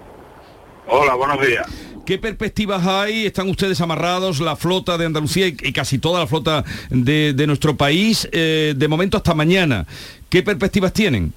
Hola, 0.87 1.13
buenos 1.15 1.45
días. 1.45 1.67
¿Qué 2.05 2.17
perspectivas 2.17 2.87
hay? 2.87 3.27
¿Están 3.27 3.47
ustedes 3.49 3.79
amarrados, 3.81 4.39
la 4.39 4.55
flota 4.55 4.97
de 4.97 5.05
Andalucía 5.05 5.47
y 5.47 5.55
y 5.61 5.71
casi 5.73 5.99
toda 5.99 6.19
la 6.19 6.25
flota 6.27 6.63
de, 6.89 7.33
de 7.33 7.45
nuestro 7.47 7.77
país? 7.77 8.27
eh, 8.31 8.73
de 8.75 8.87
momento 8.87 9.15
hasta 9.17 9.35
mañana. 9.35 9.85
¿Qué 10.29 10.41
perspectivas 10.41 10.91
tienen? 10.93 11.33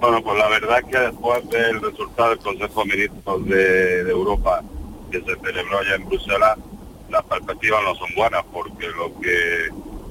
Bueno, 0.00 0.22
pues 0.22 0.38
la 0.38 0.48
verdad 0.48 0.84
que 0.84 0.98
después 0.98 1.48
del 1.48 1.80
resultado 1.80 2.30
del 2.30 2.38
Consejo 2.38 2.84
de 2.84 2.96
Ministros 2.96 3.46
de, 3.46 4.00
Europa 4.10 4.62
que 5.10 5.20
se 5.20 5.36
celebró 5.36 5.78
allá 5.78 5.94
en 5.94 6.06
Bruselas, 6.06 6.58
las 7.10 7.24
perspectivas 7.24 7.82
no 7.82 7.94
son 7.94 8.08
buenas 8.14 8.44
porque 8.52 8.88
lo 8.88 9.18
que 9.20 9.68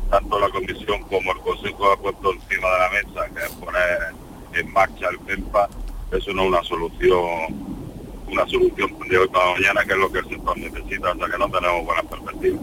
tanto 0.10 0.40
la 0.40 0.50
Comisión 0.50 1.02
como 1.04 1.32
el 1.32 1.40
Consejo 1.40 1.92
ha 1.92 1.98
puesto 1.98 2.34
encima 2.34 2.68
de 2.70 2.80
la 2.80 2.90
mesa, 2.90 3.34
que 3.34 3.46
es 3.46 3.52
poner 3.52 4.14
en 4.54 4.74
marcha 4.74 5.10
el 5.10 5.20
PEMPA, 5.20 5.70
eso 6.12 6.34
no 6.34 6.44
es 6.44 6.48
una 6.50 6.64
solución 6.64 7.76
una 8.32 8.48
solución 8.48 8.92
de 9.08 9.18
hoy 9.18 9.28
para 9.28 9.52
mañana, 9.54 9.86
que 9.86 9.94
es 9.94 10.00
lo 10.00 10.12
que 10.12 10.20
el 10.20 10.30
sector 10.30 10.58
necesita, 10.58 11.14
sea 11.16 11.28
que 11.28 11.38
no 11.38 11.50
tenemos 11.50 11.86
buenas 11.86 12.06
perspectivas. 12.06 12.62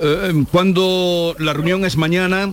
Eh, 0.00 0.44
cuando 0.52 1.34
la 1.38 1.52
reunión 1.52 1.84
es 1.84 1.96
mañana 1.96 2.52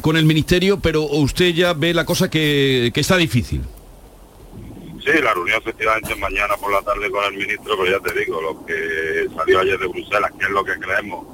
con 0.00 0.16
el 0.16 0.24
Ministerio, 0.24 0.78
pero 0.80 1.02
usted 1.02 1.54
ya 1.54 1.72
ve 1.72 1.94
la 1.94 2.04
cosa 2.04 2.30
que, 2.30 2.90
que 2.92 3.00
está 3.00 3.16
difícil. 3.16 3.62
Sí, 5.04 5.12
la 5.22 5.34
reunión 5.34 5.58
efectivamente 5.58 6.12
es 6.12 6.18
mañana 6.18 6.56
por 6.56 6.72
la 6.72 6.82
tarde 6.82 7.10
con 7.10 7.24
el 7.24 7.38
ministro, 7.38 7.76
pero 7.78 7.98
ya 7.98 8.00
te 8.00 8.18
digo, 8.18 8.40
lo 8.42 8.66
que 8.66 9.28
salió 9.36 9.60
ayer 9.60 9.78
de 9.78 9.86
Bruselas, 9.86 10.32
que 10.36 10.46
es 10.46 10.50
lo 10.50 10.64
que 10.64 10.72
creemos 10.74 11.26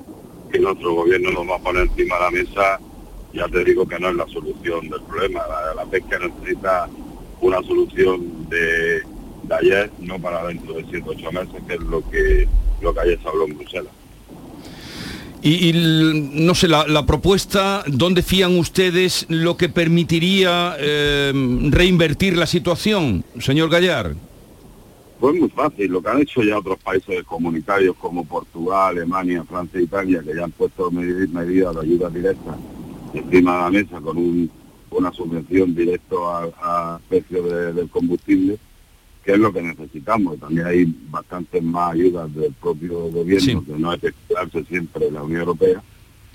que 0.52 0.58
nuestro 0.58 0.92
gobierno 0.92 1.30
nos 1.30 1.48
va 1.48 1.56
a 1.56 1.58
poner 1.58 1.84
encima 1.84 2.16
de 2.16 2.20
la 2.20 2.30
mesa, 2.30 2.80
ya 3.32 3.48
te 3.48 3.64
digo 3.64 3.88
que 3.88 3.98
no 3.98 4.10
es 4.10 4.16
la 4.16 4.26
solución 4.28 4.90
del 4.90 5.00
problema. 5.02 5.40
La, 5.48 5.74
la 5.74 5.84
pesca 5.86 6.18
necesita 6.18 6.88
una 7.40 7.62
solución 7.62 8.48
de, 8.50 9.02
de 9.42 9.54
ayer, 9.54 9.90
no 10.00 10.18
para 10.18 10.46
dentro 10.46 10.74
de 10.74 10.84
7 10.90 11.02
8 11.06 11.32
meses, 11.32 11.62
que 11.66 11.74
es 11.74 11.80
lo 11.80 12.08
que, 12.10 12.46
lo 12.82 12.92
que 12.92 13.00
ayer 13.00 13.18
se 13.22 13.28
habló 13.28 13.46
en 13.46 13.56
Bruselas. 13.56 13.92
Y, 15.44 15.72
no 16.34 16.54
sé, 16.54 16.68
la, 16.68 17.04
propuesta, 17.04 17.82
¿dónde 17.88 18.22
fían 18.22 18.56
ustedes 18.58 19.26
lo 19.28 19.56
que 19.56 19.68
permitiría 19.68 20.76
eh, 20.78 21.32
reinvertir 21.70 22.36
la 22.36 22.46
situación, 22.46 23.24
señor 23.40 23.68
Gallar? 23.68 24.14
Pues 25.18 25.34
muy 25.34 25.48
fácil, 25.50 25.90
lo 25.90 26.00
que 26.02 26.08
han 26.10 26.20
hecho 26.20 26.42
ya 26.42 26.58
otros 26.58 26.78
países 26.78 27.24
comunitarios 27.24 27.96
como 27.96 28.24
Portugal, 28.24 28.96
Alemania, 28.96 29.44
Francia 29.44 29.80
e 29.80 29.84
Italia, 29.84 30.22
que 30.24 30.34
ya 30.34 30.44
han 30.44 30.52
puesto 30.52 30.90
medi- 30.92 31.28
medidas 31.28 31.74
de 31.74 31.80
ayuda 31.80 32.08
directa 32.10 32.56
encima 33.14 33.54
de 33.56 33.60
la 33.62 33.70
mesa 33.70 34.00
con 34.00 34.16
un- 34.18 34.50
una 34.90 35.12
subvención 35.12 35.74
directo 35.74 36.28
a, 36.30 36.44
a 36.62 37.00
precio 37.08 37.42
de- 37.42 37.72
del 37.72 37.88
combustible, 37.88 38.58
que 39.24 39.32
es 39.32 39.38
lo 39.38 39.52
que 39.52 39.62
necesitamos. 39.62 40.38
También 40.40 40.66
hay 40.66 40.94
bastantes 41.10 41.62
más 41.62 41.92
ayudas 41.92 42.34
del 42.34 42.52
propio 42.54 43.10
gobierno, 43.10 43.64
que 43.64 43.72
no 43.78 43.90
hay 43.90 43.98
que 43.98 44.12
quedarse 44.28 44.64
siempre 44.64 45.10
la 45.10 45.22
Unión 45.22 45.40
Europea, 45.40 45.82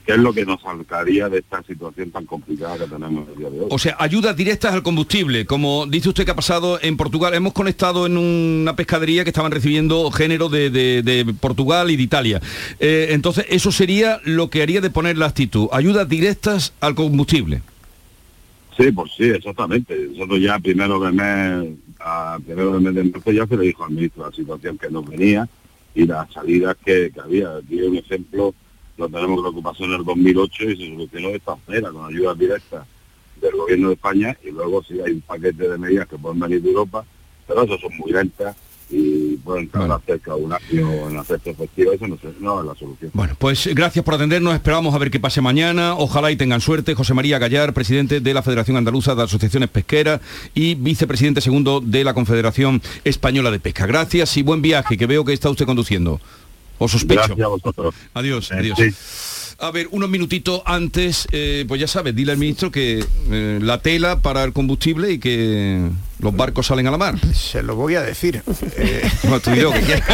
que 0.05 0.13
es 0.13 0.19
lo 0.19 0.31
que 0.33 0.45
nos 0.45 0.61
sacaría 0.61 1.27
de 1.27 1.39
esta 1.39 1.61
situación 1.63 2.11
tan 2.11 2.25
complicada 2.25 2.77
que 2.77 2.85
tenemos 2.85 3.27
el 3.27 3.35
día 3.35 3.49
de 3.49 3.59
hoy. 3.59 3.67
O 3.69 3.77
sea, 3.77 3.97
ayudas 3.99 4.38
directas 4.38 4.73
al 4.73 4.81
combustible, 4.81 5.45
como 5.45 5.85
dice 5.85 6.07
usted 6.07 6.23
que 6.23 6.31
ha 6.31 6.35
pasado 6.35 6.79
en 6.81 6.95
Portugal. 6.95 7.33
Hemos 7.33 7.51
conectado 7.51 8.05
en 8.05 8.15
una 8.17 8.73
pescadería 8.77 9.25
que 9.25 9.31
estaban 9.31 9.51
recibiendo 9.51 10.09
género 10.11 10.47
de, 10.47 10.69
de- 10.69 11.03
de 11.03 11.33
Portugal 11.33 11.91
y 11.91 11.97
de 11.97 12.03
Italia. 12.03 12.41
Eh, 12.79 13.07
entonces, 13.09 13.45
eso 13.49 13.69
sería 13.73 14.21
lo 14.23 14.49
que 14.49 14.61
haría 14.61 14.79
de 14.79 14.89
poner 14.89 15.17
la 15.17 15.25
actitud. 15.25 15.67
Ayudas 15.73 16.07
directas 16.07 16.73
al 16.79 16.95
combustible. 16.95 17.61
Sí, 18.78 18.91
pues 18.91 19.11
sí, 19.17 19.23
exactamente. 19.23 19.97
Nosotros 20.11 20.39
ya 20.39 20.59
primero 20.59 20.99
de 20.99 21.11
mes, 21.11 21.78
primero 22.45 22.73
de 22.73 22.80
mes 22.80 22.93
de 22.93 23.03
marzo 23.05 23.32
ya 23.32 23.47
se 23.47 23.57
le 23.57 23.65
dijo 23.65 23.84
al 23.84 23.91
ministro 23.91 24.28
la 24.28 24.32
situación 24.32 24.78
que 24.78 24.89
nos 24.91 25.03
venía 25.09 25.49
y 25.95 26.05
las 26.05 26.32
salidas 26.32 26.78
que, 26.86 27.11
que 27.11 27.19
había. 27.19 27.57
Aquí 27.57 27.82
un 27.82 27.97
ejemplo, 27.97 28.53
lo 28.97 29.09
tenemos 29.09 29.41
que 29.41 29.49
ocupar 29.49 29.73
en 29.80 29.93
el 29.93 30.05
2008 30.05 30.63
y 30.69 30.78
se 30.78 30.88
solucionó 30.89 31.30
de 31.30 31.38
esta 31.38 31.57
manera, 31.67 31.91
con 31.91 32.05
ayudas 32.05 32.38
directas 32.38 32.86
del 33.41 33.55
gobierno 33.55 33.88
de 33.88 33.93
España 33.95 34.38
y 34.43 34.51
luego 34.51 34.84
sí 34.84 34.99
hay 35.03 35.13
un 35.13 35.21
paquete 35.21 35.69
de 35.69 35.78
medidas 35.80 36.07
que 36.07 36.17
pueden 36.17 36.39
venir 36.39 36.61
de 36.61 36.69
Europa, 36.69 37.03
pero 37.47 37.63
eso 37.63 37.80
son 37.80 37.97
muy 37.97 38.11
lentas 38.11 38.55
y 38.89 39.35
pueden 39.38 39.67
tardar 39.69 39.99
cerca 40.05 40.33
de 40.35 40.41
un 40.41 40.53
año 40.53 41.09
en 41.09 41.17
hacerse 41.17 41.49
efectiva, 41.51 41.93
eso 41.93 42.07
no, 42.07 42.17
no 42.39 42.59
es 42.61 42.67
la 42.67 42.75
solución. 42.75 43.11
Bueno, 43.13 43.35
pues 43.38 43.67
gracias 43.73 44.03
por 44.05 44.13
atendernos. 44.15 44.53
Esperamos 44.53 44.93
a 44.95 44.97
ver 44.97 45.11
qué 45.11 45.19
pase 45.19 45.41
mañana. 45.41 45.95
Ojalá 45.95 46.31
y 46.31 46.35
tengan 46.35 46.61
suerte. 46.61 46.95
José 46.95 47.13
María 47.13 47.38
Gallar, 47.39 47.73
presidente 47.73 48.19
de 48.21 48.33
la 48.33 48.43
Federación 48.43 48.77
Andaluza 48.77 49.15
de 49.15 49.23
Asociaciones 49.23 49.69
Pesqueras 49.69 50.21
y 50.53 50.75
vicepresidente 50.75 51.41
segundo 51.41 51.81
de 51.81 52.03
la 52.03 52.13
Confederación 52.13 52.81
Española 53.03 53.51
de 53.51 53.59
Pesca. 53.59 53.85
Gracias 53.85 54.35
y 54.38 54.43
buen 54.43 54.61
viaje, 54.61 54.97
que 54.97 55.05
veo 55.05 55.25
que 55.25 55.33
está 55.33 55.49
usted 55.49 55.65
conduciendo. 55.65 56.19
O 56.79 56.88
sospecho. 56.88 57.21
Gracias 57.27 57.45
a 57.45 57.47
vosotros. 57.47 57.95
Adiós, 58.13 58.51
Eh, 58.51 58.55
adiós. 58.59 58.77
sí. 58.77 58.91
A 59.60 59.72
ver, 59.72 59.88
unos 59.89 60.08
minutitos 60.08 60.62
antes, 60.66 61.28
eh, 61.32 61.66
pues 61.68 61.82
ya 61.82 61.88
sabes, 61.88 62.16
dile 62.16 62.32
al 62.32 62.38
ministro 62.38 62.70
que 62.72 63.03
eh, 63.32 63.60
la 63.60 63.82
tela 63.82 64.22
para 64.22 64.43
el 64.43 64.53
combustible 64.53 65.12
y 65.14 65.18
que 65.18 65.82
los 66.20 66.36
barcos 66.36 66.68
salen 66.68 66.86
a 66.86 66.91
la 66.91 66.97
mar. 66.99 67.16
Se 67.34 67.64
lo 67.64 67.76
voy 67.76 67.95
a 67.95 68.01
decir. 68.01 68.43
Eh, 68.80 69.10
No, 69.28 69.39
tú 69.39 69.49
y 69.55 69.58
yo, 69.62 69.72
que 69.72 69.82
quieras. 69.82 70.08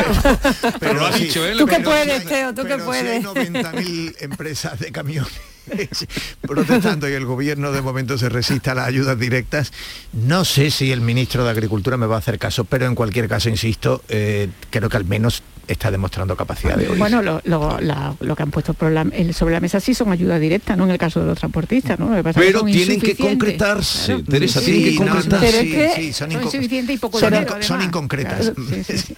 Pero 0.79 0.93
lo 0.93 1.05
ha 1.07 1.11
sí. 1.17 1.25
dicho 1.25 1.45
él. 1.45 1.57
Tú 1.57 1.65
que 1.65 1.75
Pero 1.75 1.89
puedes, 1.89 2.21
si- 2.23 2.27
Teo, 2.29 2.53
tú 2.53 2.61
que 2.61 2.67
pero 2.77 2.85
si 2.93 2.97
hay 2.99 3.21
puedes. 3.21 3.53
90.000 3.53 4.15
empresas 4.21 4.79
de 4.79 4.91
camiones 4.93 5.33
protestando 6.41 7.09
y 7.09 7.13
el 7.13 7.25
gobierno 7.25 7.71
de 7.73 7.81
momento 7.81 8.17
se 8.17 8.29
resiste 8.29 8.69
a 8.69 8.75
las 8.75 8.87
ayudas 8.87 9.19
directas. 9.19 9.73
No 10.13 10.45
sé 10.45 10.71
si 10.71 10.91
el 10.93 11.01
ministro 11.01 11.43
de 11.43 11.49
Agricultura 11.49 11.97
me 11.97 12.05
va 12.05 12.15
a 12.15 12.19
hacer 12.19 12.39
caso, 12.39 12.63
pero 12.63 12.85
en 12.85 12.95
cualquier 12.95 13.27
caso, 13.27 13.49
insisto, 13.49 14.01
eh, 14.07 14.47
creo 14.69 14.87
que 14.89 14.97
al 14.97 15.05
menos 15.05 15.43
está 15.67 15.89
demostrando 15.91 16.35
capacidad 16.35 16.75
de 16.75 16.89
oír. 16.89 16.99
Bueno, 16.99 17.21
lo, 17.21 17.41
lo- 17.45 17.79
la- 17.79 18.13
lo 18.19 18.35
que 18.35 18.43
han 18.43 18.51
puesto 18.51 18.73
por 18.73 18.91
la- 18.91 19.05
el- 19.13 19.33
sobre 19.33 19.53
la 19.53 19.59
mesa 19.61 19.79
sí 19.79 19.93
son 19.93 20.11
ayudas 20.11 20.39
directas, 20.41 20.77
¿no? 20.77 20.83
En 20.83 20.91
el 20.91 20.97
caso 20.97 21.19
de 21.21 21.25
los 21.27 21.37
transportistas, 21.37 21.97
¿no? 21.99 22.09
Lo 22.09 22.15
que 22.17 22.23
pasa 22.23 22.39
es 22.41 22.45
que 22.47 22.51
Pero 22.53 22.65
tienen 22.65 22.99
que 23.01 23.15
concretarse, 23.15 24.05
Claro. 24.15 24.23
Teresa, 24.29 24.59
Sí, 24.59 24.65
tienen 24.65 24.83
que 24.83 24.91
sí, 24.91 24.99
no, 24.99 25.11
concretarse. 25.13 25.45
pero 25.45 25.57
es 25.57 25.73
que 25.95 26.01
sí, 26.01 26.13
son 26.13 26.31
insuficientes 26.31 26.95
y 26.95 26.99
poco 26.99 27.19
son 27.19 27.29
dinero, 27.29 27.45
inco- 27.47 27.51
además. 27.51 27.65
son 27.67 27.81
inconcretas. 27.81 28.39
Claro, 28.39 28.55
sí, 28.69 28.83
sí, 28.83 28.97
sí. 28.97 29.15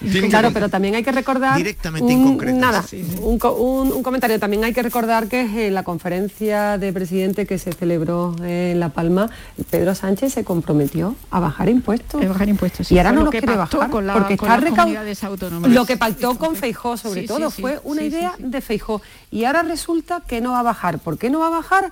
Pero 0.53 0.69
también 0.69 0.95
hay 0.95 1.03
que 1.03 1.11
recordar 1.11 1.57
Directamente 1.57 2.13
un- 2.13 2.21
inconcretas. 2.21 2.55
nada, 2.59 2.85
un, 3.21 3.39
un- 3.57 3.91
un 3.91 4.03
comentario. 4.03 4.39
También 4.39 4.63
hay 4.63 4.73
que 4.73 4.83
recordar 4.83 5.27
que 5.27 5.67
en 5.67 5.73
la 5.73 5.83
conferencia 5.83 6.77
de 6.77 6.93
presidente 6.93 7.45
que 7.45 7.57
se 7.57 7.73
celebró 7.73 8.35
en 8.43 8.79
La 8.79 8.89
Palma, 8.89 9.29
Pedro 9.69 9.95
Sánchez 9.95 10.33
se 10.33 10.43
comprometió 10.43 11.15
a 11.31 11.39
bajar 11.39 11.69
impuestos. 11.69 12.23
A 12.23 12.27
bajar 12.27 12.49
impuestos, 12.49 12.87
sí. 12.87 12.95
y 12.95 12.97
ahora 12.99 13.11
no 13.11 13.19
lo 13.19 13.25
los 13.25 13.31
quiere 13.31 13.47
bajar 13.55 13.89
con 13.89 14.05
la- 14.07 14.13
porque 14.13 14.37
con 14.37 14.49
está 14.49 14.61
las 14.61 14.69
recau- 14.71 14.75
comunidades 14.77 15.23
autónomas. 15.23 15.71
Lo 15.71 15.85
que 15.85 15.97
pactó 15.97 16.34
con 16.37 16.55
Feijó 16.55 16.97
sobre 16.97 17.21
Sí, 17.21 17.27
todo 17.27 17.49
sí, 17.49 17.55
sí. 17.57 17.61
fue 17.61 17.79
una 17.83 18.01
idea 18.03 18.35
de 18.37 18.61
Feijó 18.61 19.01
y 19.31 19.45
ahora 19.45 19.63
resulta 19.63 20.21
que 20.21 20.41
no 20.41 20.51
va 20.51 20.59
a 20.59 20.63
bajar. 20.63 20.99
¿Por 20.99 21.17
qué 21.17 21.29
no 21.29 21.39
va 21.39 21.47
a 21.47 21.51
bajar? 21.51 21.91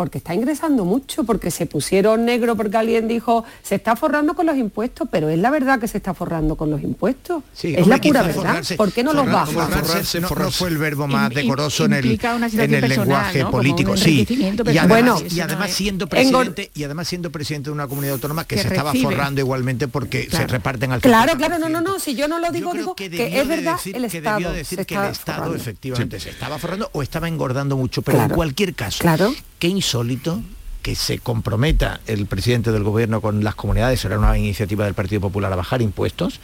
Porque 0.00 0.16
está 0.16 0.32
ingresando 0.34 0.86
mucho, 0.86 1.24
porque 1.24 1.50
se 1.50 1.66
pusieron 1.66 2.24
negro 2.24 2.56
porque 2.56 2.74
alguien 2.78 3.06
dijo 3.06 3.44
se 3.62 3.74
está 3.74 3.96
forrando 3.96 4.32
con 4.32 4.46
los 4.46 4.56
impuestos, 4.56 5.06
pero 5.12 5.28
es 5.28 5.38
la 5.38 5.50
verdad 5.50 5.78
que 5.78 5.88
se 5.88 5.98
está 5.98 6.14
forrando 6.14 6.56
con 6.56 6.70
los 6.70 6.80
impuestos. 6.82 7.42
Sí, 7.52 7.74
es 7.74 7.82
hombre, 7.82 7.96
la 7.98 8.00
pura 8.02 8.22
verdad. 8.22 8.34
forrarse- 8.62 8.76
¿Por 8.78 8.92
qué 8.92 9.04
no 9.04 9.12
los 9.12 9.26
forrar- 9.26 9.54
baja? 9.54 9.82
forrarse 9.82 10.20
no- 10.22 10.30
no, 10.30 10.50
fue 10.50 10.70
el 10.70 10.78
verbo 10.78 11.06
más 11.06 11.30
Im- 11.30 11.34
decoroso 11.34 11.84
en 11.84 11.92
el, 11.92 12.18
en 12.18 12.88
lenguaje 12.88 13.44
político. 13.44 13.94
Sí. 13.98 14.26
Y 14.30 14.78
además, 14.78 14.88
Bueno, 14.88 15.18
y 15.30 15.40
además 15.40 15.68
es- 15.68 15.76
siendo 15.76 16.06
presidente 16.06 16.70
y 16.74 16.84
además 16.84 17.06
siendo 17.06 17.30
presidente 17.30 17.68
de 17.68 17.74
una 17.74 17.86
comunidad 17.86 18.14
autónoma 18.14 18.44
que, 18.44 18.56
Que 18.56 18.62
se 18.62 18.68
estaba 18.68 18.92
recibe. 18.92 19.12
forrando 19.12 19.42
igualmente 19.42 19.86
porque 19.86 20.28
se 20.30 20.46
reparten 20.46 20.92
al 20.92 21.02
Claro, 21.02 21.32
50%. 21.32 21.36
claro, 21.36 21.58
no, 21.58 21.68
no, 21.68 21.82
no, 21.82 21.98
si 21.98 22.14
yo 22.14 22.26
no 22.26 22.38
lo 22.38 22.50
digo, 22.52 22.72
digo 22.72 22.94
que, 22.96 23.04
es 23.04 23.10
de 23.10 23.44
verdad 23.44 23.74
decir- 23.76 23.94
el 23.96 24.08
que 24.10 24.16
Estado. 24.16 24.38
debió 24.38 24.52
decir 24.52 24.78
se 24.78 24.86
que 24.86 24.94
el 24.94 25.04
Estado 25.04 25.38
forrando. 25.40 25.56
efectivamente 25.58 26.18
se 26.20 26.30
estaba 26.30 26.58
forrando 26.58 26.88
o 26.94 27.02
estaba 27.02 27.28
engordando 27.28 27.76
mucho, 27.76 28.00
pero 28.00 28.22
en 28.22 28.30
cualquier 28.30 28.74
caso, 28.74 29.00
Claro. 29.00 29.34
Qué 29.60 29.68
insólito 29.68 30.42
que 30.82 30.96
se 30.96 31.18
comprometa 31.18 32.00
el 32.06 32.26
presidente 32.26 32.72
del 32.72 32.82
gobierno 32.82 33.20
con 33.20 33.44
las 33.44 33.54
comunidades, 33.54 34.00
será 34.00 34.18
una 34.18 34.36
iniciativa 34.36 34.86
del 34.86 34.94
Partido 34.94 35.20
Popular 35.20 35.52
a 35.52 35.56
bajar 35.56 35.82
impuestos, 35.82 36.40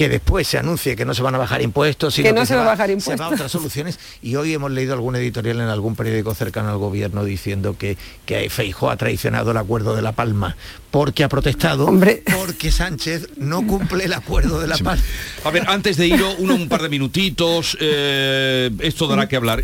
que 0.00 0.08
después 0.08 0.48
se 0.48 0.56
anuncie 0.56 0.96
que 0.96 1.04
no 1.04 1.12
se 1.12 1.20
van 1.20 1.34
a 1.34 1.38
bajar 1.38 1.60
impuestos, 1.60 2.14
sino 2.14 2.26
Que 2.26 2.32
no 2.32 2.46
se 2.46 2.56
va 2.56 2.62
a 2.62 2.64
bajar 2.64 2.86
Se 2.86 2.94
va 2.94 2.98
impuestos. 2.98 3.20
a 3.20 3.34
otras 3.34 3.52
soluciones. 3.52 3.98
Y 4.22 4.34
hoy 4.36 4.54
hemos 4.54 4.70
leído 4.70 4.94
algún 4.94 5.14
editorial 5.14 5.60
en 5.60 5.68
algún 5.68 5.94
periódico 5.94 6.34
cercano 6.34 6.70
al 6.70 6.78
gobierno 6.78 7.22
diciendo 7.22 7.76
que, 7.78 7.98
que 8.24 8.48
Feijó 8.48 8.90
ha 8.90 8.96
traicionado 8.96 9.50
el 9.50 9.58
acuerdo 9.58 9.94
de 9.94 10.00
La 10.00 10.12
Palma 10.12 10.56
porque 10.90 11.22
ha 11.22 11.28
protestado, 11.28 11.86
porque 12.34 12.72
Sánchez 12.72 13.28
no 13.36 13.64
cumple 13.66 14.04
el 14.04 14.12
acuerdo 14.12 14.58
de 14.58 14.66
La 14.68 14.78
Palma. 14.78 15.02
A 15.44 15.50
ver, 15.50 15.64
antes 15.68 15.96
de 15.96 16.08
ir 16.08 16.20
uno, 16.38 16.54
un 16.54 16.68
par 16.68 16.82
de 16.82 16.88
minutitos, 16.88 17.76
eh, 17.80 18.70
esto 18.80 19.06
dará 19.06 19.28
que 19.28 19.36
hablar. 19.36 19.62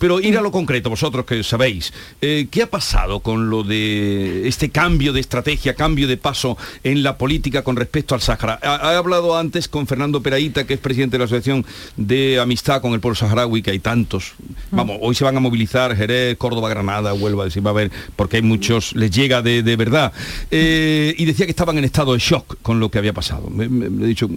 Pero 0.00 0.20
ir 0.20 0.38
a 0.38 0.40
lo 0.40 0.50
concreto, 0.50 0.90
vosotros 0.90 1.24
que 1.24 1.42
sabéis, 1.44 1.92
eh, 2.20 2.48
¿qué 2.50 2.62
ha 2.62 2.70
pasado 2.70 3.20
con 3.20 3.50
lo 3.50 3.62
de 3.62 4.48
este 4.48 4.70
cambio 4.70 5.12
de 5.12 5.20
estrategia, 5.20 5.74
cambio 5.74 6.08
de 6.08 6.16
paso 6.16 6.56
en 6.82 7.02
la 7.02 7.16
política 7.16 7.62
con 7.62 7.76
respecto 7.76 8.14
al 8.14 8.20
Sáhara? 8.20 8.58
Ha, 8.62 8.74
ha 8.74 8.98
hablado 8.98 9.17
hablado 9.18 9.36
antes 9.38 9.68
con 9.68 9.86
Fernando 9.86 10.22
Peraíta, 10.22 10.66
que 10.66 10.74
es 10.74 10.80
presidente 10.80 11.14
de 11.14 11.18
la 11.20 11.24
Asociación 11.26 11.64
de 11.96 12.38
Amistad 12.40 12.80
con 12.80 12.92
el 12.94 13.00
Pueblo 13.00 13.14
Saharaui, 13.16 13.62
que 13.62 13.70
hay 13.72 13.78
tantos. 13.78 14.32
Vamos, 14.70 14.98
hoy 15.00 15.14
se 15.14 15.24
van 15.24 15.36
a 15.36 15.40
movilizar 15.40 15.96
Jerez, 15.96 16.36
Córdoba, 16.38 16.68
Granada, 16.68 17.12
Huelva, 17.14 17.50
si 17.50 17.60
va 17.60 17.70
a 17.70 17.74
ver, 17.74 17.90
porque 18.16 18.36
hay 18.36 18.42
muchos, 18.42 18.94
les 18.94 19.10
llega 19.10 19.42
de, 19.42 19.62
de 19.62 19.76
verdad. 19.76 20.12
Eh, 20.50 21.14
y 21.18 21.24
decía 21.24 21.46
que 21.46 21.50
estaban 21.50 21.78
en 21.78 21.84
estado 21.84 22.12
de 22.14 22.18
shock 22.20 22.56
con 22.62 22.80
lo 22.80 22.90
que 22.90 22.98
había 22.98 23.12
pasado. 23.12 23.48
Me, 23.50 23.68
me- 23.68 23.90
me 23.90 24.04
he 24.04 24.08
dicho, 24.08 24.28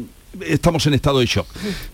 estamos 0.46 0.86
en 0.88 0.94
estado 0.94 1.20
de 1.20 1.26
shock. 1.26 1.48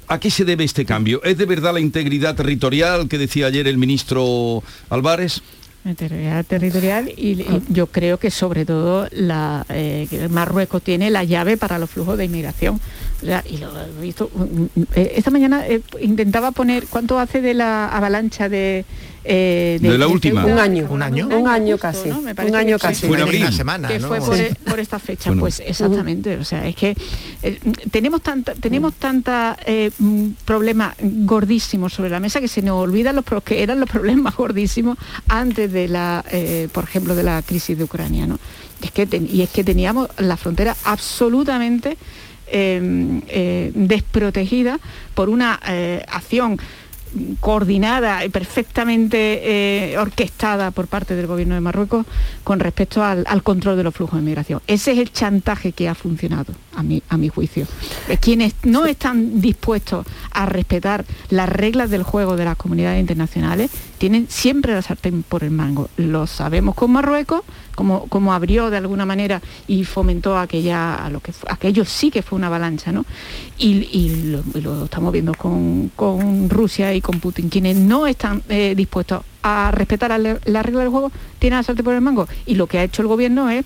¿A 0.07 0.19
qué 0.19 0.29
se 0.31 0.45
debe 0.45 0.63
este 0.63 0.85
cambio? 0.85 1.21
¿Es 1.23 1.37
de 1.37 1.45
verdad 1.45 1.73
la 1.73 1.79
integridad 1.79 2.35
territorial 2.35 3.07
que 3.07 3.17
decía 3.17 3.47
ayer 3.47 3.67
el 3.67 3.77
ministro 3.77 4.63
Álvarez? 4.89 5.41
Integridad 5.89 6.45
territorial 6.45 7.09
y, 7.15 7.41
y 7.41 7.63
yo 7.69 7.87
creo 7.87 8.17
que 8.17 8.31
sobre 8.31 8.65
todo 8.65 9.07
la, 9.11 9.65
eh, 9.69 10.27
Marruecos 10.29 10.81
tiene 10.81 11.09
la 11.09 11.23
llave 11.23 11.57
para 11.57 11.79
los 11.79 11.89
flujos 11.89 12.17
de 12.17 12.25
inmigración. 12.25 12.79
O 13.21 13.25
sea, 13.25 13.43
y 13.49 13.57
lo 13.57 13.69
he 13.79 14.01
visto. 14.01 14.29
mm, 14.33 14.43
mm, 14.79 14.83
eh, 14.95 15.13
Esta 15.15 15.31
mañana 15.31 15.65
eh, 15.67 15.81
intentaba 16.01 16.51
poner 16.51 16.85
cuánto 16.87 17.17
hace 17.19 17.41
de 17.41 17.53
la 17.55 17.87
avalancha 17.89 18.47
de. 18.47 18.85
eh, 19.23 19.79
De 19.81 19.97
la 19.97 20.07
última. 20.07 20.41
Ceuta? 20.43 20.53
Un 20.53 20.59
año. 20.59 20.87
Un 20.89 21.01
año. 21.01 21.27
Un 21.27 21.47
año 21.47 21.73
justo, 21.73 21.87
casi. 21.87 22.09
¿no? 22.09 22.21
Me 22.21 22.35
parece 22.35 22.53
Un 22.53 22.59
año 22.59 22.77
casi. 22.79 23.07
Fue 23.07 23.17
en 23.17 23.23
abril. 23.23 23.41
Una 23.41 23.51
semana, 23.51 23.87
que 23.87 23.97
¿no? 23.99 24.07
fue 24.07 24.19
por, 24.19 24.37
Sí. 24.37 24.43
por 24.69 24.79
esta 24.79 24.99
fecha 24.99 25.29
Bueno. 25.31 25.41
pues 25.41 25.59
exactamente 25.65 26.37
o 26.37 26.43
sea 26.45 26.67
es 26.67 26.75
que 26.75 26.95
eh, 27.41 27.59
tenemos 27.91 28.21
tanta 28.21 28.53
tenemos 28.53 28.93
tanta 28.93 29.57
eh, 29.65 29.89
mm, 29.97 30.27
problemas 30.45 30.95
gordísimos 31.01 31.93
sobre 31.93 32.09
la 32.11 32.19
mesa 32.19 32.39
que 32.39 32.47
se 32.47 32.61
nos 32.61 32.75
olvidan 32.81 33.15
los 33.15 33.25
que 33.43 33.63
eran 33.63 33.79
los 33.79 33.89
problemas 33.97 34.35
gordísimos 34.35 34.97
antes 35.27 35.71
de 35.73 35.87
la 35.87 36.23
eh, 36.31 36.67
por 36.71 36.83
ejemplo 36.83 37.15
de 37.15 37.23
la 37.23 37.41
crisis 37.41 37.77
de 37.77 37.83
Ucrania 37.83 38.27
¿no? 38.27 38.37
es 38.81 38.91
que 38.91 39.07
ten- 39.07 39.27
y 39.31 39.41
es 39.41 39.49
que 39.49 39.63
teníamos 39.63 40.07
la 40.19 40.37
frontera 40.37 40.75
absolutamente 40.83 41.97
desprotegida 42.51 44.79
por 45.13 45.29
una 45.29 45.59
eh, 45.67 46.03
acción 46.07 46.59
coordinada 47.39 48.25
y 48.25 48.29
perfectamente 48.29 49.91
eh, 49.91 49.97
orquestada 49.97 50.71
por 50.71 50.87
parte 50.87 51.15
del 51.15 51.25
gobierno 51.25 51.55
de 51.55 51.61
Marruecos 51.61 52.05
con 52.43 52.59
respecto 52.59 53.03
al, 53.03 53.23
al 53.27 53.43
control 53.43 53.77
de 53.77 53.83
los 53.83 53.95
flujos 53.95 54.19
de 54.19 54.25
migración. 54.25 54.61
Ese 54.67 54.91
es 54.91 54.99
el 54.99 55.11
chantaje 55.11 55.71
que 55.71 55.87
ha 55.87 55.95
funcionado, 55.95 56.53
a 56.75 56.83
mi, 56.83 57.01
a 57.09 57.17
mi 57.17 57.29
juicio. 57.29 57.65
Eh, 58.09 58.17
Quienes 58.17 58.55
no 58.63 58.85
están 58.85 59.41
dispuestos 59.41 60.05
a 60.31 60.45
respetar 60.45 61.05
las 61.29 61.49
reglas 61.49 61.89
del 61.89 62.03
juego 62.03 62.35
de 62.35 62.45
las 62.45 62.57
comunidades 62.57 62.99
internacionales 62.99 63.71
tienen 63.97 64.27
siempre 64.29 64.73
la 64.73 64.81
sartén 64.81 65.23
por 65.23 65.43
el 65.43 65.51
mango. 65.51 65.89
Lo 65.97 66.27
sabemos 66.27 66.75
con 66.75 66.91
Marruecos, 66.91 67.41
como, 67.77 68.07
como 68.07 68.33
abrió 68.33 68.71
de 68.71 68.77
alguna 68.77 69.05
manera 69.05 69.39
y 69.67 69.83
fomentó 69.83 70.35
aquella, 70.35 70.95
a 70.95 71.11
lo 71.11 71.19
que 71.19 71.31
aquello 71.47 71.85
sí 71.85 72.09
que 72.09 72.23
fue 72.23 72.35
una 72.35 72.47
avalancha, 72.47 72.91
¿no? 72.91 73.05
Y, 73.59 74.31
lo, 74.55 74.85
estamos 74.85 75.13
viendo 75.13 75.35
con, 75.35 75.91
con 75.95 76.49
Rusia 76.49 76.91
y 76.95 77.01
con 77.01 77.19
Putin, 77.19 77.49
quienes 77.49 77.77
no 77.77 78.07
están 78.07 78.41
eh, 78.49 78.73
dispuestos 78.75 79.21
a 79.43 79.69
respetar 79.71 80.09
la, 80.19 80.63
regla 80.63 80.79
del 80.81 80.89
juego, 80.89 81.11
tienen 81.37 81.57
la 81.59 81.63
sartén 81.63 81.85
por 81.85 81.93
el 81.93 82.01
mango. 82.01 82.27
Y 82.47 82.55
lo 82.55 82.65
que 82.65 82.79
ha 82.79 82.83
hecho 82.83 83.03
el 83.03 83.07
gobierno 83.07 83.47
es 83.51 83.63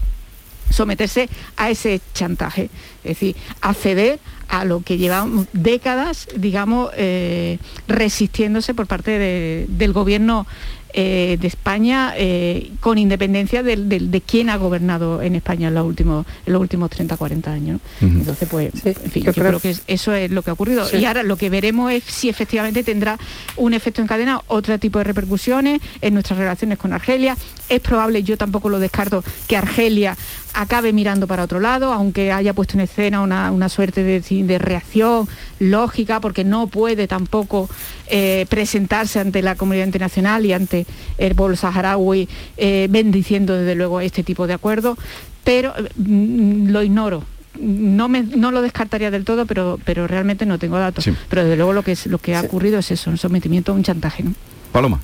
someterse 0.69 1.29
a 1.55 1.69
ese 1.69 2.01
chantaje, 2.13 2.69
es 3.05 3.11
decir, 3.15 3.37
acceder 3.61 4.19
a 4.49 4.65
lo 4.65 4.81
que 4.81 4.97
llevamos 4.97 5.47
décadas, 5.53 6.27
digamos, 6.35 6.91
eh, 6.97 7.59
resistiéndose 7.87 8.73
por 8.73 8.87
parte 8.87 9.11
de- 9.17 9.65
del 9.69 9.93
gobierno 9.93 10.45
eh, 10.93 11.37
de 11.39 11.47
España, 11.47 12.13
eh, 12.17 12.71
con 12.79 12.97
independencia 12.97 13.63
del- 13.63 13.87
de, 13.89 14.21
quién 14.21 14.49
ha 14.49 14.57
gobernado 14.57 15.21
en 15.21 15.35
España 15.35 15.69
en 15.69 15.73
los 15.75 15.85
últimos, 15.85 16.25
en 16.45 16.53
los 16.53 16.61
últimos 16.61 16.89
30, 16.89 17.17
40 17.17 17.51
años. 17.51 17.79
Entonces, 18.01 18.47
pues, 18.49 18.71
en 18.85 18.95
fin, 19.11 19.23
yo 19.23 19.33
creo- 19.33 19.47
creo 19.47 19.59
que 19.59 19.69
es- 19.71 19.81
eso 19.87 20.13
es 20.13 20.31
lo 20.31 20.41
que 20.41 20.49
ha 20.49 20.53
ocurrido. 20.53 20.85
Sí. 20.87 20.97
Y 20.97 21.05
ahora 21.05 21.23
lo 21.23 21.37
que 21.37 21.49
veremos 21.49 21.91
es 21.91 22.03
si 22.03 22.29
efectivamente 22.29 22.83
tendrá 22.83 23.17
un 23.57 23.73
efecto 23.73 24.01
encadenado, 24.01 24.43
otro 24.47 24.77
tipo 24.79 24.97
de 24.99 25.03
repercusiones 25.05 25.81
en 26.01 26.13
nuestras 26.13 26.39
relaciones 26.39 26.77
con 26.77 26.93
Argelia. 26.93 27.37
Es 27.69 27.79
probable, 27.79 28.23
yo 28.23 28.37
tampoco 28.37 28.69
lo 28.69 28.79
descarto, 28.79 29.23
que 29.47 29.55
Argelia 29.57 30.17
acabe 30.53 30.93
mirando 30.93 31.27
para 31.27 31.43
otro 31.43 31.59
lado, 31.59 31.93
aunque 31.93 32.31
haya 32.31 32.53
puesto 32.53 32.75
en 32.75 32.81
escena 32.81 33.21
una, 33.21 33.51
una 33.51 33.69
suerte 33.69 34.03
de, 34.03 34.19
de 34.21 34.57
reacción 34.59 35.27
lógica, 35.59 36.19
porque 36.19 36.43
no 36.43 36.67
puede 36.67 37.07
tampoco 37.07 37.69
eh, 38.07 38.45
presentarse 38.49 39.19
ante 39.19 39.41
la 39.41 39.55
comunidad 39.55 39.85
internacional 39.85 40.45
y 40.45 40.53
ante 40.53 40.85
el 41.17 41.35
pueblo 41.35 41.55
saharaui 41.55 42.27
eh, 42.57 42.87
bendiciendo 42.89 43.53
desde 43.55 43.75
luego 43.75 44.01
este 44.01 44.23
tipo 44.23 44.47
de 44.47 44.53
acuerdos, 44.53 44.97
pero 45.43 45.73
mm, 45.95 46.69
lo 46.69 46.83
ignoro. 46.83 47.23
No, 47.59 48.07
me, 48.07 48.23
no 48.23 48.51
lo 48.51 48.61
descartaría 48.61 49.11
del 49.11 49.25
todo, 49.25 49.45
pero, 49.45 49.77
pero 49.85 50.07
realmente 50.07 50.45
no 50.45 50.57
tengo 50.57 50.77
datos. 50.79 51.03
Sí. 51.03 51.13
Pero 51.29 51.43
desde 51.43 51.57
luego 51.57 51.73
lo 51.73 51.83
que, 51.83 51.91
es, 51.91 52.07
lo 52.07 52.17
que 52.17 52.33
ha 52.33 52.41
ocurrido 52.41 52.79
es 52.79 52.91
eso, 52.91 53.09
un 53.09 53.17
sometimiento 53.17 53.71
a 53.71 53.75
un 53.75 53.83
chantaje. 53.83 54.23
¿no? 54.23 54.33
Paloma. 54.71 55.01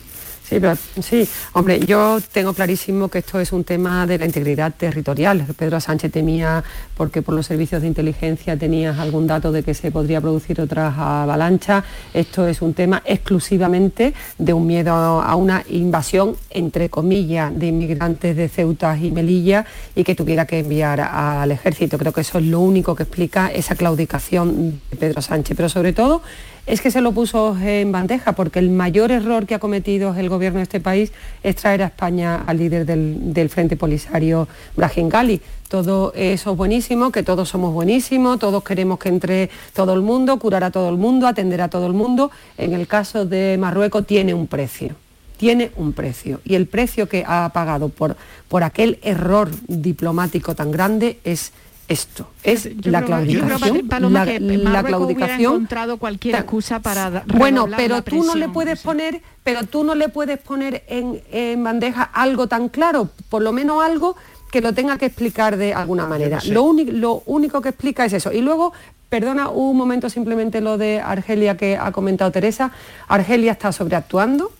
Sí, 0.48 0.62
pero, 0.62 0.78
sí, 1.02 1.28
hombre, 1.52 1.82
yo 1.86 2.20
tengo 2.32 2.54
clarísimo 2.54 3.10
que 3.10 3.18
esto 3.18 3.38
es 3.38 3.52
un 3.52 3.66
tema 3.66 4.08
de 4.08 4.18
la 4.18 4.26
integridad 4.26 4.74
territorial. 4.74 5.46
Pedro 5.58 5.82
Sánchez 5.82 6.10
temía, 6.10 6.64
porque 6.96 7.22
por 7.22 7.36
los 7.36 7.46
servicios 7.46 7.82
de 7.82 7.90
inteligencia 7.90 8.56
tenías 8.56 8.98
algún 8.98 9.28
dato 9.28 9.52
de 9.52 9.62
que 9.62 9.74
se 9.74 9.92
podría 9.92 10.22
producir 10.22 10.62
otra 10.62 10.88
avalancha. 11.24 11.84
Esto 12.14 12.48
es 12.48 12.62
un 12.62 12.74
tema 12.74 13.04
exclusivamente 13.04 14.14
de 14.38 14.54
un 14.54 14.66
miedo 14.66 14.94
a 14.94 15.36
una 15.36 15.66
invasión, 15.68 16.38
entre 16.50 16.88
comillas, 16.88 17.54
de 17.54 17.68
inmigrantes 17.68 18.34
de 18.38 18.48
Ceuta 18.48 18.98
y 18.98 19.12
Melilla 19.12 19.66
y 19.96 20.06
que 20.06 20.16
tuviera 20.16 20.46
que 20.46 20.60
enviar 20.60 21.02
al 21.02 21.52
ejército. 21.52 21.98
Creo 21.98 22.14
que 22.14 22.22
eso 22.22 22.38
es 22.38 22.46
lo 22.46 22.62
único 22.62 22.96
que 22.96 23.04
explica 23.04 23.52
esa 23.52 23.76
claudicación 23.76 24.80
de 24.92 24.96
Pedro 24.96 25.22
Sánchez. 25.22 25.58
Pero 25.58 25.68
sobre 25.68 25.92
todo 25.92 26.22
es 26.68 26.82
que 26.82 26.92
se 26.92 27.00
lo 27.00 27.14
puso 27.14 27.58
en 27.58 27.94
bandeja, 27.94 28.34
porque 28.34 28.60
el 28.60 28.70
mayor 28.70 29.10
error 29.12 29.46
que 29.46 29.56
ha 29.56 29.60
cometido 29.60 30.14
el 30.16 30.28
gobierno 30.28 30.58
de 30.58 30.64
este 30.64 30.82
país 30.82 31.14
es 31.42 31.56
traer 31.56 31.82
a 31.82 31.88
España 31.88 32.44
al 32.46 32.58
líder 32.58 32.86
del, 32.86 33.50
Frente 33.50 33.78
Polisario, 33.78 34.50
Brahim 34.76 35.08
Gali. 35.08 35.42
Todo 35.70 36.12
eso 36.14 36.52
es 36.52 36.58
buenísimo, 36.58 37.12
que 37.12 37.24
todos 37.24 37.48
somos 37.48 37.74
buenísimos, 37.74 38.38
todos 38.40 38.64
queremos 38.64 39.00
que 39.00 39.10
entre 39.10 39.50
todo 39.74 39.94
el 39.94 40.02
mundo, 40.02 40.38
curar 40.40 40.66
a 40.66 40.72
todo 40.72 40.90
el 40.90 40.98
mundo, 40.98 41.26
atender 41.28 41.62
a 41.62 41.70
todo 41.70 41.88
el 41.88 41.94
mundo. 41.94 42.32
En 42.58 42.74
el 42.74 42.86
caso 42.86 43.26
de 43.26 43.58
Marruecos 43.58 44.06
tiene 44.06 44.34
un 44.34 44.48
precio 44.48 44.96
tiene 45.38 45.70
un 45.76 45.94
precio 45.94 46.42
y 46.46 46.56
el 46.56 46.66
precio 46.66 47.08
que 47.08 47.24
ha 47.28 47.48
pagado 47.54 47.90
por, 47.90 48.18
por 48.48 48.64
aquel 48.64 48.98
error 49.04 49.52
diplomático 49.68 50.56
tan 50.56 50.72
grande 50.72 51.20
es 51.24 51.52
esto, 51.88 52.30
es 52.44 52.70
Yo 52.78 52.92
la 52.92 53.02
creo- 53.04 53.24
yo 53.24 53.40
creo, 53.46 53.58
claudicación. 53.58 53.88
Paloma, 53.88 54.26
la, 54.26 54.32
que 54.32 54.88
claudicación 54.90 55.54
encontrado 55.54 55.98
cualquier 55.98 56.36
excusa 56.36 56.80
para 56.82 57.24
bueno, 57.28 57.68
pero 57.78 57.96
la 57.96 58.02
tú 58.02 58.24
no 58.24 58.36
le 58.36 58.50
puedes 58.50 58.82
poner, 58.82 59.22
pero 59.44 59.64
tú 59.64 59.84
no 59.86 59.96
le 59.96 60.10
puedes 60.10 60.38
poner 60.40 60.84
en, 60.88 61.22
en 61.32 61.64
bandeja 61.64 62.04
algo 62.04 62.48
tan 62.48 62.68
claro, 62.70 63.10
por 63.30 63.42
lo 63.42 63.54
menos 63.54 63.82
algo 63.84 64.18
que 64.52 64.60
lo 64.62 64.74
tenga 64.74 64.98
que 64.98 65.06
explicar 65.06 65.56
de 65.58 65.74
alguna 65.74 66.06
manera. 66.06 66.42
sé. 66.42 66.50
Lo, 66.52 66.64
único, 66.64 66.92
lo 66.92 67.24
único 67.26 67.62
que 67.62 67.70
explica 67.70 68.06
es 68.06 68.14
eso. 68.14 68.32
Y 68.34 68.42
luego, 68.42 68.74
perdona 69.10 69.50
un 69.50 69.78
momento 69.78 70.10
simplemente 70.10 70.60
lo 70.62 70.78
de 70.78 71.00
Argelia 71.00 71.56
que 71.58 71.78
ha 71.78 71.92
comentado 71.92 72.32
Teresa. 72.32 72.72
Argelia 73.08 73.54
está 73.54 73.72
sobreactuando, 73.72 74.52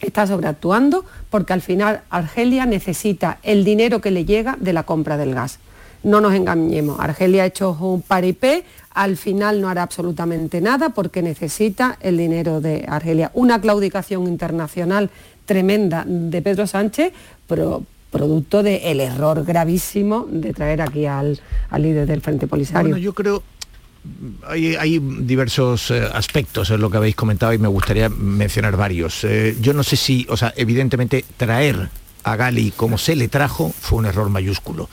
está 0.00 0.26
sobreactuando 0.26 1.04
porque 1.30 1.52
al 1.52 1.62
final 1.62 2.02
Argelia 2.10 2.66
necesita 2.66 3.38
el 3.42 3.64
dinero 3.64 4.00
que 4.00 4.10
le 4.10 4.24
llega 4.24 4.56
de 4.60 4.72
la 4.72 4.82
compra 4.84 5.16
del 5.16 5.34
gas. 5.34 5.58
No 6.02 6.20
nos 6.20 6.34
engañemos, 6.34 6.98
Argelia 7.00 7.42
ha 7.42 7.46
hecho 7.46 7.76
un 7.80 8.02
paripé, 8.02 8.64
al 8.94 9.16
final 9.16 9.60
no 9.60 9.68
hará 9.68 9.82
absolutamente 9.82 10.60
nada 10.60 10.90
porque 10.90 11.22
necesita 11.22 11.98
el 12.00 12.16
dinero 12.16 12.60
de 12.60 12.84
Argelia. 12.88 13.30
Una 13.34 13.60
claudicación 13.60 14.26
internacional 14.26 15.10
tremenda 15.46 16.04
de 16.06 16.42
Pedro 16.42 16.66
Sánchez, 16.66 17.12
pero 17.46 17.82
producto 18.10 18.62
del 18.62 19.00
error 19.00 19.44
gravísimo 19.44 20.26
de 20.30 20.52
traer 20.52 20.82
aquí 20.82 21.06
al, 21.06 21.40
al 21.70 21.82
líder 21.82 22.06
del 22.06 22.20
Frente 22.20 22.46
Polisario. 22.46 22.90
Bueno, 22.90 22.98
yo 22.98 23.12
creo 23.12 23.42
hay, 24.46 24.76
hay 24.76 24.98
diversos 24.98 25.90
eh, 25.90 26.08
aspectos 26.12 26.70
en 26.70 26.80
lo 26.80 26.90
que 26.90 26.96
habéis 26.96 27.16
comentado 27.16 27.52
y 27.52 27.58
me 27.58 27.68
gustaría 27.68 28.08
mencionar 28.08 28.76
varios. 28.76 29.24
Eh, 29.24 29.56
yo 29.60 29.72
no 29.74 29.82
sé 29.82 29.96
si, 29.96 30.26
o 30.28 30.36
sea, 30.36 30.52
evidentemente 30.56 31.24
traer 31.36 31.88
a 32.24 32.36
Gali 32.36 32.70
como 32.72 32.98
se 32.98 33.16
le 33.16 33.28
trajo 33.28 33.72
fue 33.78 33.98
un 33.98 34.06
error 34.06 34.28
mayúsculo. 34.28 34.88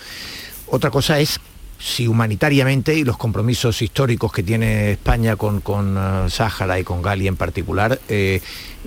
Otra 0.76 0.92
cosa 0.92 1.22
es 1.22 1.40
si 1.80 2.06
humanitariamente 2.06 2.94
y 2.96 3.06
los 3.06 3.16
compromisos 3.18 3.82
históricos 3.82 4.30
que 4.34 4.44
tiene 4.44 4.92
España 4.92 5.38
con, 5.38 5.62
con 5.62 5.96
eh, 5.98 6.30
Sáhara 6.30 6.78
y 6.78 6.84
con 6.84 7.02
Gali 7.02 7.30
en 7.30 7.38
particular 7.38 7.98
eh, 8.10 8.42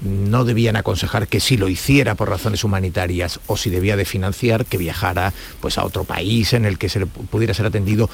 no 0.04 0.44
debían 0.44 0.76
aconsejar 0.76 1.28
que 1.28 1.40
si 1.40 1.56
lo 1.56 1.70
hiciera 1.70 2.14
por 2.14 2.28
razones 2.28 2.62
humanitarias 2.62 3.40
o 3.46 3.56
si 3.56 3.70
debía 3.70 3.96
de 3.96 4.04
financiar 4.04 4.66
que 4.66 4.76
viajara 4.76 5.32
pues 5.62 5.78
a 5.78 5.84
otro 5.84 6.04
país 6.04 6.52
en 6.52 6.66
el 6.66 6.76
que 6.76 6.90
se 6.90 6.98
le 7.00 7.06
pu- 7.06 7.26
pudiera 7.30 7.54
ser 7.54 7.64
atendido 7.64 8.10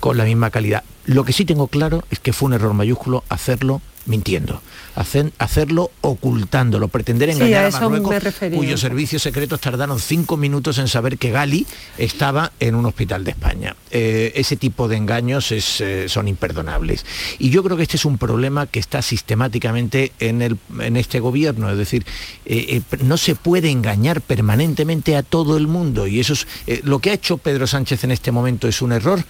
con 0.00 0.16
la 0.16 0.24
misma 0.24 0.48
calidad. 0.50 0.82
Lo 1.04 1.24
que 1.24 1.34
sí 1.34 1.44
tengo 1.44 1.66
claro 1.68 2.02
es 2.10 2.18
que 2.18 2.32
fue 2.32 2.46
un 2.46 2.54
error 2.54 2.72
mayúsculo 2.72 3.24
hacerlo 3.28 3.82
mintiendo. 4.08 4.60
Hacen- 4.96 5.32
hacerlo 5.38 5.90
ocultándolo, 6.00 6.88
pretender 6.88 7.28
Sí, 7.28 7.36
engañar 7.36 7.66
a 7.66 7.70
Marruecos, 7.70 8.14
cuyos 8.54 8.80
servicios 8.80 9.22
secretos 9.22 9.60
tardaron 9.60 10.00
cinco 10.00 10.36
minutos 10.36 10.78
en 10.78 10.88
saber 10.88 11.18
que 11.18 11.30
Gali 11.30 11.66
estaba 11.98 12.52
en 12.58 12.74
un 12.74 12.86
hospital 12.86 13.22
de 13.24 13.30
España. 13.30 13.76
Eh, 13.90 14.32
ese 14.34 14.56
tipo 14.56 14.88
de 14.88 14.96
engaños 14.96 15.52
es, 15.52 15.80
eh, 15.80 16.08
son 16.08 16.26
imperdonables. 16.26 17.04
Y 17.38 17.50
yo 17.50 17.62
creo 17.62 17.76
que 17.76 17.84
este 17.84 17.96
es 17.96 18.04
un 18.04 18.18
problema 18.18 18.66
que 18.66 18.80
está 18.80 19.00
sistemáticamente 19.02 20.12
en, 20.18 20.42
el, 20.42 20.58
en 20.80 20.96
este 20.96 21.20
gobierno. 21.20 21.70
Es 21.70 21.78
decir, 21.78 22.04
eh, 22.44 22.80
no 23.04 23.16
se 23.16 23.34
puede 23.36 23.70
engañar 23.70 24.20
permanentemente 24.20 25.16
a 25.16 25.22
todo 25.22 25.56
el 25.56 25.66
mundo. 25.68 26.06
Y 26.06 26.18
eso 26.20 26.32
es 26.32 26.46
lo 26.84 26.98
que 26.98 27.10
ha 27.10 27.14
hecho 27.14 27.38
Pedro 27.38 27.66
Sánchez 27.66 28.04
en 28.04 28.10
este 28.10 28.32
momento 28.32 28.66
es 28.68 28.82
un 28.82 28.92
error. 28.92 29.22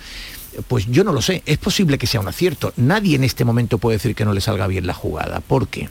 Pues 0.67 0.87
yo 0.87 1.05
no 1.05 1.13
lo 1.13 1.23
sé, 1.23 1.43
es 1.47 1.59
posible 1.59 1.99
que 1.99 2.07
sea 2.07 2.21
un 2.21 2.29
acierto. 2.29 2.73
Nadie 2.77 3.17
en 3.17 3.25
este 3.25 3.45
momento 3.45 3.79
puede 3.79 3.97
decir 3.97 4.15
que 4.15 4.25
no 4.25 4.33
le 4.33 4.41
salga 4.41 4.67
bien 4.67 4.87
la 4.87 4.95
jugada. 4.95 5.41
¿Por 5.41 5.69
qué? 5.69 5.89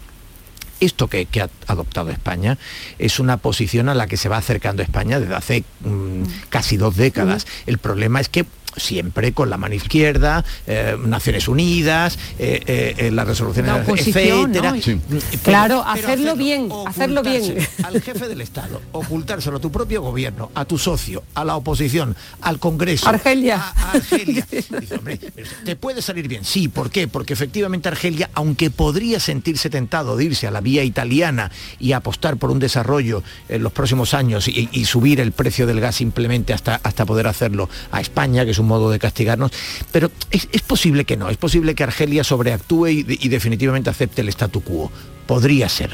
Esto 0.79 1.07
que, 1.07 1.25
que 1.25 1.41
ha 1.41 1.49
adoptado 1.65 2.11
España 2.11 2.57
es 2.99 3.19
una 3.19 3.37
posición 3.37 3.89
a 3.89 3.95
la 3.95 4.07
que 4.07 4.17
se 4.17 4.29
va 4.29 4.37
acercando 4.37 4.83
España 4.83 5.19
desde 5.19 5.35
hace 5.35 5.63
mm, 5.81 6.23
casi 6.49 6.77
dos 6.77 6.95
décadas. 6.95 7.47
El 7.65 7.77
problema 7.77 8.19
es 8.19 8.29
que 8.29 8.45
siempre 8.77 9.33
con 9.33 9.49
la 9.49 9.57
mano 9.57 9.75
izquierda, 9.75 10.43
eh, 10.65 10.95
Naciones 11.05 11.47
Unidas, 11.47 12.17
eh, 12.39 12.61
eh, 12.65 12.95
eh, 12.97 13.11
las 13.11 13.27
resoluciones, 13.27 13.71
La 13.73 13.81
oposición, 13.81 14.51
etcétera. 14.51 14.71
¿no? 14.71 14.81
Sí. 14.81 14.99
Pero- 15.09 15.57
Claro, 15.57 15.83
pero 15.93 16.05
hacerlo 16.07 16.35
bien, 16.35 16.69
hacerlo 16.85 17.23
bien. 17.23 17.57
Al 17.83 18.01
jefe 18.01 18.27
del 18.27 18.41
Estado, 18.41 18.81
ocultárselo 18.91 19.57
a 19.57 19.59
tu 19.59 19.71
propio 19.71 20.01
gobierno, 20.01 20.51
a 20.55 20.65
tu 20.65 20.77
socio, 20.77 21.23
a 21.33 21.43
la 21.43 21.55
oposición, 21.55 22.15
al 22.41 22.59
Congreso. 22.59 23.07
Argelia. 23.09 23.57
a- 23.57 23.69
a 23.87 23.91
Argelia. 23.93 24.45
Dice, 24.51 24.95
hombre, 24.97 25.19
pero 25.33 25.47
te 25.65 25.75
puede 25.75 26.01
salir 26.01 26.27
bien. 26.27 26.43
Sí, 26.45 26.67
¿por 26.67 26.89
qué? 26.91 27.07
Porque 27.07 27.33
efectivamente 27.33 27.87
Argelia, 27.89 28.29
aunque 28.33 28.69
podría 28.69 29.19
sentirse 29.19 29.69
tentado 29.69 30.15
de 30.15 30.25
irse 30.25 30.47
a 30.47 30.51
la 30.51 30.61
vía 30.61 30.83
italiana 30.83 31.51
y 31.79 31.93
apostar 31.93 32.37
por 32.37 32.51
un 32.51 32.59
desarrollo 32.59 33.23
en 33.49 33.63
los 33.63 33.71
próximos 33.71 34.13
años 34.13 34.47
y, 34.47 34.69
y 34.71 34.85
subir 34.85 35.19
el 35.19 35.31
precio 35.31 35.65
del 35.65 35.79
gas 35.79 35.95
simplemente 35.95 36.53
hasta, 36.53 36.75
hasta 36.83 37.05
poder 37.05 37.27
hacerlo 37.27 37.69
a 37.91 37.99
España, 38.01 38.45
que 38.45 38.51
es 38.51 38.59
un 38.59 38.66
modo 38.67 38.91
de 38.91 38.99
castigarnos, 38.99 39.51
pero 39.91 40.11
es, 40.31 40.47
es 40.51 40.61
posible 40.61 41.05
que 41.05 41.17
no, 41.17 41.29
es 41.29 41.37
posible 41.37 41.75
que 41.75 41.83
Argelia 41.83 42.23
sobreactúe 42.23 42.87
y, 42.87 43.05
y 43.07 43.29
definitivamente 43.29 43.89
acepte 43.89 44.21
el 44.21 44.29
statu 44.29 44.61
quo. 44.61 44.91
Podría 45.25 45.67
ser. 45.67 45.91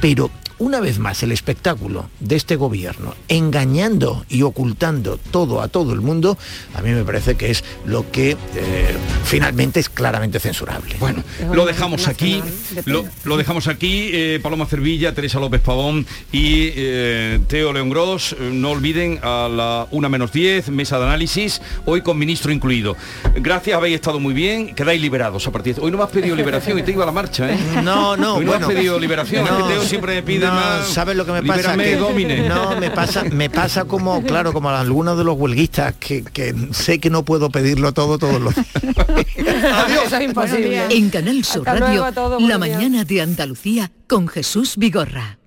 Pero 0.00 0.30
una 0.58 0.80
vez 0.80 0.98
más 0.98 1.22
el 1.22 1.32
espectáculo 1.32 2.08
de 2.20 2.36
este 2.36 2.56
gobierno 2.56 3.14
engañando 3.28 4.24
y 4.28 4.42
ocultando 4.42 5.18
todo 5.30 5.60
a 5.60 5.68
todo 5.68 5.92
el 5.92 6.00
mundo, 6.00 6.38
a 6.74 6.82
mí 6.82 6.90
me 6.90 7.04
parece 7.04 7.34
que 7.36 7.50
es 7.50 7.64
lo 7.84 8.10
que 8.10 8.32
eh, 8.54 8.96
finalmente 9.24 9.80
es 9.80 9.88
claramente 9.88 10.40
censurable. 10.40 10.96
Bueno, 11.00 11.22
lo 11.52 11.66
dejamos 11.66 12.08
aquí, 12.08 12.42
lo, 12.84 13.04
lo 13.24 13.36
dejamos 13.36 13.68
aquí, 13.68 14.10
eh, 14.12 14.40
Paloma 14.42 14.66
Cervilla, 14.66 15.14
Teresa 15.14 15.38
López 15.40 15.60
Pavón 15.60 16.06
y 16.32 16.70
eh, 16.74 17.40
Teo 17.48 17.72
León 17.72 17.90
Gros. 17.90 18.34
Eh, 18.38 18.50
No 18.52 18.70
olviden 18.70 19.18
a 19.22 19.48
la 19.48 19.86
1 19.90 20.08
menos 20.08 20.32
10, 20.32 20.68
mesa 20.70 20.98
de 20.98 21.04
análisis, 21.04 21.60
hoy 21.84 22.00
con 22.02 22.18
ministro 22.18 22.52
incluido. 22.52 22.96
Gracias, 23.36 23.76
habéis 23.76 23.96
estado 23.96 24.20
muy 24.20 24.34
bien, 24.34 24.74
quedáis 24.74 25.00
liberados 25.00 25.46
a 25.46 25.50
partir 25.52 25.74
de... 25.74 25.80
Hoy 25.82 25.90
no 25.90 25.98
me 25.98 26.04
has 26.04 26.10
pedido 26.10 26.36
liberación 26.36 26.78
y 26.78 26.82
te 26.82 26.92
iba 26.92 27.02
a 27.02 27.06
la 27.06 27.12
marcha, 27.12 27.50
¿eh? 27.52 27.58
No, 27.82 28.16
no, 28.16 28.36
Hoy 28.36 28.44
no 28.44 28.52
bueno. 28.52 28.66
has 28.66 28.72
pedido 28.72 28.98
liberación, 28.98 29.44
es 29.46 29.52
que 29.52 29.62
Teo 29.64 29.82
siempre 29.82 30.14
me 30.16 30.22
pide 30.22 30.43
no, 30.46 30.54
más... 30.54 30.86
¿Sabes 30.88 31.16
lo 31.16 31.24
que 31.26 31.32
me 31.32 31.42
pasa? 31.42 31.74
Libérame, 31.76 31.84
Que- 31.84 31.96
domine. 31.96 32.48
No, 32.48 32.78
me 32.78 32.90
pasa, 32.90 33.24
me 33.24 33.50
pasa 33.50 33.84
como, 33.84 34.22
claro, 34.22 34.52
como 34.52 34.68
a 34.70 34.80
algunos 34.80 35.16
de 35.18 35.24
los 35.24 35.36
huelguistas 35.38 35.94
que, 35.98 36.22
que 36.24 36.54
sé 36.72 36.98
que 37.00 37.10
no 37.10 37.24
puedo 37.24 37.50
pedirlo 37.50 37.92
todo 37.92 38.18
todos 38.18 38.40
los 38.40 38.54
días. 38.54 38.66
Eso 40.06 40.16
es 40.16 40.22
imposible. 40.22 40.84
En 40.90 41.10
Canal 41.10 41.44
Sur 41.44 41.68
Hasta 41.68 41.80
Radio, 41.80 42.06
La 42.48 42.58
mañana 42.58 43.04
de 43.04 43.20
Andalucía 43.22 43.90
con 44.08 44.28
Jesús 44.28 44.74
Vigorra. 44.76 45.38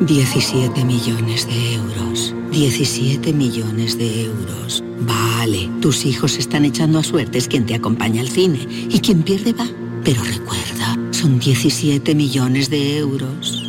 17 0.00 0.84
millones 0.84 1.46
de 1.46 1.74
euros. 1.74 2.34
17 2.50 3.32
millones 3.32 3.96
de 3.98 4.24
euros. 4.24 4.84
Vale, 5.00 5.68
tus 5.80 6.04
hijos 6.04 6.36
están 6.36 6.64
echando 6.64 6.98
a 6.98 7.02
suertes 7.04 7.48
quien 7.48 7.64
te 7.66 7.74
acompaña 7.74 8.20
al 8.20 8.28
cine 8.28 8.66
y 8.90 9.00
quien 9.00 9.22
pierde 9.22 9.52
va. 9.54 9.66
Pero 10.04 10.22
recuerda, 10.22 10.96
son 11.10 11.38
17 11.38 12.14
millones 12.14 12.70
de 12.70 12.98
euros. 12.98 13.67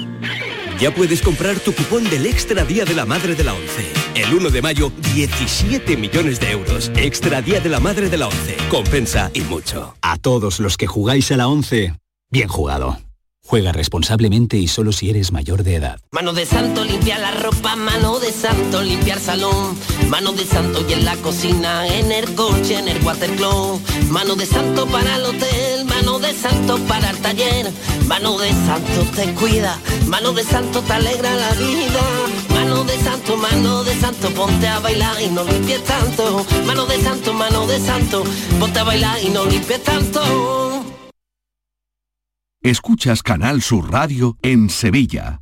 Ya 0.79 0.95
puedes 0.95 1.21
comprar 1.21 1.59
tu 1.59 1.75
cupón 1.75 2.09
del 2.09 2.25
Extra 2.25 2.63
Día 2.63 2.85
de 2.85 2.93
la 2.93 3.05
Madre 3.05 3.35
de 3.35 3.43
la 3.43 3.53
ONCE. 3.53 3.91
El 4.15 4.33
1 4.33 4.49
de 4.49 4.61
mayo, 4.61 4.93
17 5.13 5.97
millones 5.97 6.39
de 6.39 6.51
euros. 6.51 6.89
Extra 6.95 7.41
Día 7.41 7.59
de 7.59 7.67
la 7.67 7.81
Madre 7.81 8.09
de 8.09 8.17
la 8.17 8.27
ONCE. 8.27 8.55
Compensa 8.69 9.29
y 9.33 9.41
mucho. 9.41 9.95
A 10.01 10.17
todos 10.17 10.61
los 10.61 10.77
que 10.77 10.87
jugáis 10.87 11.33
a 11.33 11.37
la 11.37 11.49
11, 11.49 11.95
bien 12.31 12.47
jugado. 12.47 12.97
Juega 13.45 13.71
responsablemente 13.71 14.57
y 14.57 14.67
solo 14.67 14.91
si 14.91 15.09
eres 15.09 15.31
mayor 15.31 15.63
de 15.63 15.75
edad. 15.75 15.99
Mano 16.11 16.33
de 16.33 16.45
santo 16.45 16.85
limpia 16.85 17.17
la 17.17 17.31
ropa, 17.31 17.75
mano 17.75 18.19
de 18.19 18.31
santo 18.31 18.83
limpiar 18.83 19.19
salón, 19.19 19.75
mano 20.07 20.33
de 20.33 20.45
santo 20.45 20.85
y 20.87 20.93
en 20.93 21.03
la 21.03 21.17
cocina, 21.17 21.87
en 21.87 22.11
el 22.11 22.35
coche, 22.35 22.77
en 22.77 22.87
el 22.87 23.03
watercloak, 23.03 23.81
mano 24.11 24.35
de 24.35 24.45
santo 24.45 24.85
para 24.85 25.15
el 25.15 25.25
hotel, 25.25 25.78
mano 26.09 26.27
de 26.27 26.33
santo 26.33 26.77
para 26.87 27.11
el 27.11 27.17
taller, 27.19 27.71
mano 28.07 28.39
de 28.39 28.49
santo 28.49 29.05
te 29.15 29.31
cuida, 29.35 29.77
mano 30.07 30.33
de 30.33 30.43
santo 30.43 30.81
te 30.81 30.93
alegra 30.93 31.35
la 31.35 31.51
vida, 31.51 32.01
mano 32.49 32.83
de 32.83 32.97
santo, 32.97 33.37
mano 33.37 33.83
de 33.83 33.93
santo, 33.93 34.29
ponte 34.31 34.67
a 34.67 34.79
bailar 34.79 35.21
y 35.21 35.27
no 35.27 35.43
limpies 35.43 35.83
tanto, 35.83 36.43
mano 36.65 36.87
de 36.87 36.99
santo, 36.99 37.31
mano 37.31 37.67
de 37.67 37.79
santo, 37.79 38.23
ponte 38.59 38.79
a 38.79 38.83
bailar 38.85 39.23
y 39.23 39.29
no 39.29 39.45
limpies 39.45 39.83
tanto. 39.83 40.83
Escuchas 42.63 43.21
Canal 43.21 43.61
Sur 43.61 43.91
Radio 43.91 44.35
en 44.41 44.71
Sevilla. 44.71 45.41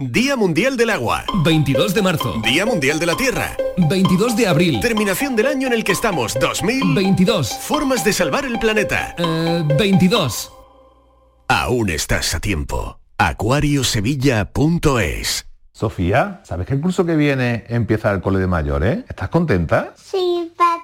Día 0.00 0.34
Mundial 0.34 0.76
del 0.76 0.90
Agua. 0.90 1.24
22 1.44 1.94
de 1.94 2.02
marzo. 2.02 2.34
Día 2.42 2.66
Mundial 2.66 2.98
de 2.98 3.06
la 3.06 3.14
Tierra. 3.14 3.56
22 3.76 4.36
de 4.36 4.48
abril. 4.48 4.80
Terminación 4.80 5.36
del 5.36 5.46
año 5.46 5.68
en 5.68 5.72
el 5.72 5.84
que 5.84 5.92
estamos. 5.92 6.34
2022. 6.34 7.52
Formas 7.60 8.04
de 8.04 8.12
salvar 8.12 8.44
el 8.44 8.58
planeta. 8.58 9.14
22. 9.78 10.50
Aún 11.46 11.90
estás 11.90 12.34
a 12.34 12.40
tiempo. 12.40 12.98
Acuariosevilla.es 13.18 15.46
Sofía, 15.70 16.40
¿sabes 16.44 16.66
que 16.66 16.74
el 16.74 16.80
curso 16.80 17.04
que 17.04 17.14
viene 17.16 17.64
empieza 17.68 18.10
el 18.12 18.20
cole 18.20 18.40
de 18.40 18.46
mayores? 18.48 19.04
¿Estás 19.08 19.28
contenta? 19.28 19.94
Sí, 19.96 20.52
papi. 20.56 20.83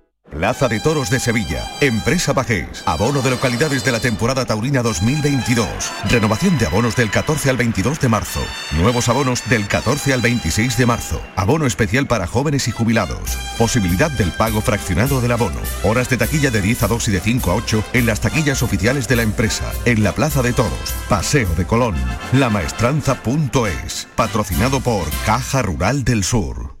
Plaza 0.31 0.69
de 0.69 0.79
Toros 0.79 1.09
de 1.09 1.19
Sevilla. 1.19 1.69
Empresa 1.81 2.31
Bajés. 2.31 2.83
Abono 2.85 3.21
de 3.21 3.31
localidades 3.31 3.83
de 3.83 3.91
la 3.91 3.99
temporada 3.99 4.45
taurina 4.45 4.81
2022. 4.81 5.67
Renovación 6.09 6.57
de 6.57 6.65
abonos 6.65 6.95
del 6.95 7.11
14 7.11 7.49
al 7.49 7.57
22 7.57 7.99
de 7.99 8.07
marzo. 8.07 8.39
Nuevos 8.71 9.09
abonos 9.09 9.47
del 9.49 9.67
14 9.67 10.13
al 10.13 10.21
26 10.21 10.77
de 10.77 10.85
marzo. 10.85 11.21
Abono 11.35 11.65
especial 11.65 12.07
para 12.07 12.27
jóvenes 12.27 12.69
y 12.69 12.71
jubilados. 12.71 13.37
Posibilidad 13.57 14.09
del 14.09 14.31
pago 14.31 14.61
fraccionado 14.61 15.19
del 15.19 15.33
abono. 15.33 15.59
Horas 15.83 16.09
de 16.09 16.17
taquilla 16.17 16.49
de 16.49 16.61
10 16.61 16.83
a 16.83 16.87
2 16.87 17.07
y 17.09 17.11
de 17.11 17.19
5 17.19 17.51
a 17.51 17.55
8 17.55 17.83
en 17.93 18.05
las 18.05 18.21
taquillas 18.21 18.63
oficiales 18.63 19.07
de 19.09 19.17
la 19.17 19.23
empresa. 19.23 19.69
En 19.85 20.01
la 20.01 20.13
Plaza 20.13 20.41
de 20.41 20.53
Toros. 20.53 20.93
Paseo 21.09 21.49
de 21.55 21.67
Colón. 21.67 21.95
Lamaestranza.es. 22.31 24.07
Patrocinado 24.15 24.79
por 24.79 25.07
Caja 25.25 25.61
Rural 25.61 26.05
del 26.05 26.23
Sur. 26.23 26.80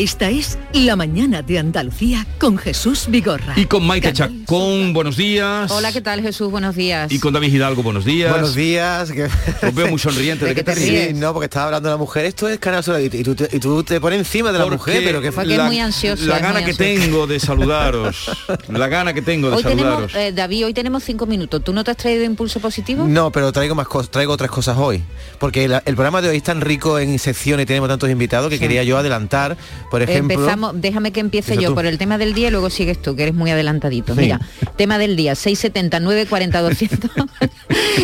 Esta 0.00 0.30
es 0.30 0.56
La 0.72 0.96
Mañana 0.96 1.42
de 1.42 1.58
Andalucía 1.58 2.26
con 2.38 2.56
Jesús 2.56 3.04
Vigorra. 3.10 3.52
Y 3.56 3.66
con 3.66 3.86
Maite 3.86 4.14
Chacón, 4.14 4.94
buenos 4.94 5.18
días. 5.18 5.70
Hola, 5.70 5.92
¿qué 5.92 6.00
tal 6.00 6.22
Jesús? 6.22 6.50
Buenos 6.50 6.74
días. 6.74 7.12
Y 7.12 7.18
con 7.18 7.34
David 7.34 7.52
Hidalgo, 7.52 7.82
buenos 7.82 8.06
días. 8.06 8.30
Buenos 8.30 8.54
días. 8.54 9.12
Que... 9.12 9.24
Os 9.24 9.74
veo 9.74 9.88
muy 9.88 9.98
sonriente. 9.98 10.46
¿De, 10.46 10.54
qué 10.54 10.62
te 10.64 10.74
ríes? 10.74 11.08
Sí, 11.08 11.12
no, 11.12 11.34
porque 11.34 11.44
estaba 11.44 11.66
hablando 11.66 11.90
de 11.90 11.92
la 11.92 11.98
mujer. 11.98 12.24
Esto 12.24 12.48
es 12.48 12.58
Canal 12.58 12.82
Sur 12.82 12.98
y 12.98 13.10
tú 13.10 13.34
te, 13.34 13.54
y 13.54 13.60
tú 13.60 13.84
te 13.84 14.00
pones 14.00 14.20
encima 14.20 14.52
de 14.52 14.58
la 14.58 14.64
Porque 14.64 14.78
mujer, 14.78 15.02
pero 15.04 15.20
que 15.20 15.32
Porque 15.32 15.54
es 15.54 15.62
muy 15.64 15.78
ansioso. 15.80 16.24
La 16.24 16.38
gana 16.38 16.60
muy 16.60 16.64
que 16.64 16.70
ansioso. 16.70 17.02
tengo 17.04 17.26
de 17.26 17.38
saludaros. 17.38 18.30
la 18.68 18.88
gana 18.88 19.12
que 19.12 19.20
tengo 19.20 19.50
de 19.50 19.56
Hoy 19.56 19.62
saludaros. 19.62 20.12
tenemos, 20.12 20.14
eh, 20.14 20.32
David, 20.32 20.64
hoy 20.64 20.72
tenemos 20.72 21.04
cinco 21.04 21.26
minutos. 21.26 21.62
¿Tú 21.62 21.74
no 21.74 21.84
te 21.84 21.90
has 21.90 21.98
traído 21.98 22.24
impulso 22.24 22.58
positivo? 22.58 23.04
No, 23.06 23.30
pero 23.30 23.52
traigo 23.52 23.74
más 23.74 23.86
cosas, 23.86 24.10
traigo 24.10 24.32
otras 24.32 24.50
cosas 24.50 24.78
hoy. 24.78 25.02
Porque 25.38 25.68
la- 25.68 25.82
el 25.84 25.94
programa 25.94 26.22
de 26.22 26.30
hoy 26.30 26.38
es 26.38 26.42
tan 26.42 26.62
rico 26.62 26.98
en 26.98 27.18
secciones 27.18 27.64
y 27.64 27.66
tenemos 27.66 27.90
tantos 27.90 28.08
invitados 28.08 28.48
que 28.48 28.56
Sí. 28.56 28.60
quería 28.62 28.82
yo 28.82 28.96
adelantar, 28.96 29.58
por 29.90 30.02
ejemplo. 30.02 30.34
Empezamos, 30.38 30.72
déjame 30.80 31.12
que 31.12 31.20
empiece 31.20 31.56
yo 31.56 31.70
tú. 31.70 31.74
por 31.74 31.86
el 31.86 31.98
tema 31.98 32.16
del 32.18 32.32
día 32.34 32.48
y 32.48 32.50
luego 32.50 32.70
sigues 32.70 33.00
tú, 33.02 33.16
que 33.16 33.24
eres 33.24 33.34
muy 33.34 33.50
adelantadito. 33.50 34.14
Sí. 34.14 34.20
Mira, 34.20 34.40
tema 34.76 34.98
del 34.98 35.16
día, 35.16 35.34
679 35.34 36.26
40 36.26 36.60
200. 36.62 37.10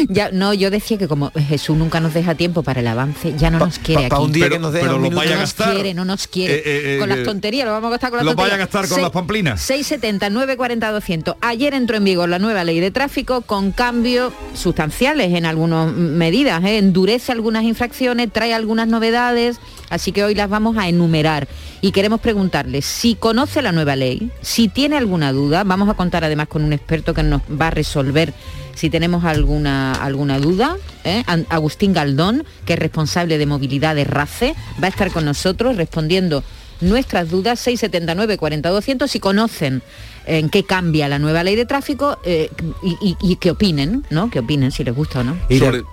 ya, 0.09 0.31
no, 0.33 0.53
yo 0.55 0.71
decía 0.71 0.99
que 0.99 1.09
como 1.09 1.31
Jesús 1.33 1.77
nunca 1.77 2.01
nos 2.01 2.15
deja 2.15 2.35
tiempo 2.35 2.63
para 2.63 2.81
el 2.81 2.87
avance, 2.87 3.35
ya 3.37 3.51
no 3.51 3.59
nos 3.59 3.79
quiere 3.79 4.03
pa- 4.05 4.09
pa 4.09 4.17
aquí. 4.17 4.25
un 4.25 4.33
día 4.33 4.49
que 4.49 4.59
nos 4.59 4.73
deja 4.73 4.87
pero 4.87 4.97
un 4.97 5.03
lo 5.03 5.11
vaya 5.11 5.33
a 5.33 5.35
no 5.35 5.41
nos 5.41 5.55
gastar. 5.55 5.75
quiere, 5.75 5.95
no 5.95 6.05
nos 6.05 6.27
quiere. 6.27 6.55
Eh, 6.57 6.63
eh, 6.65 6.95
eh, 6.97 6.99
con 6.99 7.09
las 7.09 7.23
tonterías, 7.23 7.67
lo 7.67 7.73
vamos 7.73 7.89
a 7.89 7.91
gastar 7.93 8.11
con 8.11 8.17
las 8.19 8.25
lo 8.25 8.31
tonterías. 8.33 8.51
vaya 8.53 8.63
a 8.63 8.67
gastar 8.67 8.89
con 8.89 9.03
las 9.03 9.11
pamplinas. 9.11 9.61
679 9.63 10.57
40 10.57 10.91
200. 10.91 11.37
Ayer 11.41 11.75
entró 11.75 11.97
en 11.97 12.05
vigor 12.05 12.29
la 12.29 12.39
nueva 12.39 12.65
ley 12.65 12.81
de 12.81 12.91
tráfico 12.91 13.43
con 13.43 13.73
cambios 13.73 14.33
sustanciales 14.55 15.33
en 15.35 15.47
algunas 15.47 15.93
medidas, 15.93 16.63
¿eh? 16.65 16.79
endurece 16.79 17.33
algunas 17.33 17.65
infracciones, 17.65 18.33
trae 18.33 18.53
algunas 18.55 18.89
novedades, 18.89 19.59
así 19.91 20.13
que 20.13 20.25
hoy 20.25 20.35
las 20.35 20.49
vamos 20.49 20.77
a 20.77 20.89
enumerar 20.89 21.47
y 21.81 21.93
queremos 21.93 22.21
preguntarle 22.21 22.83
si 22.83 23.15
conoce 23.15 23.63
la 23.63 23.73
nueva 23.73 23.97
ley, 23.97 24.31
si 24.43 24.69
tiene 24.69 24.97
alguna 24.97 25.33
duda, 25.33 25.65
vamos 25.65 25.89
a 25.89 25.95
contar 25.95 26.25
además 26.25 26.49
con 26.49 26.65
un 26.65 26.73
experto 26.73 27.15
que 27.15 27.23
nos 27.23 27.43
va 27.43 27.69
a 27.69 27.71
resolver 27.71 28.33
si 28.75 28.91
tenemos 28.91 29.25
alguna, 29.25 29.93
alguna 29.95 30.39
duda, 30.39 30.77
¿eh? 31.05 31.25
Agustín 31.49 31.95
Galdón, 31.95 32.45
que 32.67 32.75
es 32.75 32.79
responsable 32.79 33.39
de 33.39 33.47
movilidad 33.47 33.95
de 33.95 34.05
RACE, 34.05 34.55
va 34.83 34.87
a 34.89 34.91
estar 34.91 35.11
con 35.11 35.25
nosotros 35.25 35.77
respondiendo 35.77 36.45
nuestras 36.83 37.31
dudas 37.31 37.59
679 37.61 38.37
40 38.37 38.69
200 38.69 39.11
si 39.11 39.19
conocen 39.19 39.83
en 40.27 40.51
qué 40.51 40.65
cambia 40.65 41.09
la 41.09 41.19
nueva 41.19 41.43
ley 41.43 41.57
de 41.57 41.65
tráfico 41.65 42.19
eh, 42.27 42.51
y, 42.83 42.99
y- 43.01 43.17
y 43.23 43.37
que 43.37 43.53
opinen, 43.53 44.05
¿no? 44.11 44.29
Que 44.29 44.41
opinen 44.41 44.71
si 44.71 44.85
les 44.85 44.95
gusta 44.95 45.21
o 45.21 45.25
no. 45.25 45.39
Y 45.49 45.59
Sobre- 45.59 45.85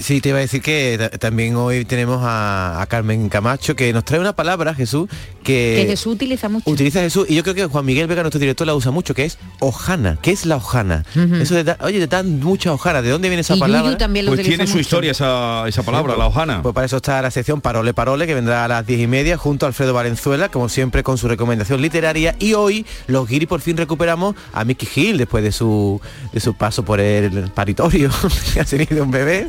Sí, 0.00 0.20
te 0.22 0.30
iba 0.30 0.38
a 0.38 0.40
decir 0.40 0.62
que 0.62 0.96
ta- 0.98 1.10
también 1.18 1.54
hoy 1.54 1.84
tenemos 1.84 2.20
a, 2.22 2.80
a 2.80 2.86
Carmen 2.86 3.28
Camacho 3.28 3.76
que 3.76 3.92
nos 3.92 4.04
trae 4.04 4.18
una 4.20 4.32
palabra, 4.34 4.74
Jesús, 4.74 5.08
que, 5.44 5.74
Que 5.82 5.86
Jesús 5.86 6.14
utiliza 6.14 6.48
mucho. 6.48 6.70
utiliza 6.70 7.00
Jesús 7.00 7.26
y 7.28 7.34
yo 7.34 7.42
creo 7.42 7.54
que 7.54 7.66
Juan 7.66 7.84
Miguel 7.84 8.06
Vega, 8.06 8.22
nuestro 8.22 8.38
director, 8.40 8.66
la 8.66 8.74
usa 8.74 8.90
mucho, 8.90 9.14
que 9.14 9.24
es 9.26 9.38
hojana. 9.60 10.18
¿Qué 10.22 10.30
es 10.30 10.46
la 10.46 10.56
hojana? 10.56 11.04
Eso 11.40 11.54
de 11.54 11.64
da- 11.64 11.78
oye, 11.82 11.98
te 12.00 12.06
dan 12.06 12.40
mucha 12.40 12.72
hojana. 12.72 13.02
¿De 13.02 13.10
dónde 13.10 13.28
viene 13.28 13.42
esa 13.42 13.54
Y 13.54 13.58
Yuyu 13.60 13.70
palabra? 13.72 13.98
también 13.98 14.24
lo 14.24 14.32
Pues 14.34 14.46
tiene 14.46 14.66
su 14.66 14.72
mucho. 14.72 14.80
historia 14.80 15.10
esa, 15.10 15.68
esa 15.68 15.82
palabra, 15.82 16.16
la 16.16 16.26
hojana. 16.26 16.62
Pues 16.62 16.74
para 16.74 16.86
eso 16.86 16.96
está 16.96 17.20
la 17.20 17.30
sección 17.30 17.60
Parole 17.60 17.92
Parole, 17.92 18.26
que 18.26 18.34
vendrá 18.34 18.64
a 18.64 18.68
las 18.68 18.86
diez 18.86 19.00
y 19.00 19.06
media, 19.06 19.36
junto 19.36 19.66
a 19.66 19.68
Alfredo 19.68 19.92
Valenzuela, 19.92 20.48
como 20.48 20.68
siempre, 20.70 21.02
con 21.02 21.18
su 21.18 21.28
recomendación 21.28 21.82
literaria. 21.82 22.34
Y 22.38 22.54
hoy, 22.54 22.86
los 23.08 23.28
guiris 23.28 23.48
por 23.48 23.60
fin 23.60 23.76
recuperamos 23.76 24.34
a 24.54 24.64
Mickey 24.64 24.88
Hill, 24.94 25.18
después 25.18 25.44
de 25.44 25.52
su, 25.52 26.00
de 26.32 26.40
su 26.40 26.54
paso 26.54 26.82
por 26.84 26.98
el 27.00 27.50
paritorio, 27.50 28.10
que 28.54 28.60
ha 28.60 28.64
tenido 28.64 29.04
un 29.04 29.10
bebé. 29.10 29.48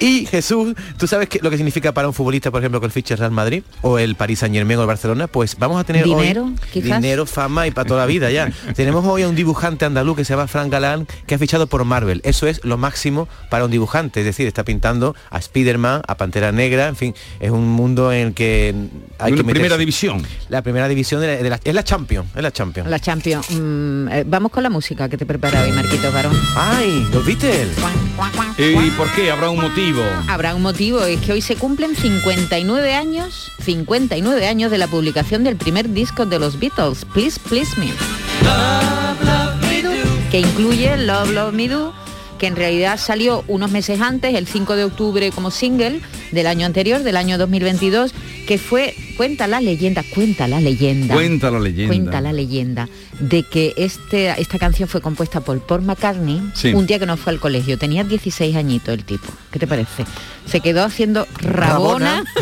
Y 0.00 0.26
Jesús, 0.26 0.74
¿tú 0.98 1.06
sabes 1.06 1.28
qué, 1.28 1.38
lo 1.42 1.50
que 1.50 1.56
significa 1.56 1.92
para 1.92 2.08
un 2.08 2.14
futbolista, 2.14 2.50
por 2.50 2.60
ejemplo, 2.60 2.80
que 2.80 2.86
el 2.86 2.92
fiche 2.92 3.14
el 3.14 3.18
Real 3.18 3.30
Madrid? 3.32 3.62
O 3.82 3.98
el 3.98 4.14
Paris 4.14 4.40
Saint 4.40 4.54
Germain 4.54 4.78
o 4.78 4.82
el 4.82 4.86
Barcelona? 4.86 5.26
Pues 5.26 5.56
vamos 5.58 5.80
a 5.80 5.84
tener 5.84 6.04
Dinero, 6.04 6.44
hoy 6.44 6.54
quizás. 6.72 7.00
dinero, 7.00 7.26
fama 7.26 7.66
y 7.66 7.70
para 7.70 7.86
toda 7.88 8.00
la 8.00 8.06
vida 8.06 8.30
ya. 8.30 8.50
Tenemos 8.76 9.04
hoy 9.06 9.22
a 9.22 9.28
un 9.28 9.34
dibujante 9.36 9.84
andaluz 9.84 10.16
que 10.16 10.24
se 10.24 10.32
llama 10.34 10.46
Frank 10.46 10.70
Galán, 10.70 11.06
que 11.26 11.34
ha 11.34 11.38
fichado 11.38 11.66
por 11.66 11.84
Marvel. 11.84 12.20
Eso 12.24 12.46
es 12.46 12.64
lo 12.64 12.76
máximo 12.78 13.28
para 13.50 13.64
un 13.64 13.70
dibujante, 13.70 14.20
es 14.20 14.26
decir, 14.26 14.46
está 14.46 14.64
pintando 14.64 15.14
a 15.30 15.38
Spider-Man, 15.38 16.02
a 16.06 16.16
Pantera 16.16 16.52
Negra, 16.52 16.88
en 16.88 16.96
fin, 16.96 17.14
es 17.40 17.50
un 17.50 17.68
mundo 17.68 18.12
en 18.12 18.28
el 18.28 18.34
que 18.34 18.74
hay 19.18 19.32
que 19.32 19.36
La 19.38 19.42
primera 19.44 19.52
meterse. 19.62 19.78
división. 19.78 20.22
La 20.48 20.62
primera 20.62 20.88
división 20.88 21.20
de 21.20 21.26
la, 21.26 21.42
de 21.42 21.50
la- 21.50 21.60
es 21.62 21.74
la 21.74 21.84
Champions, 21.84 22.28
es 22.34 22.42
la 22.42 22.50
Champions. 22.52 22.88
La 22.88 22.98
Champions. 23.00 23.46
Mm, 23.50 24.08
eh, 24.08 24.24
vamos 24.26 24.52
con 24.52 24.62
la 24.62 24.70
música 24.70 25.08
que 25.08 25.16
te 25.16 25.26
prepara 25.26 25.62
hoy, 25.62 25.72
Marquitos 25.72 26.12
Varón. 26.12 26.36
¡Ay! 26.56 27.06
¿Los 27.12 27.24
Beatles? 27.24 27.68
¿Y 28.58 28.90
por 28.90 29.10
qué? 29.12 29.30
¿Habrá 29.30 29.50
un 29.50 29.58
motivo? 29.68 30.02
Habrá 30.28 30.54
un 30.54 30.62
motivo, 30.62 31.04
es 31.04 31.20
que 31.20 31.32
hoy 31.32 31.40
se 31.40 31.56
cumplen 31.56 31.96
59 31.96 32.94
años, 32.94 33.50
59 33.62 34.46
años 34.46 34.70
de 34.70 34.78
la 34.78 34.86
publicación 34.86 35.42
del 35.42 35.56
primer 35.56 35.90
disco 35.90 36.24
de 36.24 36.38
los 36.38 36.60
Beatles, 36.60 37.04
Please 37.06 37.40
Please 37.48 37.72
Me. 37.78 37.88
Que 40.30 40.38
incluye 40.38 40.96
Love 40.96 41.32
Love 41.32 41.52
Me 41.52 41.68
Do, 41.68 41.92
que 42.38 42.46
en 42.46 42.54
realidad 42.54 42.98
salió 42.98 43.42
unos 43.48 43.72
meses 43.72 44.00
antes, 44.00 44.36
el 44.36 44.46
5 44.46 44.76
de 44.76 44.84
octubre 44.84 45.32
como 45.32 45.50
single 45.50 46.00
del 46.30 46.46
año 46.46 46.64
anterior, 46.64 47.02
del 47.02 47.16
año 47.16 47.36
2022, 47.36 48.14
que 48.46 48.58
fue, 48.58 48.94
cuenta 49.16 49.46
la 49.46 49.60
leyenda, 49.60 50.02
cuenta 50.14 50.46
la 50.48 50.60
leyenda. 50.60 51.14
Cuenta 51.14 51.50
la 51.50 51.58
leyenda. 51.60 51.94
Cuenta 51.94 52.20
la 52.20 52.32
leyenda 52.32 52.88
de 53.20 53.42
que 53.42 53.74
este, 53.76 54.40
esta 54.40 54.58
canción 54.58 54.88
fue 54.88 55.00
compuesta 55.00 55.40
por 55.40 55.58
Paul 55.60 55.82
McCartney 55.82 56.42
Sí. 56.54 56.72
un 56.74 56.86
día 56.86 56.98
que 56.98 57.06
no 57.06 57.16
fue 57.16 57.32
al 57.32 57.40
colegio. 57.40 57.78
Tenía 57.78 58.04
16 58.04 58.54
añitos 58.56 58.94
el 58.94 59.04
tipo. 59.04 59.26
¿Qué 59.50 59.58
te 59.58 59.66
parece? 59.66 60.04
Se 60.46 60.60
quedó 60.60 60.84
haciendo 60.84 61.26
rabona. 61.40 62.24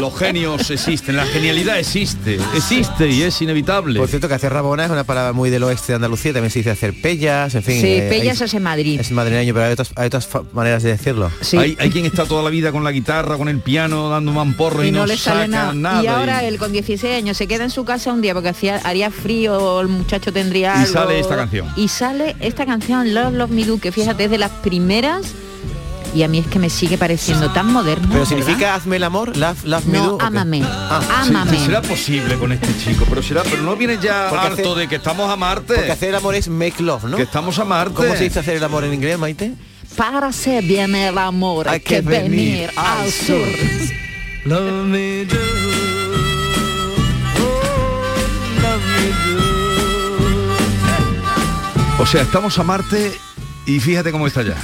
Los 0.00 0.16
genios 0.18 0.70
existen, 0.70 1.16
la 1.16 1.24
genialidad 1.26 1.78
existe, 1.78 2.38
existe 2.54 3.08
y 3.08 3.22
es 3.22 3.40
inevitable. 3.42 3.98
Por 3.98 4.08
cierto, 4.08 4.28
que 4.28 4.34
hacer 4.34 4.52
rabona 4.52 4.84
es 4.84 4.90
una 4.90 5.04
palabra 5.04 5.32
muy 5.32 5.48
del 5.50 5.62
oeste 5.64 5.92
de 5.92 5.96
Andalucía, 5.96 6.32
también 6.32 6.50
se 6.50 6.58
dice 6.60 6.70
hacer 6.70 7.00
pellas, 7.00 7.54
en 7.54 7.62
fin. 7.62 7.80
Sí, 7.80 7.86
eh, 7.94 8.06
Pellas 8.08 8.40
hay- 8.40 8.44
es 8.46 8.54
en 8.54 8.62
Madrid. 8.62 9.00
es 9.00 9.10
madrileño, 9.10 9.54
pero 9.54 9.66
hay 9.66 9.72
otras, 9.72 9.90
hay 9.96 10.06
otras 10.06 10.28
maneras 10.52 10.82
de 10.82 10.90
decirlo. 10.90 11.30
Hay, 11.58 11.76
hay 11.80 11.90
quien 11.90 12.04
está 12.04 12.26
toda 12.26 12.42
la 12.42 12.50
vida 12.50 12.70
con 12.70 12.84
la 12.84 12.92
guitarra, 12.92 13.36
con 13.38 13.48
el 13.48 13.60
piano, 13.60 14.08
dando 14.10 14.32
mamporro 14.32 14.84
y, 14.84 14.88
y 14.88 14.92
no, 14.92 15.06
le 15.06 15.16
sale 15.16 15.46
saca 15.46 15.67
nada. 15.74 16.00
Y 16.02 16.04
y- 16.04 16.08
ahora 16.08 16.44
él 16.44 16.58
con 16.58 16.72
16 16.72 17.14
años 17.16 17.36
se 17.36 17.46
queda 17.46 17.64
en 17.64 17.70
su 17.70 17.84
casa 17.84 18.12
un 18.12 18.20
día 18.20 18.34
porque 18.34 18.48
hacía, 18.50 18.80
haría 18.84 19.10
frío, 19.10 19.80
el 19.80 19.88
muchacho 19.88 20.32
tendría 20.32 20.74
Y 20.76 20.78
algo. 20.82 20.92
sale 20.92 21.20
esta 21.20 21.36
canción. 21.36 21.68
Y 21.76 21.88
sale 21.88 22.36
esta 22.40 22.66
canción 22.66 23.14
Love 23.14 23.34
Love 23.34 23.50
Me 23.50 23.64
Do, 23.64 23.78
que 23.78 23.92
fíjate 23.92 24.24
es 24.24 24.30
de 24.30 24.38
las 24.38 24.50
primeras 24.50 25.32
y 26.14 26.22
a 26.22 26.28
mí 26.28 26.38
es 26.38 26.46
que 26.46 26.58
me 26.58 26.70
sigue 26.70 26.96
pareciendo 26.96 27.50
tan 27.52 27.70
moderno. 27.70 28.06
Pero 28.08 28.20
¿verdad? 28.20 28.28
significa 28.36 28.74
hazme 28.74 28.96
el 28.96 29.04
amor, 29.04 29.36
love, 29.36 29.62
love 29.64 29.84
me 29.84 29.98
No, 29.98 30.04
do, 30.06 30.14
¿o 30.14 30.18
qué? 30.18 30.24
ámame. 30.24 30.62
Ah, 30.64 31.00
Sí, 31.24 31.30
Ámame. 31.30 31.58
será 31.58 31.82
posible 31.82 32.34
con 32.38 32.50
este 32.52 32.68
chico, 32.82 33.04
pero 33.08 33.22
será, 33.22 33.42
pero 33.42 33.62
no 33.62 33.76
viene 33.76 33.98
ya 34.02 34.28
Porque 34.30 34.46
harto 34.46 34.74
de 34.74 34.88
que 34.88 34.96
estamos 34.96 35.30
a 35.30 35.36
Marte. 35.36 35.74
Porque 35.74 35.92
hacer 35.92 36.08
el 36.08 36.14
amor 36.14 36.34
es 36.34 36.48
make 36.48 36.82
love, 36.82 37.04
¿no? 37.04 37.16
Que 37.18 37.24
estamos 37.24 37.58
a 37.58 37.64
Marte. 37.64 37.94
¿Cómo 37.94 38.14
se 38.16 38.24
dice 38.24 38.38
hacer 38.38 38.56
el 38.56 38.64
amor 38.64 38.84
en 38.84 38.94
inglés, 38.94 39.18
Maite? 39.18 39.52
Para 39.96 40.28
hacer 40.28 40.64
bien 40.64 40.94
el 40.94 41.18
amor 41.18 41.68
hay 41.68 41.80
que 41.80 42.00
venir 42.00 42.70
al 42.76 43.10
sur. 43.10 43.36
O 51.98 52.06
sea, 52.06 52.22
estamos 52.22 52.58
a 52.58 52.62
Marte 52.62 53.12
y 53.66 53.80
fíjate 53.80 54.12
cómo 54.12 54.26
está 54.26 54.42
ya. 54.42 54.54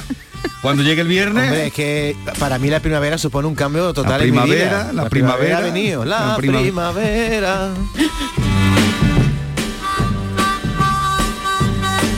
Cuando 0.63 0.83
llegue 0.83 1.03
el 1.03 1.09
viernes, 1.09 1.45
Hombre, 1.45 1.67
es 1.67 1.73
que 1.75 2.17
para 2.39 2.59
mí 2.59 2.71
la 2.71 2.81
primavera 2.81 3.19
supone 3.19 3.47
un 3.49 3.55
cambio 3.55 3.93
total 3.93 4.13
La 4.13 4.25
en 4.25 4.25
mi 4.25 4.31
primavera, 4.39 4.83
vida. 4.85 4.93
la 4.93 5.09
primavera, 5.11 5.59
ha 5.59 5.61
venido. 5.61 6.05
La, 6.05 6.27
la 6.29 6.37
prima- 6.37 6.61
primavera. 6.61 7.71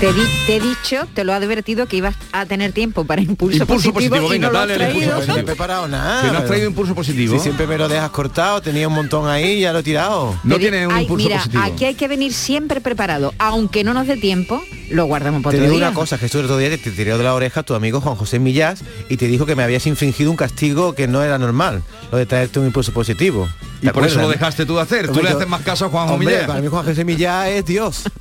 Te, 0.01 0.13
di- 0.13 0.21
te 0.47 0.57
he 0.57 0.61
dicho, 0.61 1.07
te 1.15 1.25
lo 1.25 1.33
he 1.33 1.37
advertido 1.37 1.87
que 1.87 1.97
ibas 1.97 2.15
a 2.33 2.45
tener 2.45 2.73
tiempo 2.73 3.07
para 3.07 3.23
impulso, 3.23 3.63
Impulso 3.63 3.95
positivo, 3.95 4.27
y 4.27 4.29
venga, 4.29 4.49
no 4.49 4.53
lo 4.53 4.59
has 4.59 4.69
dale 4.69 4.75
el 4.75 4.79
traído. 4.81 4.99
impulso 4.99 5.17
Pues 5.17 5.29
no 5.29 5.37
he 5.39 5.43
preparado 5.45 5.89
nada. 5.89 6.23
que 6.23 6.33
no 6.33 6.39
has 6.39 6.45
traído 6.45 6.67
impulso 6.69 6.95
positivo. 6.95 7.35
Si 7.35 7.41
siempre 7.41 7.67
me 7.67 7.79
lo 7.79 7.89
dejas 7.89 8.11
cortado, 8.11 8.61
tenía 8.61 8.89
un 8.89 8.95
montón 8.95 9.27
ahí 9.27 9.53
y 9.53 9.61
ya 9.61 9.73
lo 9.73 9.79
he 9.79 9.83
tirado. 9.83 10.39
No 10.45 10.59
tiene 10.59 10.87
un 10.87 11.01
impulso 11.01 11.25
mira, 11.29 11.39
positivo. 11.39 11.63
aquí 11.63 11.85
hay 11.87 11.95
que 11.95 12.09
venir 12.09 12.35
siempre 12.35 12.83
preparado, 12.83 13.33
aunque 13.39 13.85
no 13.85 13.95
nos 13.95 14.07
dé 14.07 14.19
tiempo, 14.19 14.63
lo 14.91 15.07
guardamos 15.07 15.43
para 15.43 15.53
Te 15.53 15.57
otro 15.63 15.71
digo 15.71 15.79
día. 15.79 15.89
una 15.89 15.95
cosa, 15.95 16.19
Jesús, 16.19 16.41
el 16.41 16.45
otro 16.45 16.59
día 16.59 16.69
te, 16.69 16.77
te 16.77 16.91
tiró 16.91 17.17
de 17.17 17.25
la 17.25 17.33
oreja 17.33 17.63
tu 17.63 17.75
amigo 17.75 18.03
Juan 18.03 18.17
José 18.17 18.39
Millás 18.39 18.85
y 19.09 19.17
te 19.17 19.27
dijo 19.29 19.47
que 19.47 19.57
me 19.57 19.63
habías 19.63 19.87
infringido 19.87 20.31
un 20.31 20.37
castigo 20.37 20.95
que 20.95 21.09
no 21.09 21.23
era 21.23 21.39
normal, 21.39 21.83
lo 22.13 22.19
de 22.19 22.27
traerte 22.27 22.59
un 22.59 22.67
impulso 22.67 22.93
positivo. 22.93 23.49
Y 23.81 23.87
¿Te 23.87 23.93
por 23.95 24.05
eso 24.07 24.21
lo 24.21 24.29
dejaste 24.29 24.67
tú 24.67 24.77
de 24.77 24.83
hacer. 24.83 25.09
Tú 25.11 25.23
le 25.23 25.31
haces 25.31 25.49
más 25.49 25.63
caso 25.63 25.87
a 25.87 25.89
Juan 25.89 26.11
Hombre, 26.11 26.27
Millán. 26.35 26.47
Para 26.49 26.61
mí 26.61 26.69
Juan 26.69 26.85
José 26.85 27.03
Millás 27.03 27.49
es 27.49 27.65
Dios. 27.65 28.03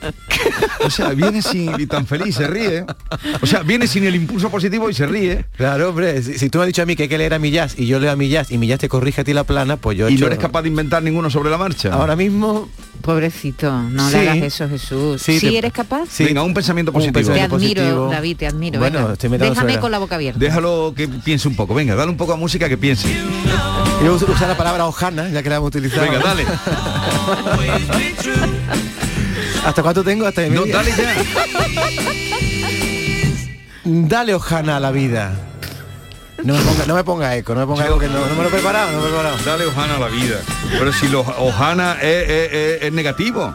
O 0.84 0.90
sea, 0.90 1.10
viene 1.10 1.42
sin 1.42 1.72
y 1.78 1.86
tan 1.86 2.06
feliz, 2.06 2.36
se 2.36 2.46
ríe. 2.46 2.84
O 3.42 3.46
sea, 3.46 3.62
viene 3.62 3.86
sin 3.86 4.04
el 4.04 4.14
impulso 4.14 4.48
positivo 4.50 4.88
y 4.88 4.94
se 4.94 5.06
ríe. 5.06 5.44
Claro, 5.56 5.90
hombre, 5.90 6.22
si, 6.22 6.38
si 6.38 6.48
tú 6.48 6.58
me 6.58 6.64
has 6.64 6.68
dicho 6.68 6.82
a 6.82 6.86
mí 6.86 6.96
que 6.96 7.04
hay 7.04 7.08
que 7.08 7.18
leer 7.18 7.34
a 7.34 7.38
Millás 7.38 7.78
y 7.78 7.86
yo 7.86 7.98
leo 7.98 8.10
a 8.12 8.16
Millás 8.16 8.50
y 8.50 8.58
Millás 8.58 8.78
te 8.78 8.88
corrige 8.88 9.20
a 9.20 9.24
ti 9.24 9.32
la 9.34 9.44
plana, 9.44 9.76
pues 9.76 9.98
yo 9.98 10.06
he 10.06 10.10
Y 10.10 10.14
hecho- 10.14 10.22
no 10.22 10.26
eres 10.28 10.38
capaz 10.38 10.62
de 10.62 10.68
inventar 10.68 11.02
ninguno 11.02 11.28
sobre 11.30 11.50
la 11.50 11.58
marcha. 11.58 11.92
Ahora 11.92 12.16
mismo 12.16 12.68
Pobrecito, 13.02 13.70
no 13.72 14.08
Sí. 14.10 14.16
le 14.16 14.28
hagas 14.30 14.44
eso, 14.44 14.68
Jesús. 14.68 15.22
Sí, 15.22 15.38
¿Sí, 15.38 15.48
te- 15.50 15.58
eres 15.58 15.72
capaz? 15.72 16.06
Sí. 16.10 16.24
Venga, 16.24 16.42
un 16.42 16.52
pensamiento 16.52 16.90
Un 16.90 16.94
positivo. 16.94 17.12
Te 17.14 17.18
pensamiento 17.20 17.56
admiro, 17.56 17.82
positivo. 17.82 18.10
David, 18.10 18.36
te 18.36 18.46
admiro. 18.46 18.80
Bueno, 18.80 18.98
venga. 19.00 19.12
estoy 19.12 19.30
metiendo 19.30 19.54
Déjame 19.54 19.80
con 19.80 19.90
la 19.92 19.98
boca 19.98 20.16
abierta. 20.16 20.38
Déjalo 20.40 20.92
que 20.96 21.06
piense 21.08 21.48
un 21.48 21.54
poco. 21.56 21.74
Venga, 21.74 21.94
dale 21.94 22.10
un 22.10 22.16
poco 22.16 22.32
a 22.32 22.36
música 22.36 22.68
que 22.68 22.76
piense. 22.76 23.08
yo 24.04 24.14
uso- 24.14 24.26
usar 24.30 24.48
la 24.48 24.56
palabra 24.56 24.86
hojana, 24.86 25.28
ya 25.28 25.42
que 25.42 25.48
la 25.48 25.56
hemos 25.56 25.68
utilizado. 25.68 26.02
Venga, 26.02 26.18
dale. 26.18 26.44
¿Hasta 29.68 29.82
cuánto 29.82 30.02
tengo? 30.02 30.26
Hasta 30.26 30.42
No, 30.48 30.62
media? 30.62 30.76
dale 30.76 30.90
ya. 30.96 31.14
Dale 33.84 34.34
hojana 34.34 34.76
a 34.76 34.80
la 34.80 34.90
vida. 34.90 35.32
No 36.44 36.54
me 36.54 36.60
ponga, 36.60 36.86
no 36.86 36.94
me 36.94 37.04
ponga 37.04 37.36
eco, 37.36 37.54
no 37.54 37.60
me 37.60 37.66
ponga 37.66 37.86
eco 37.86 37.98
que 37.98 38.06
no, 38.08 38.20
no 38.26 38.34
me 38.34 38.42
lo 38.42 38.48
he 38.48 38.52
preparado, 38.52 38.92
no 38.92 38.98
me 38.98 39.02
lo 39.04 39.08
he 39.08 39.10
preparado. 39.10 39.38
Dale 39.44 39.66
Ojana 39.66 39.96
a 39.96 39.98
la 39.98 40.08
vida. 40.08 40.36
Pero 40.78 40.92
si 40.92 41.08
lo 41.08 41.20
Ojana 41.20 41.94
es, 42.00 42.28
es- 42.28 42.52
es- 42.52 42.82
es 42.84 42.92
negativo. 42.92 43.54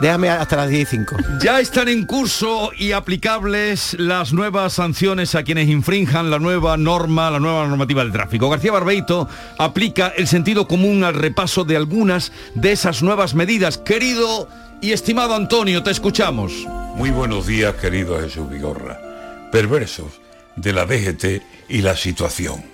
Déjame 0.00 0.28
hasta 0.30 0.56
las 0.56 0.68
10 0.68 0.92
y 0.92 0.96
5. 0.96 1.16
Ya 1.42 1.58
están 1.60 1.88
en 1.88 2.04
curso 2.04 2.70
y 2.76 2.92
aplicables 2.92 3.96
las 3.98 4.32
nuevas 4.32 4.74
sanciones 4.74 5.34
a 5.34 5.42
quienes 5.42 5.68
infrinjan 5.68 6.30
la 6.30 6.38
nueva 6.38 6.76
norma, 6.76 7.30
la 7.30 7.40
nueva 7.40 7.66
normativa 7.66 8.02
del 8.02 8.12
tráfico. 8.12 8.48
García 8.50 8.72
Barbeito 8.72 9.28
aplica 9.58 10.08
el 10.16 10.26
sentido 10.28 10.68
común 10.68 11.02
al 11.02 11.14
repaso 11.14 11.64
de 11.64 11.76
algunas 11.76 12.30
de 12.54 12.72
esas 12.72 13.02
nuevas 13.02 13.34
medidas. 13.34 13.78
Querido 13.78 14.48
y 14.80 14.92
estimado 14.92 15.34
Antonio, 15.34 15.82
te 15.82 15.90
escuchamos. 15.90 16.52
Muy 16.96 17.10
buenos 17.10 17.46
días, 17.46 17.74
querido 17.76 18.20
Jesús 18.20 18.48
Vigorra. 18.48 19.48
Perversos 19.50 20.20
de 20.56 20.72
la 20.72 20.86
DGT 20.86 21.42
y 21.68 21.82
la 21.82 21.96
situación. 21.96 22.64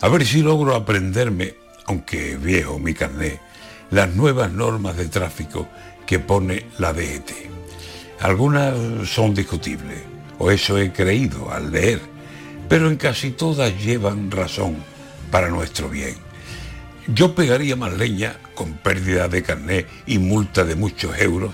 A 0.00 0.08
ver 0.08 0.24
si 0.26 0.42
logro 0.42 0.74
aprenderme, 0.74 1.54
aunque 1.86 2.36
viejo 2.36 2.78
mi 2.78 2.94
carné, 2.94 3.40
las 3.90 4.14
nuevas 4.14 4.52
normas 4.52 4.96
de 4.96 5.08
tráfico 5.08 5.68
que 6.06 6.18
pone 6.18 6.66
la 6.78 6.92
DGT. 6.92 7.32
Algunas 8.20 9.08
son 9.08 9.34
discutibles, 9.34 10.02
o 10.38 10.50
eso 10.50 10.78
he 10.78 10.92
creído 10.92 11.50
al 11.50 11.72
leer, 11.72 12.00
pero 12.68 12.88
en 12.88 12.96
casi 12.96 13.30
todas 13.30 13.72
llevan 13.82 14.30
razón 14.30 14.76
para 15.30 15.48
nuestro 15.48 15.88
bien. 15.88 16.29
Yo 17.12 17.34
pegaría 17.34 17.74
más 17.74 17.92
leña 17.94 18.36
con 18.54 18.74
pérdida 18.74 19.26
de 19.26 19.42
carné 19.42 19.86
y 20.06 20.18
multa 20.18 20.64
de 20.64 20.76
muchos 20.76 21.18
euros 21.18 21.52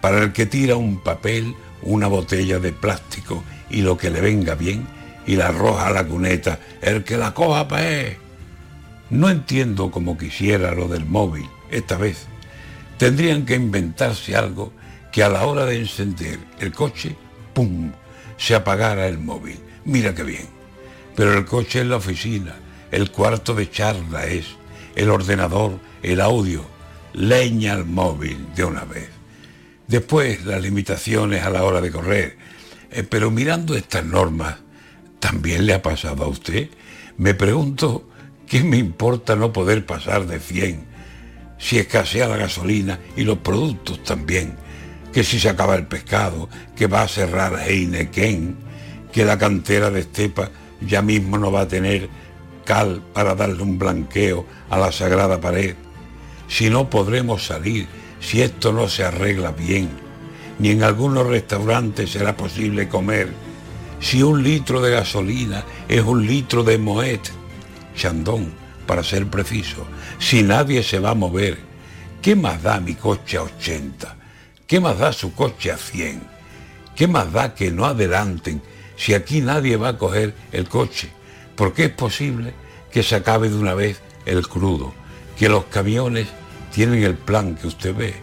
para 0.00 0.18
el 0.18 0.32
que 0.32 0.46
tira 0.46 0.74
un 0.74 1.00
papel, 1.00 1.54
una 1.82 2.08
botella 2.08 2.58
de 2.58 2.72
plástico 2.72 3.44
y 3.68 3.82
lo 3.82 3.96
que 3.96 4.10
le 4.10 4.20
venga 4.20 4.56
bien 4.56 4.88
y 5.26 5.36
la 5.36 5.48
arroja 5.48 5.86
a 5.86 5.92
la 5.92 6.04
cuneta, 6.04 6.58
el 6.82 7.04
que 7.04 7.16
la 7.16 7.34
coja 7.34 7.68
pues. 7.68 8.16
No 9.10 9.28
entiendo 9.28 9.92
como 9.92 10.18
quisiera 10.18 10.74
lo 10.74 10.88
del 10.88 11.04
móvil 11.06 11.48
esta 11.70 11.96
vez. 11.96 12.26
Tendrían 12.98 13.46
que 13.46 13.54
inventarse 13.54 14.34
algo 14.34 14.72
que 15.12 15.22
a 15.22 15.28
la 15.28 15.46
hora 15.46 15.66
de 15.66 15.78
encender 15.78 16.40
el 16.58 16.72
coche, 16.72 17.14
¡pum!, 17.54 17.92
se 18.36 18.56
apagara 18.56 19.06
el 19.06 19.18
móvil. 19.18 19.60
Mira 19.84 20.16
qué 20.16 20.24
bien. 20.24 20.48
Pero 21.14 21.38
el 21.38 21.44
coche 21.44 21.80
es 21.80 21.86
la 21.86 21.96
oficina, 21.96 22.56
el 22.90 23.12
cuarto 23.12 23.54
de 23.54 23.70
charla 23.70 24.26
es, 24.26 24.46
el 24.94 25.10
ordenador, 25.10 25.78
el 26.02 26.20
audio, 26.20 26.64
leña 27.12 27.72
al 27.72 27.84
móvil 27.84 28.46
de 28.54 28.64
una 28.64 28.84
vez. 28.84 29.08
Después 29.86 30.44
las 30.44 30.62
limitaciones 30.62 31.42
a 31.42 31.50
la 31.50 31.64
hora 31.64 31.80
de 31.80 31.90
correr. 31.90 32.36
Eh, 32.90 33.02
pero 33.02 33.30
mirando 33.30 33.76
estas 33.76 34.04
normas, 34.04 34.56
¿también 35.18 35.66
le 35.66 35.74
ha 35.74 35.82
pasado 35.82 36.24
a 36.24 36.28
usted? 36.28 36.68
Me 37.16 37.34
pregunto, 37.34 38.08
¿qué 38.46 38.62
me 38.62 38.76
importa 38.76 39.36
no 39.36 39.52
poder 39.52 39.84
pasar 39.86 40.26
de 40.26 40.38
100? 40.38 40.86
Si 41.58 41.78
escasea 41.78 42.28
la 42.28 42.36
gasolina 42.36 42.98
y 43.16 43.24
los 43.24 43.38
productos 43.38 44.02
también. 44.04 44.56
Que 45.12 45.24
si 45.24 45.40
se 45.40 45.48
acaba 45.48 45.74
el 45.74 45.86
pescado, 45.86 46.48
que 46.76 46.86
va 46.86 47.02
a 47.02 47.08
cerrar 47.08 47.58
Heineken, 47.60 48.56
que 49.12 49.24
la 49.24 49.38
cantera 49.38 49.90
de 49.90 50.00
Estepa 50.00 50.50
ya 50.80 51.02
mismo 51.02 51.36
no 51.36 51.50
va 51.50 51.62
a 51.62 51.68
tener 51.68 52.08
para 53.12 53.34
darle 53.34 53.62
un 53.62 53.78
blanqueo 53.78 54.46
a 54.68 54.78
la 54.78 54.92
sagrada 54.92 55.40
pared. 55.40 55.74
Si 56.48 56.70
no 56.70 56.88
podremos 56.88 57.46
salir, 57.46 57.88
si 58.20 58.42
esto 58.42 58.72
no 58.72 58.88
se 58.88 59.04
arregla 59.04 59.50
bien, 59.50 59.90
ni 60.58 60.70
en 60.70 60.84
algunos 60.84 61.26
restaurantes 61.26 62.10
será 62.10 62.36
posible 62.36 62.88
comer, 62.88 63.32
si 63.98 64.22
un 64.22 64.42
litro 64.42 64.80
de 64.80 64.92
gasolina 64.92 65.64
es 65.88 66.02
un 66.02 66.26
litro 66.26 66.62
de 66.62 66.78
Moet, 66.78 67.28
Chandón, 67.96 68.52
para 68.86 69.02
ser 69.02 69.26
preciso, 69.26 69.86
si 70.18 70.42
nadie 70.42 70.82
se 70.82 71.00
va 71.00 71.10
a 71.10 71.14
mover, 71.14 71.58
¿qué 72.22 72.36
más 72.36 72.62
da 72.62 72.78
mi 72.80 72.94
coche 72.94 73.36
a 73.36 73.42
80? 73.42 74.16
¿Qué 74.66 74.78
más 74.78 74.98
da 74.98 75.12
su 75.12 75.34
coche 75.34 75.72
a 75.72 75.76
100? 75.76 76.22
¿Qué 76.94 77.08
más 77.08 77.32
da 77.32 77.54
que 77.54 77.72
no 77.72 77.84
adelanten 77.84 78.62
si 78.96 79.14
aquí 79.14 79.40
nadie 79.40 79.76
va 79.76 79.88
a 79.88 79.98
coger 79.98 80.34
el 80.52 80.68
coche? 80.68 81.10
Porque 81.60 81.84
es 81.84 81.90
posible 81.90 82.54
que 82.90 83.02
se 83.02 83.16
acabe 83.16 83.50
de 83.50 83.58
una 83.58 83.74
vez 83.74 84.00
el 84.24 84.48
crudo, 84.48 84.94
que 85.38 85.50
los 85.50 85.66
camiones 85.66 86.26
tienen 86.72 87.02
el 87.02 87.16
plan 87.16 87.54
que 87.54 87.66
usted 87.66 87.94
ve. 87.94 88.14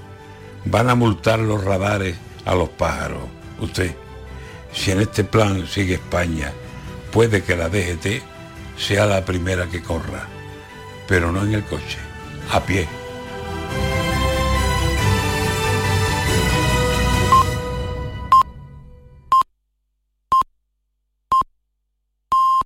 Van 0.66 0.90
a 0.90 0.96
multar 0.96 1.38
los 1.38 1.64
radares 1.64 2.18
a 2.46 2.56
los 2.56 2.70
pájaros. 2.70 3.22
Usted, 3.60 3.96
si 4.74 4.90
en 4.90 5.02
este 5.02 5.24
plan 5.24 5.68
sigue 5.68 5.94
España, 5.94 6.52
puede 7.12 7.44
que 7.44 7.56
la 7.56 7.70
DGT 7.70 8.24
sea 8.76 9.06
la 9.06 9.24
primera 9.24 9.68
que 9.68 9.84
corra, 9.84 10.26
pero 11.08 11.32
no 11.32 11.44
en 11.44 11.54
el 11.54 11.64
coche, 11.64 12.00
a 12.52 12.60
pie 12.62 12.88